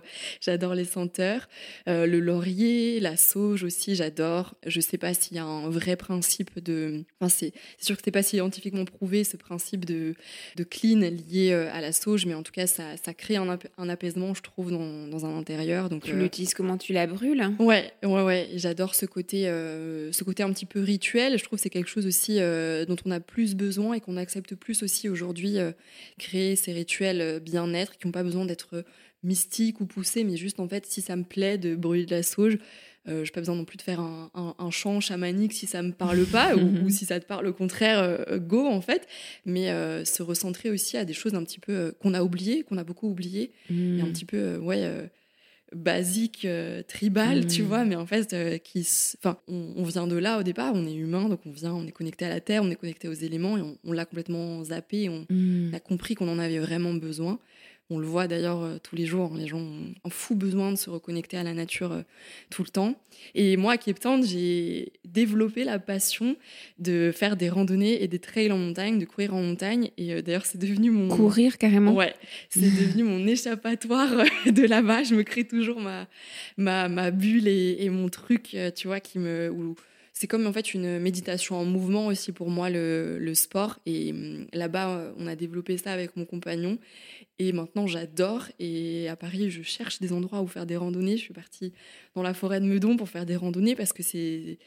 j'adore 0.42 0.74
les 0.74 0.86
senteurs. 0.86 1.50
le 1.88 2.20
laurier, 2.20 3.00
la 3.00 3.18
sauge 3.18 3.64
aussi, 3.64 3.96
j'adore. 3.96 4.56
Je 4.66 4.80
sais 4.80 4.98
pas 4.98 5.14
s'il 5.14 5.38
y 5.38 5.40
a 5.40 5.46
un 5.46 5.70
vrai 5.70 5.96
principe 5.96 6.64
de 6.64 7.04
c'est 7.28 7.54
sûr 7.80 7.96
que 7.96 8.02
c'est 8.04 8.12
pas 8.12 8.24
scientifiquement 8.24 8.86
prouvé 8.86 9.24
ce 9.24 9.38
principe 9.38 9.86
de, 9.86 10.16
de 10.56 10.64
clean 10.64 11.00
lié 11.00 11.52
euh, 11.52 11.70
à 11.74 11.82
la 11.82 11.92
sauge, 11.92 12.26
mais 12.26 12.34
en 12.34 12.44
tout 12.44 12.52
cas, 12.52 12.68
ça, 12.68 12.98
ça 13.04 13.14
crée 13.14 13.36
un, 13.36 13.58
un, 13.78 13.90
apaisement, 13.90 14.34
je 14.34 14.42
trouve, 14.42 14.72
dans, 14.72 15.08
dans 15.08 15.26
un 15.26 15.38
intérieur. 15.38 15.90
Donc, 15.90 16.04
tu 16.04 16.12
euh, 16.12 16.20
l'utilises 16.20 16.54
comment? 16.54 16.78
Tu 16.78 16.94
la 16.94 17.08
brûles? 17.08 17.52
Ouais, 17.60 17.92
ouais, 18.04 18.24
ouais. 18.24 18.50
J'adore 18.56 18.96
ce 18.96 19.06
côté, 19.06 19.48
euh, 19.48 20.12
ce 20.12 20.24
côté 20.24 20.44
un 20.44 20.52
petit 20.52 20.66
peu 20.66 20.82
rituel. 20.82 21.38
Je 21.38 21.44
trouve 21.44 21.58
que 21.58 21.64
c'est 21.64 21.70
quelque 21.70 21.90
chose 21.90 22.06
aussi 22.06 22.40
dont 22.40 22.96
on 23.06 23.12
a 23.12 23.20
plus 23.20 23.56
besoin 23.56 23.89
et 23.94 24.02
qu'on 24.02 24.18
accepte 24.18 24.56
plus 24.56 24.84
aussi 24.84 25.10
aujourd'hui. 25.10 25.58
créer 26.18 26.56
ces 26.56 26.74
rituels 26.74 27.40
bien-être 27.40 27.98
qui 27.98 28.08
n'ont 28.08 28.12
pas 28.12 28.24
besoin 28.24 28.46
d'être 28.46 28.84
mystiques 29.24 29.82
ou 29.82 29.86
poussés, 29.86 30.24
mais 30.24 30.38
juste 30.38 30.60
en 30.60 30.68
fait, 30.68 30.86
si 30.86 31.02
ça 31.02 31.16
me 31.16 31.24
plaît 31.24 31.58
de 31.58 31.76
brûler 31.76 32.06
de 32.06 32.16
la 32.16 32.24
sauge, 32.24 32.58
euh, 33.08 33.24
je 33.24 33.30
n'ai 33.30 33.34
pas 33.34 33.42
besoin 33.42 33.56
non 33.56 33.66
plus 33.66 33.78
de 33.78 33.82
faire 33.82 34.00
un, 34.00 34.30
un, 34.36 34.72
chant 34.72 35.00
chamanique 35.00 35.54
si 35.54 35.68
ça 35.68 35.82
me 35.82 35.92
parle 35.92 36.26
pas 36.26 36.56
ou, 36.56 36.90
si 36.90 37.06
ça 37.06 37.20
te 37.20 37.26
parle 37.26 37.48
au 37.48 37.54
contraire, 37.54 38.00
euh, 38.00 38.38
go 38.38 38.68
en 38.68 38.82
fait. 38.82 39.08
Mais 39.46 39.72
euh, 39.72 40.06
se 40.06 40.22
recentrer 40.22 40.70
aussi 40.70 40.98
à 40.98 41.06
des 41.06 41.14
choses 41.14 41.34
un 41.34 41.44
petit 41.44 41.60
peu 41.60 41.94
qu'on 42.02 42.14
a 42.14 42.22
oubliées, 42.22 42.64
qu'on 42.64 42.78
a 42.78 42.84
beaucoup 42.84 43.10
oubliées, 43.10 43.52
et 43.70 44.02
un 44.02 44.06
mm. 44.06 44.14
petit 44.14 44.26
peu 44.26 44.58
ouais 44.58 45.10
basique, 45.76 46.48
tribal, 46.88 47.48
tu 47.48 47.64
mm. 47.64 47.66
vois, 47.66 47.86
mais 47.86 47.96
en 47.96 48.06
fait, 48.06 48.62
qui, 48.64 48.88
enfin, 49.18 49.38
on, 49.48 49.84
vient 49.84 50.08
de 50.08 50.16
là 50.16 50.40
au 50.40 50.44
départ, 50.44 50.74
on 50.74 50.86
est 50.86 50.94
humain, 50.94 51.30
donc 51.30 51.42
on 51.46 51.52
vient, 51.52 51.74
on 51.74 51.86
est 51.86 51.92
connecté 51.92 52.26
à 52.26 52.30
la 52.30 52.40
terre, 52.40 52.64
on 52.64 52.70
est 52.70 52.76
connecté 52.76 53.08
aux 53.08 53.14
éléments, 53.14 53.58
et 53.58 53.62
on, 53.84 53.92
l'a 53.92 54.06
complètement 54.06 54.64
zappé, 54.64 55.10
on 55.10 55.26
mm. 55.30 55.74
a 55.74 55.80
compris 55.80 56.16
qu'on 56.16 56.30
en 56.30 56.40
avait 56.40 56.60
vraiment 56.60 56.94
besoin. 56.94 57.40
On 57.92 57.98
le 57.98 58.06
voit 58.06 58.28
d'ailleurs 58.28 58.62
euh, 58.62 58.78
tous 58.78 58.96
les 58.96 59.08
jours, 59.08 59.34
les 59.36 59.48
gens 59.48 59.58
ont 59.58 59.94
un 60.06 60.10
fou 60.12 60.36
besoin 60.36 60.72
de 60.72 60.78
se 60.78 60.92
reconnecter 60.92 61.38
à 61.38 61.44
la 61.44 61.56
nature 61.56 61.92
euh, 61.92 62.02
tout 62.52 62.62
le 62.62 62.70
temps. 62.70 62.94
Et 63.34 63.58
moi, 63.58 63.74
à 63.74 63.78
Cape 63.78 64.00
Town, 64.00 64.24
j'ai 64.24 64.94
développé 65.06 65.64
la 65.64 65.80
passion 65.80 66.36
de 66.78 67.12
faire 67.12 67.36
des 67.36 67.50
randonnées 67.50 68.04
et 68.04 68.08
des 68.08 68.20
trails 68.20 68.52
en 68.52 68.60
montagne, 68.60 69.00
de 69.00 69.06
courir 69.06 69.34
en 69.34 69.42
montagne. 69.42 69.90
Et 69.98 70.14
euh, 70.14 70.22
d'ailleurs, 70.22 70.46
c'est 70.46 70.60
devenu 70.60 70.92
mon... 70.92 71.08
Courir 71.08 71.58
carrément? 71.58 71.94
Ouais, 71.94 72.14
c'est 72.50 72.62
devenu 72.62 73.04
mon 73.04 73.26
échappatoire 73.28 74.24
de 74.46 74.68
là-bas. 74.68 75.02
Je 75.02 75.16
me 75.16 75.24
crée 75.24 75.46
toujours 75.46 75.80
ma, 75.80 76.08
ma, 76.58 76.90
ma 76.90 77.10
bulle 77.10 77.48
et, 77.48 77.90
mon 77.90 78.08
truc, 78.10 78.56
tu 78.76 78.86
vois, 78.86 79.00
qui 79.00 79.18
me... 79.18 79.52
c'est 80.14 80.28
comme 80.28 80.46
en 80.46 80.54
fait 80.54 80.76
une 80.76 81.00
méditation 81.00 81.56
en 81.56 81.66
mouvement 81.66 82.06
aussi 82.06 82.32
pour 82.32 82.52
moi 82.52 82.70
le, 82.70 83.18
le 83.18 83.34
sport 83.34 83.80
et 83.88 84.12
hum, 84.12 84.46
là-bas 84.54 85.14
on 85.18 85.26
a 85.26 85.36
développé 85.36 85.78
ça 85.78 85.92
avec 85.92 86.16
mon 86.16 86.26
compagnon 86.26 86.78
et 87.40 87.54
maintenant, 87.54 87.88
j'adore. 87.88 88.44
Et 88.60 89.08
à 89.10 89.16
Paris, 89.16 89.50
je 89.50 89.64
cherche 89.64 90.00
des 90.00 90.14
endroits 90.14 90.42
où 90.42 90.48
faire 90.48 90.66
des 90.66 90.78
randonnées. 90.78 91.18
Je 91.18 91.24
suis 91.24 91.34
partie 91.34 91.74
dans 92.16 92.22
la 92.22 92.34
forêt 92.34 92.60
de 92.60 92.66
Meudon 92.66 92.98
pour 92.98 93.10
faire 93.10 93.26
des 93.26 93.36
randonnées 93.36 93.76
parce 93.76 93.94
que 93.94 94.04
c'est 94.04 94.60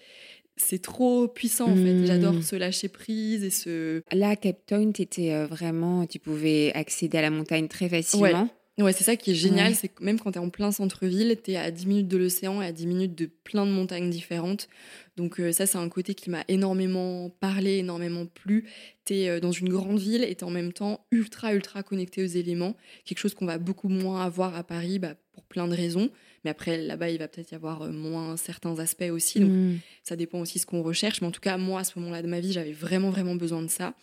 c'est 0.57 0.83
trop 0.83 1.29
puissant 1.29 1.71
en 1.71 1.77
fait. 1.77 2.07
J'adore 2.07 2.35
hmm. 2.35 2.43
se 2.43 2.57
lâcher 2.57 2.89
prise 2.89 3.45
et 3.45 3.51
se. 3.51 4.03
Là, 4.13 4.37
Cape 4.37 4.67
Town, 4.67 4.91
étais 4.99 5.45
vraiment, 5.47 6.07
tu 6.07 6.19
pouvais 6.19 6.73
accéder 6.75 7.19
à 7.19 7.23
la 7.23 7.31
montagne 7.31 7.69
très 7.69 7.89
facilement. 7.89 8.43
Ouais, 8.43 8.49
c'est 8.91 9.05
ça 9.05 9.17
qui 9.17 9.31
est 9.31 9.35
génial, 9.35 9.75
c'est 9.75 9.89
que 9.89 10.03
même 10.03 10.19
quand 10.19 10.33
tu 10.33 10.39
es 10.39 10.41
en 10.41 10.51
plein 10.51 10.73
centre-ville, 10.73 11.37
tu 11.43 11.53
es 11.53 11.57
à 11.57 11.71
10 11.71 11.87
minutes 11.87 12.09
de 12.09 12.17
l'océan 12.17 12.63
et 12.63 12.67
à 12.67 12.73
10 12.73 12.87
minutes 12.87 13.15
de 13.15 13.27
plein 13.45 13.67
de 13.67 13.71
montagnes 13.71 14.11
différentes. 14.11 14.69
Donc 15.17 15.41
euh, 15.41 15.53
ça, 15.53 15.67
c'est 15.67 15.79
un 15.79 15.89
côté 15.89 16.15
qui 16.15 16.31
m'a 16.31 16.45
énormément 16.49 17.29
parlé, 17.29 17.79
énormément 17.79 18.27
plu. 18.27 18.65
Tu 19.05 19.15
es 19.15 19.29
euh, 19.29 19.41
dans 19.41 19.53
une 19.53 19.69
grande 19.69 19.99
ville 19.99 20.25
et 20.25 20.35
tu 20.35 20.45
en 20.45 20.51
même 20.51 20.73
temps 20.73 21.05
ultra, 21.11 21.53
ultra 21.55 21.83
connecté 21.83 22.23
aux 22.23 22.27
éléments. 22.27 22.77
Quelque 23.05 23.19
chose 23.19 23.35
qu'on 23.35 23.47
va 23.47 23.59
beaucoup 23.59 23.89
moins 23.89 24.25
avoir 24.25 24.57
à 24.57 24.65
Paris 24.65 24.99
bah, 24.99 25.15
pour 25.33 25.45
plein 25.45 25.69
de 25.69 25.75
raisons. 25.75 26.11
Mais 26.45 26.51
après, 26.51 26.79
là-bas, 26.79 27.11
il 27.11 27.19
va 27.19 27.29
peut-être 27.29 27.53
y 27.53 27.55
avoir 27.55 27.83
euh, 27.83 27.93
moins 27.93 28.37
certains 28.39 28.79
aspects 28.79 29.11
aussi. 29.13 29.41
Donc 29.41 29.51
mm. 29.51 29.79
ça 30.03 30.17
dépend 30.17 30.41
aussi 30.41 30.55
de 30.55 30.61
ce 30.63 30.67
qu'on 30.67 30.83
recherche. 30.83 31.21
Mais 31.21 31.27
en 31.27 31.33
tout 31.33 31.41
cas, 31.41 31.59
moi, 31.59 31.81
à 31.81 31.85
ce 31.85 31.99
moment-là 31.99 32.23
de 32.23 32.29
ma 32.29 32.41
vie, 32.41 32.53
j'avais 32.53 32.73
vraiment, 32.73 33.11
vraiment 33.11 33.35
besoin 33.35 33.61
de 33.61 33.69
ça. 33.69 33.95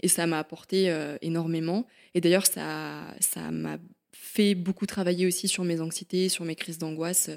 Et 0.00 0.08
ça 0.08 0.26
m'a 0.26 0.40
apporté 0.40 0.94
énormément. 1.22 1.86
Et 2.14 2.20
d'ailleurs, 2.20 2.44
ça 2.46 3.50
m'a 3.50 3.78
fait 4.20 4.54
beaucoup 4.54 4.86
travailler 4.86 5.26
aussi 5.26 5.48
sur 5.48 5.64
mes 5.64 5.80
anxiétés, 5.80 6.28
sur 6.28 6.44
mes 6.44 6.54
crises 6.54 6.78
d'angoisse. 6.78 7.30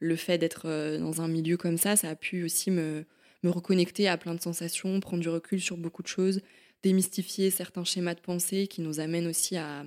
Le 0.00 0.16
fait 0.16 0.38
d'être 0.38 0.62
euh, 0.66 0.98
dans 0.98 1.20
un 1.20 1.28
milieu 1.28 1.56
comme 1.56 1.78
ça, 1.78 1.96
ça 1.96 2.10
a 2.10 2.14
pu 2.14 2.44
aussi 2.44 2.70
me, 2.70 3.04
me 3.42 3.50
reconnecter 3.50 4.08
à 4.08 4.16
plein 4.16 4.34
de 4.34 4.40
sensations, 4.40 5.00
prendre 5.00 5.22
du 5.22 5.28
recul 5.28 5.60
sur 5.60 5.76
beaucoup 5.76 6.02
de 6.02 6.08
choses, 6.08 6.40
démystifier 6.82 7.50
certains 7.50 7.84
schémas 7.84 8.14
de 8.14 8.20
pensée 8.20 8.66
qui 8.66 8.82
nous 8.82 9.00
amènent 9.00 9.26
aussi 9.26 9.56
à, 9.56 9.84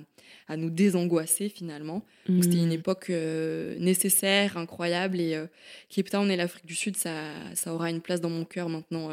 à 0.48 0.56
nous 0.56 0.70
désangoisser 0.70 1.48
finalement. 1.48 2.04
C'était 2.26 2.58
une 2.58 2.68
mmh. 2.68 2.72
époque 2.72 3.10
euh, 3.10 3.78
nécessaire, 3.78 4.56
incroyable 4.58 5.20
et 5.20 5.34
euh, 5.34 5.46
Cape 5.88 6.10
Town 6.10 6.30
et 6.30 6.36
l'Afrique 6.36 6.66
du 6.66 6.74
Sud, 6.74 6.96
ça, 6.96 7.30
ça 7.54 7.72
aura 7.72 7.90
une 7.90 8.00
place 8.00 8.20
dans 8.20 8.30
mon 8.30 8.44
cœur 8.44 8.68
maintenant 8.68 9.10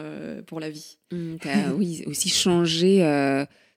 pour 0.48 0.60
la 0.60 0.70
vie. 0.70 0.98
Mmh, 1.12 1.36
oui, 1.78 2.04
aussi 2.08 2.30
changé 2.30 3.02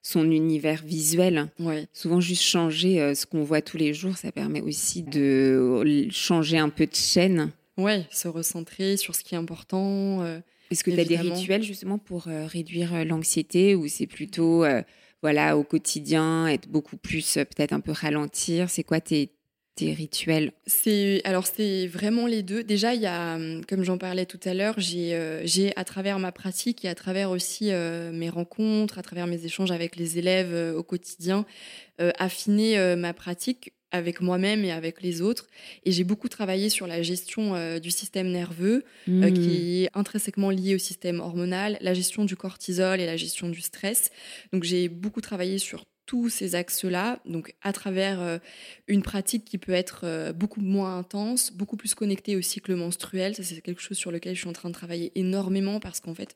son 0.01 0.29
univers 0.31 0.81
visuel. 0.83 1.49
Souvent, 1.93 2.21
juste 2.21 2.43
changer 2.43 3.01
euh, 3.01 3.13
ce 3.15 3.25
qu'on 3.25 3.43
voit 3.43 3.61
tous 3.61 3.77
les 3.77 3.93
jours, 3.93 4.17
ça 4.17 4.31
permet 4.31 4.61
aussi 4.61 5.03
de 5.03 6.07
changer 6.11 6.57
un 6.57 6.69
peu 6.69 6.85
de 6.85 6.95
chaîne. 6.95 7.51
Ouais, 7.77 8.05
se 8.11 8.27
recentrer 8.27 8.97
sur 8.97 9.15
ce 9.15 9.23
qui 9.23 9.35
est 9.35 9.37
important. 9.37 10.21
Euh, 10.23 10.39
Est-ce 10.71 10.83
que 10.83 10.91
tu 10.91 10.99
as 10.99 11.05
des 11.05 11.17
rituels 11.17 11.63
justement 11.63 11.97
pour 11.97 12.27
euh, 12.27 12.45
réduire 12.45 13.05
l'anxiété 13.05 13.75
ou 13.75 13.87
c'est 13.87 14.07
plutôt 14.07 14.65
voilà 15.21 15.57
au 15.57 15.63
quotidien 15.63 16.47
être 16.47 16.69
beaucoup 16.69 16.97
plus 16.97 17.33
peut-être 17.33 17.73
un 17.73 17.79
peu 17.79 17.91
ralentir? 17.91 18.69
C'est 18.69 18.83
quoi 18.83 19.01
tes, 19.01 19.31
rituels 19.87 20.51
C'est 20.67 21.21
alors 21.23 21.47
c'est 21.47 21.87
vraiment 21.87 22.27
les 22.27 22.43
deux. 22.43 22.63
Déjà, 22.63 22.93
il 22.93 23.01
y 23.01 23.05
a, 23.05 23.35
hum, 23.35 23.63
comme 23.65 23.83
j'en 23.83 23.97
parlais 23.97 24.25
tout 24.25 24.39
à 24.45 24.53
l'heure, 24.53 24.75
j'ai 24.77 25.15
euh, 25.15 25.41
j'ai 25.45 25.71
à 25.75 25.83
travers 25.83 26.19
ma 26.19 26.31
pratique 26.31 26.85
et 26.85 26.89
à 26.89 26.95
travers 26.95 27.31
aussi 27.31 27.71
euh, 27.71 28.11
mes 28.11 28.29
rencontres, 28.29 28.97
à 28.97 29.01
travers 29.01 29.27
mes 29.27 29.45
échanges 29.45 29.71
avec 29.71 29.95
les 29.95 30.17
élèves 30.17 30.53
euh, 30.53 30.75
au 30.75 30.83
quotidien, 30.83 31.45
affiné 32.17 32.95
ma 32.95 33.13
pratique 33.13 33.73
avec 33.91 34.21
moi-même 34.21 34.63
et 34.63 34.71
avec 34.71 35.01
les 35.01 35.21
autres. 35.21 35.47
Et 35.83 35.91
j'ai 35.91 36.05
beaucoup 36.05 36.29
travaillé 36.29 36.69
sur 36.69 36.87
la 36.87 37.01
gestion 37.01 37.77
du 37.79 37.91
système 37.91 38.31
nerveux, 38.31 38.85
mmh. 39.07 39.33
qui 39.33 39.83
est 39.83 39.89
intrinsèquement 39.93 40.49
lié 40.49 40.75
au 40.75 40.77
système 40.77 41.19
hormonal, 41.19 41.77
la 41.81 41.93
gestion 41.93 42.23
du 42.23 42.37
cortisol 42.37 43.01
et 43.01 43.05
la 43.05 43.17
gestion 43.17 43.49
du 43.49 43.59
stress. 43.59 44.11
Donc 44.53 44.63
j'ai 44.63 44.87
beaucoup 44.87 45.19
travaillé 45.19 45.57
sur 45.57 45.83
tous 46.09 46.27
ces 46.27 46.55
axes-là, 46.55 47.19
donc 47.25 47.53
à 47.61 47.71
travers 47.71 48.19
euh, 48.19 48.39
une 48.87 49.03
pratique 49.03 49.45
qui 49.45 49.59
peut 49.59 49.73
être 49.73 50.05
euh, 50.05 50.33
beaucoup 50.33 50.59
moins 50.59 50.97
intense, 50.97 51.51
beaucoup 51.53 51.77
plus 51.77 51.93
connectée 51.93 52.35
au 52.35 52.41
cycle 52.41 52.73
menstruel. 52.73 53.35
Ça, 53.35 53.43
c'est 53.43 53.61
quelque 53.61 53.79
chose 53.79 53.95
sur 53.95 54.11
lequel 54.11 54.33
je 54.33 54.39
suis 54.39 54.49
en 54.49 54.53
train 54.53 54.69
de 54.69 54.73
travailler 54.73 55.11
énormément 55.13 55.79
parce 55.79 55.99
qu'en 55.99 56.15
fait, 56.15 56.33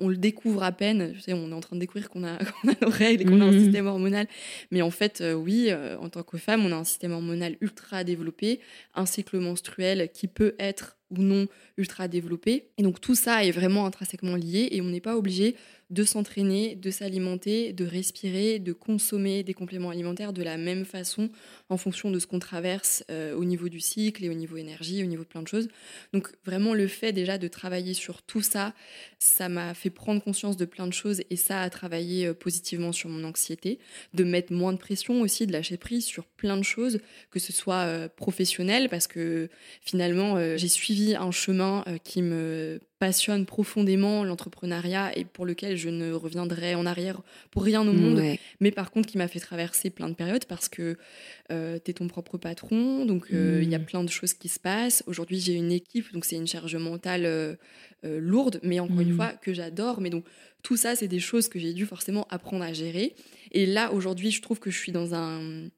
on 0.00 0.08
le 0.08 0.16
découvre 0.16 0.62
à 0.62 0.72
peine. 0.72 1.14
on 1.28 1.50
est 1.50 1.54
en 1.54 1.60
train 1.60 1.76
de 1.76 1.80
découvrir 1.80 2.08
qu'on 2.10 2.24
a, 2.24 2.38
nos 2.82 2.88
règles 2.88 3.22
et 3.22 3.24
qu'on 3.24 3.40
a 3.40 3.44
un 3.44 3.52
mmh. 3.52 3.64
système 3.64 3.86
hormonal. 3.86 4.26
Mais 4.70 4.82
en 4.82 4.90
fait, 4.90 5.20
euh, 5.20 5.34
oui, 5.34 5.70
en 6.00 6.08
tant 6.08 6.22
que 6.22 6.36
femme, 6.36 6.64
on 6.64 6.72
a 6.72 6.76
un 6.76 6.84
système 6.84 7.12
hormonal 7.12 7.56
ultra 7.60 8.04
développé, 8.04 8.60
un 8.94 9.06
cycle 9.06 9.38
menstruel 9.38 10.10
qui 10.12 10.28
peut 10.28 10.54
être 10.58 10.96
ou 11.10 11.22
non 11.22 11.46
ultra 11.76 12.08
développé. 12.08 12.68
Et 12.78 12.82
donc 12.82 13.00
tout 13.00 13.14
ça 13.14 13.44
est 13.44 13.50
vraiment 13.50 13.86
intrinsèquement 13.86 14.36
lié 14.36 14.68
et 14.72 14.80
on 14.80 14.86
n'est 14.86 15.00
pas 15.00 15.16
obligé 15.16 15.56
de 15.90 16.02
s'entraîner, 16.02 16.76
de 16.76 16.90
s'alimenter, 16.90 17.72
de 17.72 17.84
respirer, 17.84 18.58
de 18.58 18.72
consommer 18.72 19.42
des 19.42 19.54
compléments 19.54 19.90
alimentaires 19.90 20.32
de 20.32 20.42
la 20.42 20.56
même 20.56 20.84
façon 20.84 21.30
en 21.68 21.76
fonction 21.76 22.10
de 22.10 22.18
ce 22.18 22.26
qu'on 22.26 22.38
traverse 22.38 23.04
euh, 23.10 23.34
au 23.36 23.44
niveau 23.44 23.68
du 23.68 23.80
cycle 23.80 24.24
et 24.24 24.30
au 24.30 24.34
niveau 24.34 24.56
énergie, 24.56 25.02
au 25.02 25.06
niveau 25.06 25.24
de 25.24 25.28
plein 25.28 25.42
de 25.42 25.48
choses. 25.48 25.68
Donc 26.12 26.32
vraiment 26.44 26.74
le 26.74 26.88
fait 26.88 27.12
déjà 27.12 27.38
de 27.38 27.48
travailler 27.48 27.94
sur 27.94 28.22
tout 28.22 28.42
ça, 28.42 28.74
ça 29.18 29.48
m'a 29.48 29.74
fait 29.74 29.83
prendre 29.90 30.22
conscience 30.22 30.56
de 30.56 30.64
plein 30.64 30.86
de 30.86 30.92
choses 30.92 31.22
et 31.30 31.36
ça 31.36 31.62
a 31.62 31.70
travaillé 31.70 32.26
euh, 32.26 32.34
positivement 32.34 32.92
sur 32.92 33.08
mon 33.08 33.24
anxiété, 33.24 33.78
de 34.14 34.24
mettre 34.24 34.52
moins 34.52 34.72
de 34.72 34.78
pression 34.78 35.20
aussi, 35.20 35.46
de 35.46 35.52
lâcher 35.52 35.76
prise 35.76 36.04
sur 36.04 36.24
plein 36.24 36.56
de 36.56 36.62
choses, 36.62 37.00
que 37.30 37.38
ce 37.38 37.52
soit 37.52 37.84
euh, 37.84 38.08
professionnel 38.08 38.88
parce 38.88 39.06
que 39.06 39.48
finalement 39.80 40.38
j'ai 40.56 40.68
suivi 40.68 41.14
un 41.14 41.30
chemin 41.30 41.84
qui 42.04 42.22
me 42.22 42.80
passionne 43.04 43.44
profondément 43.44 44.24
l'entrepreneuriat 44.24 45.14
et 45.18 45.26
pour 45.26 45.44
lequel 45.44 45.76
je 45.76 45.90
ne 45.90 46.12
reviendrai 46.12 46.74
en 46.74 46.86
arrière 46.86 47.20
pour 47.50 47.62
rien 47.62 47.86
au 47.86 47.92
monde, 47.92 48.22
mais 48.60 48.70
par 48.70 48.90
contre 48.90 49.10
qui 49.10 49.18
m'a 49.18 49.28
fait 49.28 49.40
traverser 49.40 49.90
plein 49.90 50.08
de 50.08 50.14
périodes 50.14 50.46
parce 50.46 50.70
que 50.70 50.96
euh, 51.52 51.78
tu 51.84 51.90
es 51.90 51.94
ton 51.94 52.08
propre 52.08 52.38
patron, 52.38 53.04
donc 53.04 53.26
euh, 53.30 53.60
il 53.62 53.68
y 53.68 53.74
a 53.74 53.78
mm. 53.78 53.84
plein 53.84 54.04
de 54.04 54.08
choses 54.08 54.32
qui 54.32 54.48
se 54.48 54.58
passent. 54.58 55.04
Aujourd'hui, 55.06 55.38
j'ai 55.38 55.52
une 55.52 55.70
équipe, 55.70 56.14
donc 56.14 56.24
c'est 56.24 56.36
une 56.36 56.46
charge 56.46 56.76
mentale 56.76 57.26
euh, 57.26 57.56
lourde, 58.02 58.58
mais 58.62 58.80
encore 58.80 59.00
une 59.00 59.12
mm. 59.12 59.16
fois, 59.16 59.32
que 59.34 59.52
j'adore. 59.52 60.00
Mais 60.00 60.08
donc, 60.08 60.24
tout 60.62 60.78
ça, 60.78 60.96
c'est 60.96 61.08
des 61.08 61.20
choses 61.20 61.48
que 61.48 61.58
j'ai 61.58 61.74
dû 61.74 61.84
forcément 61.84 62.26
apprendre 62.30 62.64
à 62.64 62.72
gérer. 62.72 63.14
Et 63.52 63.66
là, 63.66 63.92
aujourd'hui, 63.92 64.30
je 64.30 64.40
trouve 64.40 64.60
que 64.60 64.70
je 64.70 64.78
suis 64.78 64.92
dans 64.92 65.14
un 65.14 65.68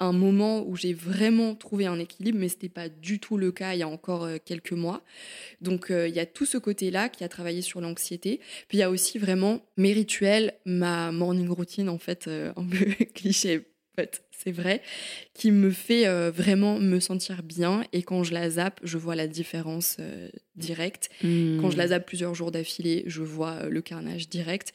un 0.00 0.12
moment 0.12 0.66
où 0.66 0.76
j'ai 0.76 0.92
vraiment 0.92 1.54
trouvé 1.54 1.86
un 1.86 1.98
équilibre, 1.98 2.38
mais 2.38 2.48
ce 2.48 2.54
n'était 2.54 2.68
pas 2.68 2.88
du 2.88 3.20
tout 3.20 3.36
le 3.36 3.52
cas 3.52 3.74
il 3.74 3.78
y 3.78 3.82
a 3.82 3.88
encore 3.88 4.24
euh, 4.24 4.38
quelques 4.44 4.72
mois. 4.72 5.02
Donc 5.60 5.90
euh, 5.90 6.08
il 6.08 6.14
y 6.14 6.20
a 6.20 6.26
tout 6.26 6.46
ce 6.46 6.58
côté-là 6.58 7.08
qui 7.08 7.24
a 7.24 7.28
travaillé 7.28 7.62
sur 7.62 7.80
l'anxiété. 7.80 8.40
Puis 8.68 8.78
il 8.78 8.80
y 8.80 8.84
a 8.84 8.90
aussi 8.90 9.18
vraiment 9.18 9.60
mes 9.76 9.92
rituels, 9.92 10.54
ma 10.64 11.12
morning 11.12 11.48
routine 11.48 11.88
en 11.88 11.98
fait, 11.98 12.26
euh, 12.28 12.52
un 12.56 12.66
peu 12.66 13.04
cliché, 13.14 13.68
c'est 14.36 14.52
vrai, 14.52 14.82
qui 15.34 15.50
me 15.50 15.70
fait 15.70 16.06
vraiment 16.30 16.78
me 16.78 16.98
sentir 17.00 17.42
bien. 17.42 17.84
Et 17.92 18.02
quand 18.02 18.24
je 18.24 18.34
la 18.34 18.50
zappe, 18.50 18.80
je 18.82 18.98
vois 18.98 19.14
la 19.14 19.26
différence 19.26 19.98
directe. 20.56 21.10
Quand 21.20 21.70
je 21.70 21.76
la 21.76 21.86
hmm. 21.86 21.88
zappe 21.88 22.06
plusieurs 22.06 22.34
jours 22.34 22.50
d'affilée, 22.50 23.04
je 23.06 23.22
vois 23.22 23.68
le 23.68 23.80
carnage 23.80 24.28
direct. 24.28 24.72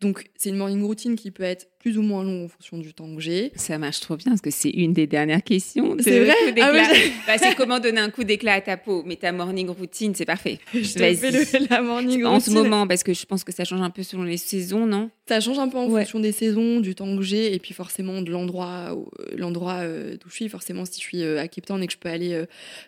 Donc 0.00 0.26
c'est 0.36 0.50
une 0.50 0.56
morning 0.56 0.82
routine 0.82 1.16
qui 1.16 1.30
peut 1.30 1.42
être 1.42 1.68
plus 1.86 1.98
ou 1.98 2.02
moins 2.02 2.24
long 2.24 2.46
en 2.46 2.48
fonction 2.48 2.78
du 2.78 2.92
temps 2.92 3.14
que 3.14 3.20
j'ai. 3.20 3.52
Ça 3.54 3.78
marche 3.78 4.00
trop 4.00 4.16
bien 4.16 4.32
parce 4.32 4.40
que 4.40 4.50
c'est 4.50 4.70
une 4.70 4.92
des 4.92 5.06
dernières 5.06 5.44
questions. 5.44 5.96
C'est 6.00 6.24
vrai? 6.24 6.34
ah 6.60 6.72
bah, 7.28 7.38
C'est 7.38 7.54
comment 7.54 7.78
donner 7.78 8.00
un 8.00 8.10
coup 8.10 8.24
d'éclat 8.24 8.54
à 8.54 8.60
ta 8.60 8.76
peau. 8.76 9.04
Mais 9.06 9.14
ta 9.14 9.30
morning 9.30 9.68
routine, 9.68 10.12
c'est 10.12 10.24
parfait. 10.24 10.58
Je 10.74 10.82
fais 10.82 11.60
la 11.70 11.82
morning 11.82 12.24
routine. 12.24 12.26
En 12.26 12.40
ce 12.40 12.50
moment, 12.50 12.88
parce 12.88 13.04
que 13.04 13.14
je 13.14 13.24
pense 13.24 13.44
que 13.44 13.52
ça 13.52 13.64
change 13.64 13.82
un 13.82 13.90
peu 13.90 14.02
selon 14.02 14.24
les 14.24 14.36
saisons, 14.36 14.84
non? 14.84 15.10
Ça 15.28 15.38
change 15.38 15.60
un 15.60 15.68
peu 15.68 15.78
en 15.78 15.88
fonction 15.88 16.18
des 16.18 16.32
saisons, 16.32 16.80
du 16.80 16.96
temps 16.96 17.16
que 17.16 17.22
j'ai 17.22 17.54
et 17.54 17.58
puis 17.60 17.72
forcément 17.72 18.20
de 18.20 18.32
l'endroit 18.32 18.92
euh, 18.92 19.04
l'endroit 19.36 19.80
euh, 19.82 20.16
où 20.24 20.28
je 20.28 20.34
suis. 20.34 20.48
Forcément, 20.48 20.84
si 20.84 21.00
je 21.00 21.06
suis 21.06 21.22
euh, 21.22 21.40
à 21.40 21.48
Cape 21.48 21.66
Town 21.66 21.82
et 21.82 21.86
que 21.86 21.92
je 21.92 21.98
peux 21.98 22.08
aller 22.08 22.44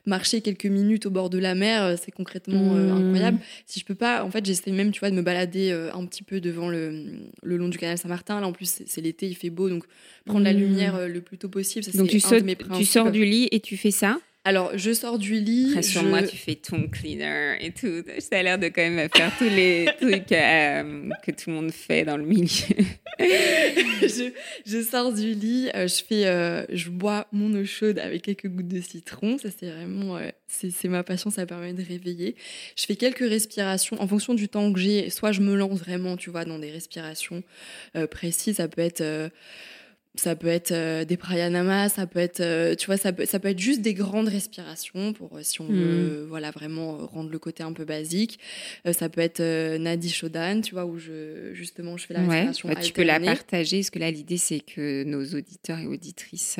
marcher 0.06 0.40
quelques 0.40 0.66
minutes 0.66 1.06
au 1.06 1.10
bord 1.10 1.30
de 1.30 1.38
la 1.38 1.54
mer, 1.54 1.96
c'est 2.02 2.12
concrètement 2.12 2.74
mmh. 2.74 2.90
incroyable. 2.90 3.38
Si 3.66 3.80
je 3.80 3.84
peux 3.84 3.94
pas, 3.94 4.24
en 4.24 4.30
fait, 4.30 4.44
j'essaie 4.44 4.70
même, 4.72 4.90
tu 4.90 5.00
vois, 5.00 5.10
de 5.10 5.14
me 5.16 5.22
balader 5.22 5.72
un 5.72 6.04
petit 6.06 6.22
peu 6.22 6.40
devant 6.40 6.68
le, 6.68 7.04
le 7.42 7.56
long 7.56 7.68
du 7.68 7.78
canal 7.78 7.98
Saint-Martin. 7.98 8.40
Là, 8.40 8.46
en 8.46 8.52
plus, 8.52 8.82
c'est 8.86 9.00
l'été, 9.00 9.26
il 9.26 9.34
fait 9.34 9.50
beau, 9.50 9.68
donc 9.68 9.84
prendre 10.24 10.44
la 10.44 10.52
mmh. 10.52 10.58
lumière 10.58 10.94
euh, 10.96 11.08
le 11.08 11.20
plus 11.20 11.38
tôt 11.38 11.48
possible. 11.48 11.84
Ça, 11.84 11.96
donc 11.96 12.08
tu, 12.08 12.20
tu 12.20 12.84
sors 12.84 13.10
du 13.10 13.24
lit 13.24 13.48
et 13.50 13.60
tu 13.60 13.76
fais 13.76 13.90
ça? 13.90 14.18
Alors, 14.44 14.70
je 14.78 14.94
sors 14.94 15.18
du 15.18 15.34
lit. 15.34 15.82
Sur 15.82 16.02
moi, 16.04 16.22
tu 16.22 16.36
fais 16.36 16.54
ton 16.54 16.88
cleaner 16.88 17.56
et 17.60 17.70
tout. 17.70 18.02
Ça 18.18 18.38
a 18.38 18.42
l'air 18.42 18.58
de 18.58 18.68
quand 18.68 18.80
même 18.80 19.08
faire 19.14 19.30
tous 19.36 19.44
les 19.44 19.86
trucs 20.00 20.32
euh, 20.32 21.10
que 21.22 21.32
tout 21.32 21.50
le 21.50 21.56
monde 21.56 21.70
fait 21.70 22.04
dans 22.04 22.16
le 22.16 22.24
milieu. 22.24 22.48
je, 23.20 24.82
sors 24.82 25.12
du 25.12 25.34
lit, 25.34 25.68
euh, 25.74 25.86
je 25.86 26.02
fais, 26.02 26.66
je 26.74 26.88
bois 26.88 27.26
mon 27.30 27.52
eau 27.60 27.64
chaude 27.66 27.98
avec 27.98 28.22
quelques 28.22 28.48
gouttes 28.48 28.68
de 28.68 28.80
citron. 28.80 29.36
Ça, 29.36 29.50
c'est 29.50 29.70
vraiment, 29.70 30.18
c'est 30.46 30.88
ma 30.88 31.02
passion. 31.02 31.28
Ça 31.28 31.44
permet 31.44 31.74
de 31.74 31.84
réveiller. 31.84 32.34
Je 32.74 32.86
fais 32.86 32.96
quelques 32.96 33.28
respirations 33.28 34.00
en 34.00 34.08
fonction 34.08 34.32
du 34.32 34.48
temps 34.48 34.72
que 34.72 34.80
j'ai. 34.80 35.10
Soit 35.10 35.32
je 35.32 35.42
me 35.42 35.54
lance 35.56 35.80
vraiment, 35.80 36.16
tu 36.16 36.30
vois, 36.30 36.46
dans 36.46 36.58
des 36.58 36.70
respirations 36.70 37.42
précises. 38.10 38.56
Ça 38.56 38.68
peut 38.68 38.80
être 38.80 39.30
ça 40.18 40.36
peut 40.36 40.48
être 40.48 40.72
euh, 40.72 41.04
des 41.04 41.16
pranayamas, 41.16 41.90
ça 41.90 42.06
peut 42.06 42.18
être, 42.18 42.40
euh, 42.40 42.74
tu 42.74 42.86
vois, 42.86 42.96
ça 42.96 43.12
peut, 43.12 43.24
ça 43.24 43.38
peut 43.38 43.48
être 43.48 43.58
juste 43.58 43.80
des 43.80 43.94
grandes 43.94 44.28
respirations 44.28 45.12
pour 45.12 45.36
euh, 45.36 45.42
si 45.42 45.60
on 45.60 45.66
veut, 45.66 46.24
hmm. 46.24 46.26
voilà, 46.28 46.50
vraiment 46.50 46.98
rendre 47.06 47.30
le 47.30 47.38
côté 47.38 47.62
un 47.62 47.72
peu 47.72 47.84
basique. 47.84 48.38
ça 48.92 49.08
peut 49.08 49.20
être 49.20 49.42
Nadi 49.78 50.10
Shodan, 50.10 50.60
tu 50.60 50.74
vois, 50.74 50.86
où 50.86 50.98
je, 50.98 51.52
justement, 51.54 51.96
je 51.96 52.06
fais 52.06 52.14
la 52.14 52.20
respiration. 52.20 52.68
Bah, 52.68 52.76
tu 52.76 52.92
peux 52.92 53.04
la 53.04 53.20
partager, 53.20 53.78
parce 53.78 53.90
que 53.90 53.98
là, 53.98 54.10
l'idée, 54.10 54.38
c'est 54.38 54.60
que 54.60 55.04
nos 55.04 55.24
auditeurs 55.24 55.78
et 55.78 55.86
auditrices 55.86 56.58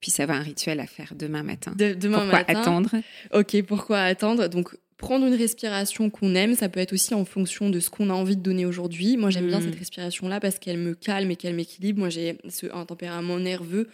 puissent 0.00 0.20
avoir 0.20 0.38
un 0.38 0.42
rituel 0.42 0.80
à 0.80 0.86
faire 0.86 1.14
demain 1.16 1.42
matin. 1.42 1.72
demain 1.76 2.20
pourquoi 2.20 2.44
attendre? 2.48 2.90
Ok, 3.32 3.62
pourquoi 3.62 4.00
attendre? 4.00 4.48
Donc, 4.48 4.74
prendre 5.02 5.26
une 5.26 5.34
respiration 5.34 6.08
qu'on 6.10 6.34
aime, 6.36 6.54
ça 6.54 6.68
peut 6.68 6.80
être 6.80 6.92
aussi 6.92 7.12
en 7.12 7.24
fonction 7.24 7.68
de 7.68 7.80
ce 7.80 7.90
qu'on 7.90 8.08
a 8.08 8.14
envie 8.14 8.36
de 8.36 8.40
donner 8.40 8.64
aujourd'hui. 8.64 9.16
Moi, 9.16 9.30
j'aime 9.30 9.48
bien 9.48 9.58
mm. 9.58 9.64
cette 9.64 9.78
respiration-là 9.78 10.38
parce 10.40 10.58
qu'elle 10.58 10.78
me 10.78 10.94
calme 10.94 11.30
et 11.32 11.36
qu'elle 11.36 11.54
m'équilibre. 11.54 11.98
Moi, 11.98 12.08
j'ai 12.08 12.38
un 12.72 12.86
tempérament 12.86 13.38
nerveux 13.38 13.88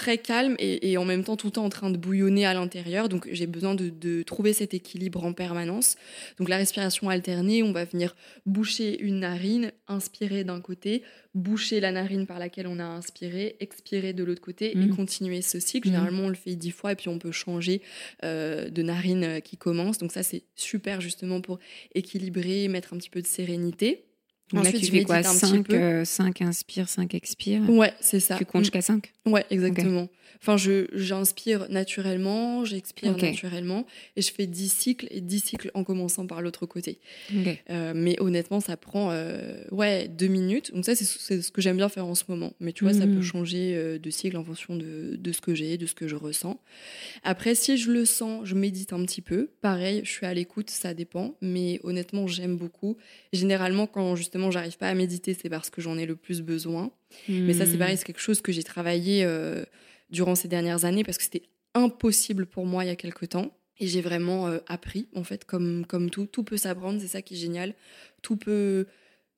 très 0.00 0.16
calme 0.16 0.56
et, 0.58 0.96
en 0.96 1.04
même 1.04 1.24
temps 1.24 1.36
tout 1.36 1.48
le 1.48 1.52
temps 1.52 1.64
en 1.66 1.68
train 1.68 1.90
de 1.90 1.98
bouillonner 1.98 2.46
à 2.46 2.54
l'intérieur. 2.54 3.10
Donc 3.10 3.28
j'ai 3.30 3.46
besoin 3.46 3.74
de, 3.74 4.22
trouver 4.22 4.54
cet 4.54 4.72
équilibre 4.72 5.22
en 5.22 5.34
permanence. 5.34 5.96
Donc 6.38 6.48
la 6.48 6.56
respiration 6.56 7.10
alternée, 7.10 7.62
on 7.62 7.72
va 7.72 7.84
venir 7.84 8.16
boucher 8.46 8.98
une 8.98 9.20
narine, 9.20 9.72
inspirer 9.88 10.42
d'un 10.42 10.62
côté, 10.62 11.02
boucher 11.34 11.80
la 11.80 11.92
narine 11.92 12.26
par 12.26 12.38
laquelle 12.38 12.66
on 12.66 12.78
a 12.78 12.84
inspiré, 12.84 13.56
expirer 13.60 14.14
de 14.14 14.24
l'autre 14.24 14.40
côté 14.40 14.72
et 14.72 14.76
mmh. 14.76 14.96
continuer 14.96 15.42
ce 15.42 15.60
cycle. 15.60 15.88
Mmh. 15.88 15.92
Généralement 15.92 16.22
on 16.22 16.28
le 16.28 16.34
fait 16.34 16.56
dix 16.56 16.70
fois 16.70 16.92
et 16.92 16.96
puis 16.96 17.10
on 17.10 17.18
peut 17.18 17.32
changer 17.32 17.82
euh, 18.24 18.70
de 18.70 18.82
narine 18.82 19.24
euh, 19.24 19.40
qui 19.40 19.58
commence. 19.58 19.98
Donc 19.98 20.12
ça 20.12 20.22
c'est 20.22 20.44
super 20.54 21.02
justement 21.02 21.42
pour 21.42 21.58
équilibrer, 21.94 22.68
mettre 22.68 22.94
un 22.94 22.96
petit 22.96 23.10
peu 23.10 23.20
de 23.20 23.26
sérénité. 23.26 24.06
Ensuite, 24.52 24.74
là, 24.74 24.80
tu 24.80 24.92
fais 24.92 25.04
quoi 25.04 25.22
5, 25.22 25.72
euh, 25.72 26.04
inspire, 26.40 26.88
5 26.88 27.14
expire 27.14 27.68
Ouais, 27.70 27.92
c'est 28.00 28.20
ça. 28.20 28.36
Tu 28.36 28.44
comptes 28.44 28.62
jusqu'à 28.62 28.82
5 28.82 29.12
Ouais, 29.26 29.44
exactement. 29.50 30.08
Enfin, 30.42 30.56
je, 30.56 30.86
j'inspire 30.94 31.68
naturellement, 31.68 32.64
j'expire 32.64 33.14
naturellement, 33.14 33.84
et 34.16 34.22
je 34.22 34.32
fais 34.32 34.46
10 34.46 34.72
cycles, 34.72 35.06
et 35.10 35.20
10 35.20 35.40
cycles 35.40 35.70
en 35.74 35.84
commençant 35.84 36.26
par 36.26 36.40
l'autre 36.40 36.64
côté. 36.64 36.98
Euh, 37.68 37.92
mais 37.94 38.18
honnêtement, 38.20 38.60
ça 38.60 38.78
prend 38.78 39.10
euh, 39.10 39.62
ouais, 39.70 40.08
2 40.08 40.26
minutes. 40.28 40.72
Donc 40.74 40.86
ça, 40.86 40.94
c'est, 40.94 41.04
ce 41.42 41.50
que 41.50 41.60
j'aime 41.60 41.76
bien 41.76 41.90
faire 41.90 42.06
en 42.06 42.14
ce 42.14 42.24
moment. 42.28 42.54
Mais 42.58 42.72
tu 42.72 42.84
vois, 42.84 42.94
ça 42.94 43.00
peut 43.00 43.18
mmh. 43.18 43.22
changer 43.22 43.98
de 43.98 44.10
cycle 44.10 44.36
en 44.36 44.44
fonction 44.44 44.76
de, 44.76 45.16
de 45.16 45.32
ce 45.32 45.40
que 45.42 45.54
j'ai, 45.54 45.76
de 45.76 45.86
ce 45.86 45.94
que 45.94 46.08
je 46.08 46.16
ressens. 46.16 46.58
Après, 47.22 47.54
si 47.54 47.76
je 47.76 47.90
le 47.90 48.06
sens, 48.06 48.46
je 48.46 48.54
médite 48.54 48.94
un 48.94 49.04
petit 49.04 49.22
peu. 49.22 49.50
Pareil, 49.60 50.00
je 50.04 50.10
suis 50.10 50.26
à 50.26 50.32
l'écoute, 50.32 50.70
ça 50.70 50.94
dépend. 50.94 51.34
Mais 51.42 51.80
honnêtement, 51.82 52.26
j'aime 52.26 52.56
beaucoup. 52.56 52.96
Généralement, 53.34 53.86
quand 53.86 54.16
justement 54.16 54.39
j'arrive 54.50 54.78
pas 54.78 54.88
à 54.88 54.94
méditer, 54.94 55.36
c'est 55.40 55.48
parce 55.48 55.70
que 55.70 55.80
j'en 55.82 55.98
ai 55.98 56.06
le 56.06 56.16
plus 56.16 56.42
besoin. 56.42 56.90
Mais 57.28 57.52
ça, 57.52 57.66
c'est 57.66 57.76
pareil, 57.76 57.94
hmm. 57.94 57.98
c'est 57.98 58.04
quelque 58.04 58.20
chose 58.20 58.40
que 58.40 58.52
j'ai 58.52 58.62
travaillé 58.62 59.24
euh, 59.24 59.64
durant 60.10 60.34
ces 60.34 60.48
dernières 60.48 60.84
années 60.84 61.04
parce 61.04 61.18
que 61.18 61.24
c'était 61.24 61.42
impossible 61.74 62.46
pour 62.46 62.66
moi 62.66 62.84
il 62.84 62.88
y 62.88 62.90
a 62.90 62.96
quelque 62.96 63.26
temps. 63.26 63.56
Et 63.80 63.86
j'ai 63.86 64.02
vraiment 64.02 64.46
euh, 64.46 64.58
appris, 64.66 65.08
en 65.14 65.24
fait, 65.24 65.44
comme, 65.44 65.86
comme 65.86 66.10
tout. 66.10 66.26
Tout 66.26 66.44
peut 66.44 66.58
s'apprendre, 66.58 67.00
c'est 67.00 67.08
ça 67.08 67.22
qui 67.22 67.34
est 67.34 67.38
génial. 67.38 67.74
Tout 68.22 68.36
peut 68.36 68.86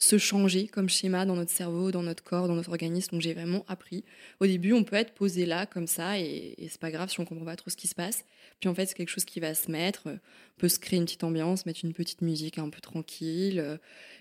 se 0.03 0.19
changer 0.19 0.67
comme 0.67 0.89
schéma 0.89 1.25
dans 1.25 1.37
notre 1.37 1.53
cerveau, 1.53 1.93
dans 1.93 2.03
notre 2.03 2.25
corps, 2.25 2.49
dans 2.49 2.57
notre 2.57 2.71
organisme. 2.71 3.13
Donc 3.13 3.21
j'ai 3.21 3.35
vraiment 3.35 3.65
appris. 3.69 4.03
Au 4.41 4.47
début, 4.47 4.73
on 4.73 4.83
peut 4.83 4.97
être 4.97 5.13
posé 5.15 5.47
là, 5.47 5.65
comme 5.65 5.87
ça, 5.87 6.19
et, 6.19 6.55
et 6.59 6.69
c'est 6.69 6.81
pas 6.81 6.91
grave 6.91 7.09
si 7.09 7.21
on 7.21 7.25
comprend 7.25 7.45
pas 7.45 7.55
trop 7.55 7.71
ce 7.71 7.77
qui 7.77 7.87
se 7.87 7.95
passe. 7.95 8.25
Puis 8.59 8.69
en 8.69 8.75
fait, 8.75 8.87
c'est 8.87 8.95
quelque 8.95 9.11
chose 9.11 9.25
qui 9.25 9.39
va 9.39 9.55
se 9.55 9.71
mettre. 9.71 10.09
On 10.09 10.19
peut 10.59 10.69
se 10.69 10.81
créer 10.81 10.99
une 10.99 11.05
petite 11.05 11.23
ambiance, 11.23 11.67
mettre 11.67 11.85
une 11.85 11.93
petite 11.93 12.21
musique 12.21 12.59
un 12.59 12.69
peu 12.69 12.81
tranquille 12.81 13.79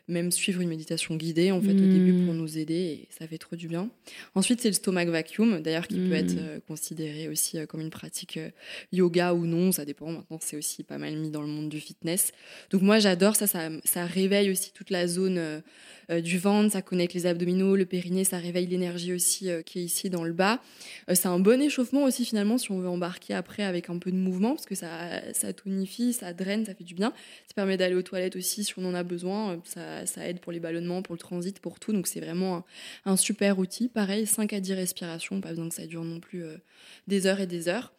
même 0.07 0.31
suivre 0.31 0.61
une 0.61 0.69
méditation 0.69 1.15
guidée 1.15 1.51
en 1.51 1.61
fait 1.61 1.71
au 1.71 1.73
début 1.73 2.25
pour 2.25 2.33
hmm. 2.33 2.37
nous 2.37 2.57
aider 2.57 2.73
et 2.73 3.07
ça 3.09 3.27
fait 3.27 3.37
trop 3.37 3.55
du 3.55 3.67
bien. 3.67 3.89
Ensuite 4.35 4.61
c'est 4.61 4.69
le 4.69 4.73
stomach 4.73 5.07
vacuum 5.07 5.61
d'ailleurs 5.61 5.87
qui 5.87 5.95
peut 5.95 6.09
hmm. 6.09 6.13
être 6.13 6.35
euh, 6.37 6.59
considéré 6.67 7.27
aussi 7.29 7.57
euh, 7.57 7.65
comme 7.65 7.81
une 7.81 7.89
pratique 7.89 8.37
euh, 8.37 8.49
yoga 8.91 9.33
ou 9.33 9.45
non, 9.45 9.71
ça 9.71 9.85
dépend. 9.85 10.11
Maintenant 10.11 10.39
c'est 10.41 10.57
aussi 10.57 10.83
pas 10.83 10.97
mal 10.97 11.15
mis 11.15 11.29
dans 11.29 11.41
le 11.41 11.47
monde 11.47 11.69
du 11.69 11.79
fitness. 11.79 12.31
Donc 12.69 12.81
moi 12.81 12.99
j'adore 12.99 13.35
ça, 13.35 13.47
ça, 13.47 14.05
réveille 14.05 14.51
aussi 14.51 14.71
toute 14.73 14.89
la 14.89 15.07
zone 15.07 15.61
du 16.09 16.39
ventre, 16.39 16.73
ça 16.73 16.81
connecte 16.81 17.13
les 17.13 17.25
abdominaux, 17.25 17.75
le 17.75 17.85
périnée, 17.85 18.23
ça 18.23 18.37
réveille 18.37 18.67
l'énergie 18.67 19.13
aussi 19.13 19.49
qui 19.65 19.79
est 19.79 19.83
ici 19.83 20.09
dans 20.09 20.23
le 20.23 20.33
bas. 20.33 20.61
c'est 21.07 21.27
un 21.27 21.39
bon 21.39 21.61
échauffement 21.61 22.03
aussi 22.03 22.25
finalement 22.25 22.57
si 22.57 22.71
on 22.71 22.79
veut 22.79 22.89
embarquer 22.89 23.33
après 23.33 23.63
avec 23.63 23.89
un 23.89 23.97
peu 23.97 24.11
de 24.11 24.17
mouvement 24.17 24.55
parce 24.55 24.65
que 24.65 24.75
ça, 24.75 25.21
ça 25.33 25.53
tonifie, 25.53 26.11
ça 26.13 26.33
draine, 26.33 26.65
ça 26.65 26.75
fait 26.75 26.83
du 26.83 26.95
bien. 26.95 27.13
Ça 27.47 27.53
permet 27.55 27.77
d'aller 27.77 27.95
aux 27.95 28.01
toilettes 28.01 28.35
aussi 28.35 28.63
si 28.63 28.73
on 28.77 28.85
en 28.85 28.93
a 28.93 29.03
besoin. 29.03 29.61
Ça, 29.65 30.27
aide 30.27 30.39
pour 30.39 30.51
les 30.51 30.59
ballonnements, 30.59 31.01
pour 31.01 31.15
le 31.15 31.19
transit, 31.19 31.59
pour 31.59 31.79
tout. 31.79 31.93
Donc 31.93 32.07
c'est 32.07 32.19
vraiment 32.19 32.65
un, 33.05 33.17
super 33.17 33.59
outil. 33.59 33.89
Pareil, 33.89 34.25
5 34.25 34.53
à 34.53 34.59
10 34.59 34.73
respirations, 34.73 35.41
pas 35.41 35.49
besoin 35.49 35.69
que 35.69 35.75
ça 35.75 35.85
dure 35.85 36.03
non 36.03 36.19
plus 36.19 36.43
euh, 36.43 36.57
des 37.07 37.27
heures 37.27 37.39
et 37.39 37.47
des 37.47 37.67
heures. 37.67 37.93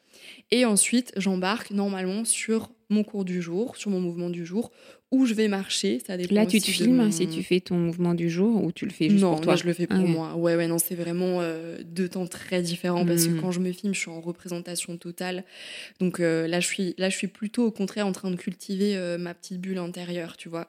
Et 0.51 0.65
ensuite, 0.65 1.13
j'embarque 1.17 1.71
normalement 1.71 2.25
sur 2.25 2.71
mon 2.91 3.05
cours 3.05 3.25
du 3.25 3.41
jour, 3.41 3.77
sur 3.77 3.91
mon 3.91 4.01
mouvement 4.01 4.31
du 4.31 4.45
jour, 4.45 4.71
où 5.13 5.27
je 5.27 5.35
vais 5.35 5.47
marcher. 5.47 6.01
Ça 6.05 6.17
dépend 6.17 6.35
Là, 6.35 6.47
tu 6.47 6.61
te 6.61 6.71
filmes 6.71 7.13
si 7.13 7.29
tu 7.29 7.43
fais 7.43 7.61
ton 7.61 7.77
mouvement 7.77 8.15
du 8.15 8.29
jour 8.29 8.65
ou 8.65 8.73
tu 8.73 8.85
le 8.85 8.91
fais 8.91 9.09
juste 9.09 9.23
pour 9.23 9.41
toi 9.41 9.53
Non, 9.53 9.57
je 9.59 9.67
le 9.67 9.73
fais 9.73 9.87
pour 9.87 10.01
ah 10.01 10.07
moi. 10.07 10.35
Ouais, 10.35 10.57
ouais, 10.57 10.67
non, 10.67 10.79
c'est 10.79 10.95
vraiment 10.95 11.41
euh, 11.41 11.79
deux 11.85 12.09
temps 12.09 12.27
très 12.27 12.63
différents 12.63 13.07
parce 13.07 13.27
que 13.27 13.33
hmm. 13.33 13.41
quand 13.41 13.53
je 13.53 13.61
me 13.61 13.71
filme, 13.73 13.95
je 13.95 14.01
suis 14.01 14.11
en 14.11 14.21
représentation 14.21 14.97
totale. 14.97 15.45
Donc 16.01 16.19
euh, 16.19 16.49
là, 16.49 16.59
je 16.59 16.67
suis, 16.67 16.95
là, 16.99 17.11
je 17.11 17.17
suis 17.17 17.29
plutôt 17.29 17.67
au 17.67 17.71
contraire 17.71 18.07
en 18.07 18.13
train 18.13 18.31
de 18.31 18.37
cultiver 18.37 18.97
ma 19.19 19.35
petite 19.35 19.61
bulle 19.61 19.79
intérieure, 19.79 20.37
tu 20.37 20.49
vois. 20.49 20.69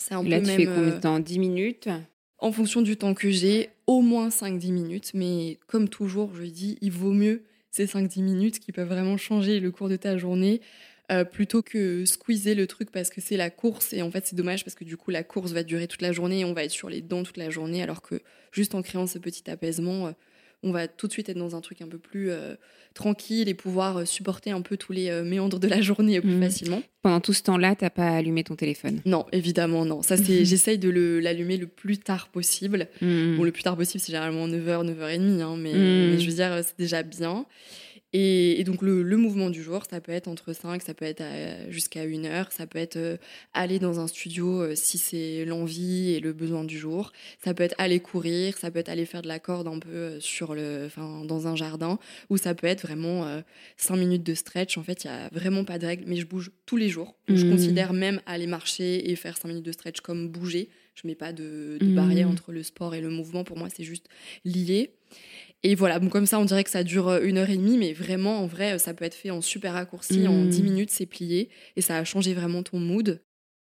C'est 0.00 0.14
un 0.14 0.22
Là, 0.24 0.40
tu 0.40 0.46
fais 0.46 0.64
combien 0.64 0.82
de 0.82 0.90
euh, 0.92 1.00
temps? 1.00 1.20
10 1.20 1.38
minutes? 1.38 1.88
En 2.38 2.52
fonction 2.52 2.80
du 2.80 2.96
temps 2.96 3.12
que 3.12 3.30
j'ai, 3.30 3.68
au 3.86 4.00
moins 4.00 4.28
5-10 4.30 4.72
minutes. 4.72 5.10
Mais 5.14 5.58
comme 5.66 5.88
toujours, 5.88 6.34
je 6.34 6.44
dis, 6.44 6.78
il 6.80 6.90
vaut 6.90 7.12
mieux 7.12 7.44
ces 7.70 7.84
5-10 7.84 8.22
minutes 8.22 8.58
qui 8.58 8.72
peuvent 8.72 8.88
vraiment 8.88 9.18
changer 9.18 9.60
le 9.60 9.70
cours 9.70 9.90
de 9.90 9.96
ta 9.96 10.16
journée. 10.16 10.62
Euh, 11.10 11.24
plutôt 11.24 11.60
que 11.60 12.04
squeezer 12.04 12.54
le 12.54 12.68
truc 12.68 12.92
parce 12.92 13.10
que 13.10 13.20
c'est 13.20 13.36
la 13.36 13.50
course 13.50 13.92
et 13.92 14.02
en 14.02 14.12
fait 14.12 14.26
c'est 14.26 14.36
dommage 14.36 14.64
parce 14.64 14.76
que 14.76 14.84
du 14.84 14.96
coup 14.96 15.10
la 15.10 15.24
course 15.24 15.50
va 15.50 15.64
durer 15.64 15.88
toute 15.88 16.02
la 16.02 16.12
journée 16.12 16.40
et 16.40 16.44
on 16.44 16.52
va 16.52 16.62
être 16.62 16.70
sur 16.70 16.88
les 16.88 17.00
dents 17.00 17.24
toute 17.24 17.36
la 17.36 17.50
journée 17.50 17.82
alors 17.82 18.00
que 18.00 18.20
juste 18.52 18.76
en 18.76 18.82
créant 18.82 19.08
ce 19.08 19.18
petit 19.18 19.50
apaisement 19.50 20.06
euh, 20.06 20.12
on 20.62 20.72
va 20.72 20.88
tout 20.88 21.06
de 21.06 21.12
suite 21.12 21.28
être 21.28 21.38
dans 21.38 21.56
un 21.56 21.60
truc 21.60 21.80
un 21.80 21.88
peu 21.88 21.98
plus 21.98 22.30
euh, 22.30 22.54
tranquille 22.94 23.48
et 23.48 23.54
pouvoir 23.54 24.06
supporter 24.06 24.50
un 24.50 24.60
peu 24.60 24.76
tous 24.76 24.92
les 24.92 25.08
euh, 25.08 25.24
méandres 25.24 25.58
de 25.58 25.68
la 25.68 25.80
journée 25.80 26.20
plus 26.20 26.36
mmh. 26.36 26.42
facilement. 26.42 26.82
Pendant 27.02 27.20
tout 27.20 27.32
ce 27.32 27.42
temps-là, 27.44 27.74
t'as 27.74 27.88
pas 27.88 28.10
allumé 28.10 28.44
ton 28.44 28.56
téléphone? 28.56 29.00
Non, 29.06 29.24
évidemment 29.32 29.86
non. 29.86 30.02
Ça 30.02 30.16
c'est, 30.16 30.44
j'essaye 30.44 30.78
de 30.78 30.90
l'allumer 30.90 31.56
le, 31.56 31.66
plus 31.66 31.98
tard 31.98 32.28
possible. 32.28 32.88
Mmh. 33.00 33.36
Bon, 33.36 33.44
le 33.44 33.52
plus 33.52 33.62
tard 33.62 33.76
possible, 33.76 34.00
c'est 34.00 34.12
généralement 34.12 34.46
9h, 34.46 34.86
9h30, 34.86 35.40
hein, 35.40 35.56
mais, 35.56 35.72
mmh. 35.72 36.10
mais 36.10 36.18
je 36.18 36.28
veux 36.28 36.36
dire, 36.36 36.60
c'est 36.62 36.78
déjà 36.78 37.02
bien. 37.02 37.46
Et, 38.12 38.64
donc 38.64 38.82
le, 38.82 39.16
mouvement 39.16 39.50
du 39.50 39.62
jour, 39.62 39.84
ça 39.88 40.00
peut 40.00 40.10
être 40.10 40.26
entre 40.26 40.52
5, 40.52 40.82
ça 40.82 40.94
peut 40.94 41.04
être 41.04 41.22
jusqu'à 41.68 42.02
1 42.02 42.24
heure, 42.24 42.50
ça 42.50 42.66
peut 42.66 42.78
être 42.78 42.96
euh, 42.96 43.16
aller 43.52 43.78
dans 43.78 44.00
un 44.00 44.08
studio 44.08 44.62
euh, 44.62 44.74
si 44.74 44.98
c'est 44.98 45.44
l'envie 45.44 46.12
et 46.12 46.20
le 46.20 46.32
besoin 46.32 46.64
du 46.64 46.76
jour, 46.76 47.12
ça 47.44 47.54
peut 47.54 47.62
être 47.62 47.76
aller 47.78 48.00
courir, 48.00 48.58
ça 48.58 48.70
peut 48.70 48.80
être 48.80 48.88
aller 48.88 49.04
faire 49.04 49.22
de 49.22 49.28
la 49.28 49.38
corde 49.38 49.68
un 49.68 49.78
peu 49.78 49.90
euh, 49.90 50.20
sur 50.20 50.54
le, 50.54 50.86
enfin, 50.86 51.24
dans 51.24 51.46
un 51.46 51.54
jardin, 51.54 51.98
ou 52.30 52.36
ça 52.36 52.54
peut 52.54 52.66
être 52.66 52.82
vraiment 52.82 53.42
5 53.76 53.96
minutes 53.96 54.24
de 54.24 54.34
stretch. 54.34 54.76
En 54.76 54.82
fait, 54.82 55.04
il 55.04 55.10
n'y 55.10 55.16
a 55.16 55.28
vraiment 55.32 55.64
pas 55.64 55.78
de 55.78 55.86
règle, 55.86 56.04
mais 56.06 56.16
je 56.16 56.26
bouge 56.26 56.50
tous 56.66 56.76
les 56.76 56.88
jours. 56.88 57.14
Je 57.28 57.44
mmh. 57.44 57.50
considère 57.50 57.92
même 57.92 58.20
aller 58.26 58.46
marcher 58.46 59.10
et 59.10 59.16
faire 59.16 59.36
5 59.36 59.48
minutes 59.48 59.66
de 59.66 59.72
stretch 59.72 60.00
comme 60.00 60.28
bouger. 60.28 60.68
Je 60.94 61.06
mets 61.06 61.14
pas 61.14 61.32
de, 61.32 61.78
de 61.80 61.94
barrière 61.94 62.28
mmh. 62.28 62.32
entre 62.32 62.52
le 62.52 62.62
sport 62.62 62.94
et 62.94 63.00
le 63.00 63.10
mouvement. 63.10 63.44
Pour 63.44 63.56
moi, 63.56 63.68
c'est 63.74 63.84
juste 63.84 64.06
lié. 64.44 64.92
Et 65.62 65.74
voilà, 65.74 65.98
bon, 65.98 66.08
comme 66.08 66.26
ça, 66.26 66.38
on 66.40 66.44
dirait 66.44 66.64
que 66.64 66.70
ça 66.70 66.84
dure 66.84 67.08
euh, 67.08 67.20
une 67.22 67.36
heure 67.36 67.50
et 67.50 67.56
demie, 67.56 67.76
mais 67.76 67.92
vraiment, 67.92 68.40
en 68.40 68.46
vrai, 68.46 68.78
ça 68.78 68.94
peut 68.94 69.04
être 69.04 69.14
fait 69.14 69.30
en 69.30 69.40
super 69.40 69.74
raccourci. 69.74 70.26
En 70.26 70.44
10 70.44 70.60
mmh. 70.60 70.64
minutes, 70.64 70.90
c'est 70.90 71.06
plié. 71.06 71.50
Et 71.76 71.82
ça 71.82 71.98
a 71.98 72.04
changé 72.04 72.32
vraiment 72.32 72.62
ton 72.62 72.78
mood. 72.78 73.22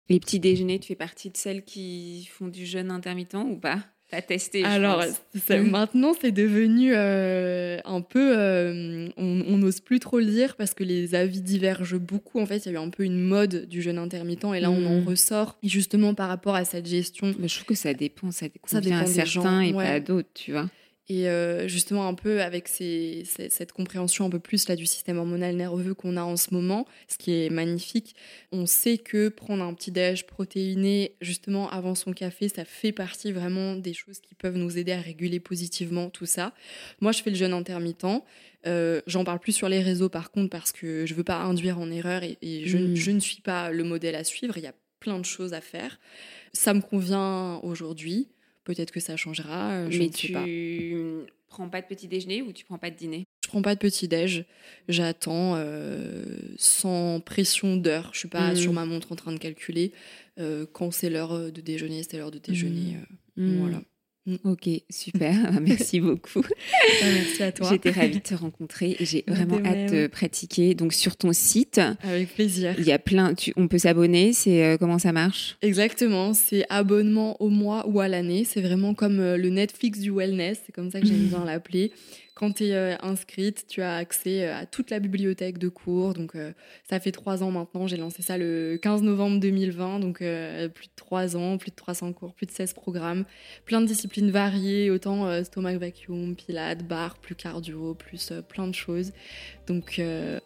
Les 0.09 0.19
petits 0.19 0.39
déjeuners, 0.39 0.79
tu 0.79 0.87
fais 0.87 0.95
partie 0.95 1.29
de 1.29 1.37
celles 1.37 1.63
qui 1.63 2.29
font 2.31 2.47
du 2.47 2.65
jeûne 2.65 2.91
intermittent 2.91 3.35
ou 3.35 3.57
pas? 3.57 3.79
T'as 4.09 4.21
testé 4.21 4.63
Alors, 4.63 5.03
mmh. 5.35 5.57
maintenant, 5.63 6.13
c'est 6.19 6.31
devenu 6.31 6.93
euh, 6.93 7.77
un 7.83 7.99
peu. 7.99 8.37
Euh, 8.37 9.09
on 9.17 9.57
n'ose 9.57 9.81
plus 9.81 9.99
trop 9.99 10.19
le 10.19 10.25
dire 10.25 10.55
parce 10.55 10.73
que 10.73 10.85
les 10.85 11.13
avis 11.13 11.41
divergent 11.41 11.99
beaucoup. 11.99 12.39
En 12.39 12.45
fait, 12.45 12.59
il 12.59 12.71
y 12.71 12.75
a 12.75 12.79
eu 12.79 12.81
un 12.81 12.89
peu 12.89 13.03
une 13.03 13.19
mode 13.19 13.65
du 13.67 13.81
jeûne 13.81 13.97
intermittent 13.97 14.45
et 14.55 14.61
là, 14.61 14.71
on 14.71 14.85
en 14.85 15.01
mmh. 15.01 15.07
ressort. 15.07 15.57
Et 15.61 15.67
justement, 15.67 16.13
par 16.13 16.29
rapport 16.29 16.55
à 16.55 16.63
cette 16.63 16.87
gestion. 16.87 17.33
je 17.37 17.53
trouve 17.53 17.65
que 17.65 17.75
ça 17.75 17.93
dépend. 17.93 18.31
Ça, 18.31 18.47
ça 18.65 18.79
dépend 18.79 18.99
à 18.99 19.05
certains 19.05 19.61
et 19.61 19.73
pas 19.73 19.83
à 19.83 19.99
d'autres, 19.99 20.29
tu 20.33 20.53
vois. 20.53 20.69
Et 21.09 21.29
euh, 21.29 21.69
justement, 21.69 22.05
un 22.07 22.13
peu 22.13 22.41
avec 22.41 22.67
cette 22.67 23.71
compréhension 23.71 24.25
un 24.25 24.29
peu 24.29 24.39
plus 24.39 24.67
là, 24.67 24.75
du 24.75 24.85
système 24.85 25.17
hormonal 25.17 25.55
nerveux 25.55 25.93
qu'on 25.93 26.17
a 26.17 26.21
en 26.21 26.35
ce 26.35 26.53
moment, 26.53 26.85
ce 27.07 27.17
qui 27.17 27.31
est 27.31 27.49
magnifique, 27.49 28.15
on 28.51 28.65
sait 28.65 28.97
que 28.97 29.29
prendre 29.29 29.63
un 29.63 29.73
petit 29.73 29.91
déj 29.91 30.25
protéiné 30.27 31.15
justement 31.21 31.69
avant 31.69 31.95
son 31.95 32.11
café, 32.11 32.49
ça 32.49 32.65
fait 32.65 32.91
partie 32.91 33.31
vraiment 33.31 33.75
des 33.75 33.93
choses 33.93 34.19
qui 34.19 34.35
peuvent 34.35 34.57
nous 34.57 34.77
aider 34.77 34.91
à 34.91 34.99
réguler 34.99 35.39
positivement 35.39 36.09
tout 36.09 36.25
ça. 36.25 36.53
Moi, 36.99 37.13
je 37.13 37.21
fais 37.21 37.29
le 37.29 37.37
jeûne 37.37 37.53
intermittent. 37.53 38.05
Euh, 38.65 39.01
J'en 39.07 39.23
parle 39.23 39.39
plus 39.39 39.53
sur 39.53 39.69
les 39.69 39.81
réseaux 39.81 40.09
par 40.09 40.29
contre 40.31 40.49
parce 40.49 40.73
que 40.73 41.05
je 41.05 41.13
veux 41.13 41.23
pas 41.23 41.37
induire 41.37 41.79
en 41.79 41.89
erreur 41.89 42.23
et, 42.23 42.37
je, 42.65 42.77
mmh. 42.77 42.95
je 42.95 43.11
ne 43.11 43.19
suis 43.19 43.41
pas 43.41 43.71
le 43.71 43.85
modèle 43.85 44.15
à 44.15 44.25
suivre. 44.25 44.57
Il 44.57 44.63
y 44.63 44.67
a 44.67 44.73
plein 44.99 45.19
de 45.19 45.25
choses 45.25 45.53
à 45.53 45.61
faire. 45.61 45.99
Ça 46.51 46.73
me 46.73 46.81
convient 46.81 47.61
aujourd'hui. 47.63 48.27
Peut-être 48.67 48.91
que 48.91 48.99
ça 48.99 49.15
changera. 49.15 49.71
Euh, 49.71 49.87
je 49.89 49.97
Mais 49.97 50.09
tu 50.09 50.33
pas. 50.33 50.43
prends 51.47 51.69
pas 51.69 51.81
de 51.81 51.87
petit 51.87 52.09
déjeuner 52.09 52.41
ou 52.41 52.51
tu 52.51 52.65
prends 52.65 52.77
pas 52.77 52.89
de 52.89 52.97
dîner? 52.97 53.23
Je 53.41 53.47
prends 53.47 53.61
pas 53.61 53.75
de 53.75 53.79
petit 53.79 54.09
déj. 54.09 54.43
J'attends 54.89 55.53
euh, 55.55 56.25
sans 56.57 57.21
pression 57.21 57.77
d'heure. 57.77 58.09
Je 58.11 58.19
suis 58.19 58.27
pas 58.27 58.57
sur 58.57 58.73
mmh. 58.73 58.75
ma 58.75 58.85
montre 58.85 59.13
en 59.13 59.15
train 59.15 59.31
de 59.31 59.37
calculer. 59.37 59.93
Euh, 60.37 60.65
quand 60.69 60.91
c'est 60.91 61.09
l'heure 61.09 61.49
de 61.49 61.61
déjeuner, 61.61 62.03
c'est 62.03 62.17
l'heure 62.17 62.29
de 62.29 62.39
déjeuner. 62.39 62.97
Mmh. 63.37 63.57
Voilà. 63.57 63.81
Mm. 64.27 64.35
Ok, 64.43 64.69
super, 64.89 65.33
merci 65.61 65.99
beaucoup. 66.01 66.41
Bah, 66.41 66.47
merci 67.01 67.43
à 67.43 67.51
toi. 67.53 67.69
J'étais 67.71 67.91
ravie 67.91 68.17
de 68.17 68.21
te 68.21 68.35
rencontrer 68.35 68.97
et 68.99 69.05
j'ai 69.05 69.23
vraiment 69.25 69.57
hâte 69.65 69.91
de 69.91 70.07
pratiquer. 70.07 70.75
Donc 70.75 70.93
sur 70.93 71.15
ton 71.15 71.31
site, 71.31 71.79
avec 72.03 72.33
plaisir. 72.33 72.75
Il 72.77 72.85
y 72.85 72.91
a 72.91 72.99
plein, 72.99 73.33
on 73.55 73.69
peut 73.69 73.77
s'abonner. 73.77 74.33
C'est 74.33 74.65
euh, 74.65 74.77
comment 74.77 74.99
ça 74.99 75.13
marche? 75.13 75.57
Exactement, 75.61 76.33
c'est 76.33 76.65
abonnement 76.69 77.41
au 77.41 77.47
mois 77.47 77.87
ou 77.87 78.01
à 78.01 78.09
l'année. 78.09 78.43
C'est 78.43 78.61
vraiment 78.61 78.93
comme 78.93 79.21
euh, 79.21 79.37
le 79.37 79.49
Netflix 79.49 79.99
du 79.99 80.11
wellness. 80.11 80.59
C'est 80.65 80.73
comme 80.73 80.91
ça 80.91 80.99
que 80.99 81.07
j'aime 81.07 81.17
bien 81.29 81.45
l'appeler. 81.45 81.93
Quand 82.37 82.51
tu 82.51 82.65
es 82.65 82.75
euh, 82.75 82.95
inscrite, 83.01 83.65
tu 83.67 83.81
as 83.81 83.95
accès 83.95 84.43
euh, 84.43 84.55
à 84.55 84.67
toute 84.67 84.91
la 84.91 84.99
bibliothèque 84.99 85.57
de 85.57 85.69
cours. 85.69 86.13
Donc, 86.13 86.35
euh, 86.35 86.51
ça 86.87 86.99
fait 86.99 87.11
trois 87.11 87.41
ans 87.41 87.49
maintenant. 87.49 87.87
J'ai 87.87 87.97
lancé 87.97 88.21
ça 88.21 88.37
le 88.37 88.77
15 88.79 89.01
novembre 89.01 89.39
2020. 89.39 89.99
Donc, 89.99 90.17
plus 90.19 90.25
de 90.27 90.95
trois 90.95 91.35
ans, 91.35 91.57
plus 91.57 91.71
de 91.71 91.75
300 91.75 92.13
cours, 92.13 92.35
plus 92.35 92.45
de 92.45 92.51
16 92.51 92.73
programmes. 92.73 93.25
Plein 93.65 93.81
de 93.81 93.87
disciplines 93.87 94.29
variées, 94.29 94.91
autant 94.91 95.43
stomach 95.43 95.77
vacuum, 95.77 96.35
pilates, 96.35 96.87
bar, 96.87 97.17
plus 97.17 97.33
cardio, 97.33 97.95
plus 97.95 98.31
plein 98.47 98.67
de 98.67 98.75
choses. 98.75 99.13
Donc, 99.65 99.99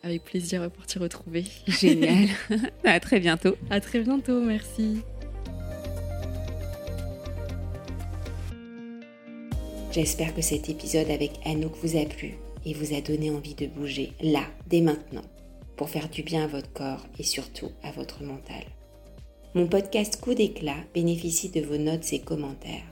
avec 0.03 0.23
plaisir 0.23 0.71
pour 0.71 0.85
t'y 0.85 0.97
retrouver. 0.97 1.43
Génial. 1.67 2.29
à 2.85 3.01
très 3.01 3.19
bientôt. 3.19 3.57
À 3.69 3.81
très 3.81 3.99
bientôt. 3.99 4.39
Merci. 4.41 5.01
J'espère 9.91 10.33
que 10.33 10.41
cet 10.41 10.69
épisode 10.69 11.09
avec 11.09 11.31
Anouk 11.43 11.75
vous 11.83 11.97
a 11.97 12.05
plu 12.05 12.37
et 12.65 12.73
vous 12.73 12.95
a 12.95 13.01
donné 13.01 13.29
envie 13.29 13.55
de 13.55 13.67
bouger 13.67 14.13
là, 14.21 14.43
dès 14.67 14.79
maintenant, 14.79 15.25
pour 15.75 15.89
faire 15.89 16.07
du 16.07 16.23
bien 16.23 16.45
à 16.45 16.47
votre 16.47 16.71
corps 16.71 17.05
et 17.19 17.23
surtout 17.23 17.71
à 17.83 17.91
votre 17.91 18.23
mental. 18.23 18.63
Mon 19.53 19.67
podcast 19.67 20.21
Coup 20.21 20.33
d'éclat 20.33 20.77
bénéficie 20.93 21.49
de 21.49 21.59
vos 21.59 21.75
notes 21.75 22.13
et 22.13 22.19
commentaires. 22.19 22.85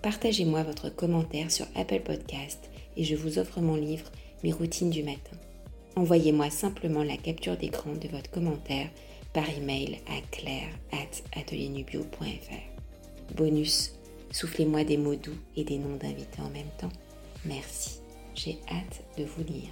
Partagez-moi 0.00 0.62
votre 0.62 0.94
commentaire 0.94 1.50
sur 1.50 1.66
Apple 1.74 2.02
Podcast 2.04 2.70
et 2.96 3.02
je 3.02 3.16
vous 3.16 3.40
offre 3.40 3.60
mon 3.60 3.74
livre 3.74 4.12
Mes 4.44 4.52
routines 4.52 4.90
du 4.90 5.02
matin. 5.02 5.36
Envoyez-moi 5.96 6.50
simplement 6.50 7.02
la 7.02 7.16
capture 7.16 7.56
d'écran 7.56 7.94
de 7.94 8.06
votre 8.06 8.30
commentaire 8.30 8.90
par 9.32 9.50
email 9.50 9.98
à 10.06 10.20
claire 10.30 10.68
Bonus 13.36 13.97
Soufflez-moi 14.30 14.84
des 14.84 14.96
mots 14.96 15.14
doux 15.14 15.38
et 15.56 15.64
des 15.64 15.78
noms 15.78 15.96
d'invités 15.96 16.40
en 16.40 16.50
même 16.50 16.70
temps. 16.78 16.92
Merci, 17.44 18.00
j'ai 18.34 18.58
hâte 18.70 19.02
de 19.16 19.24
vous 19.24 19.44
lire. 19.44 19.70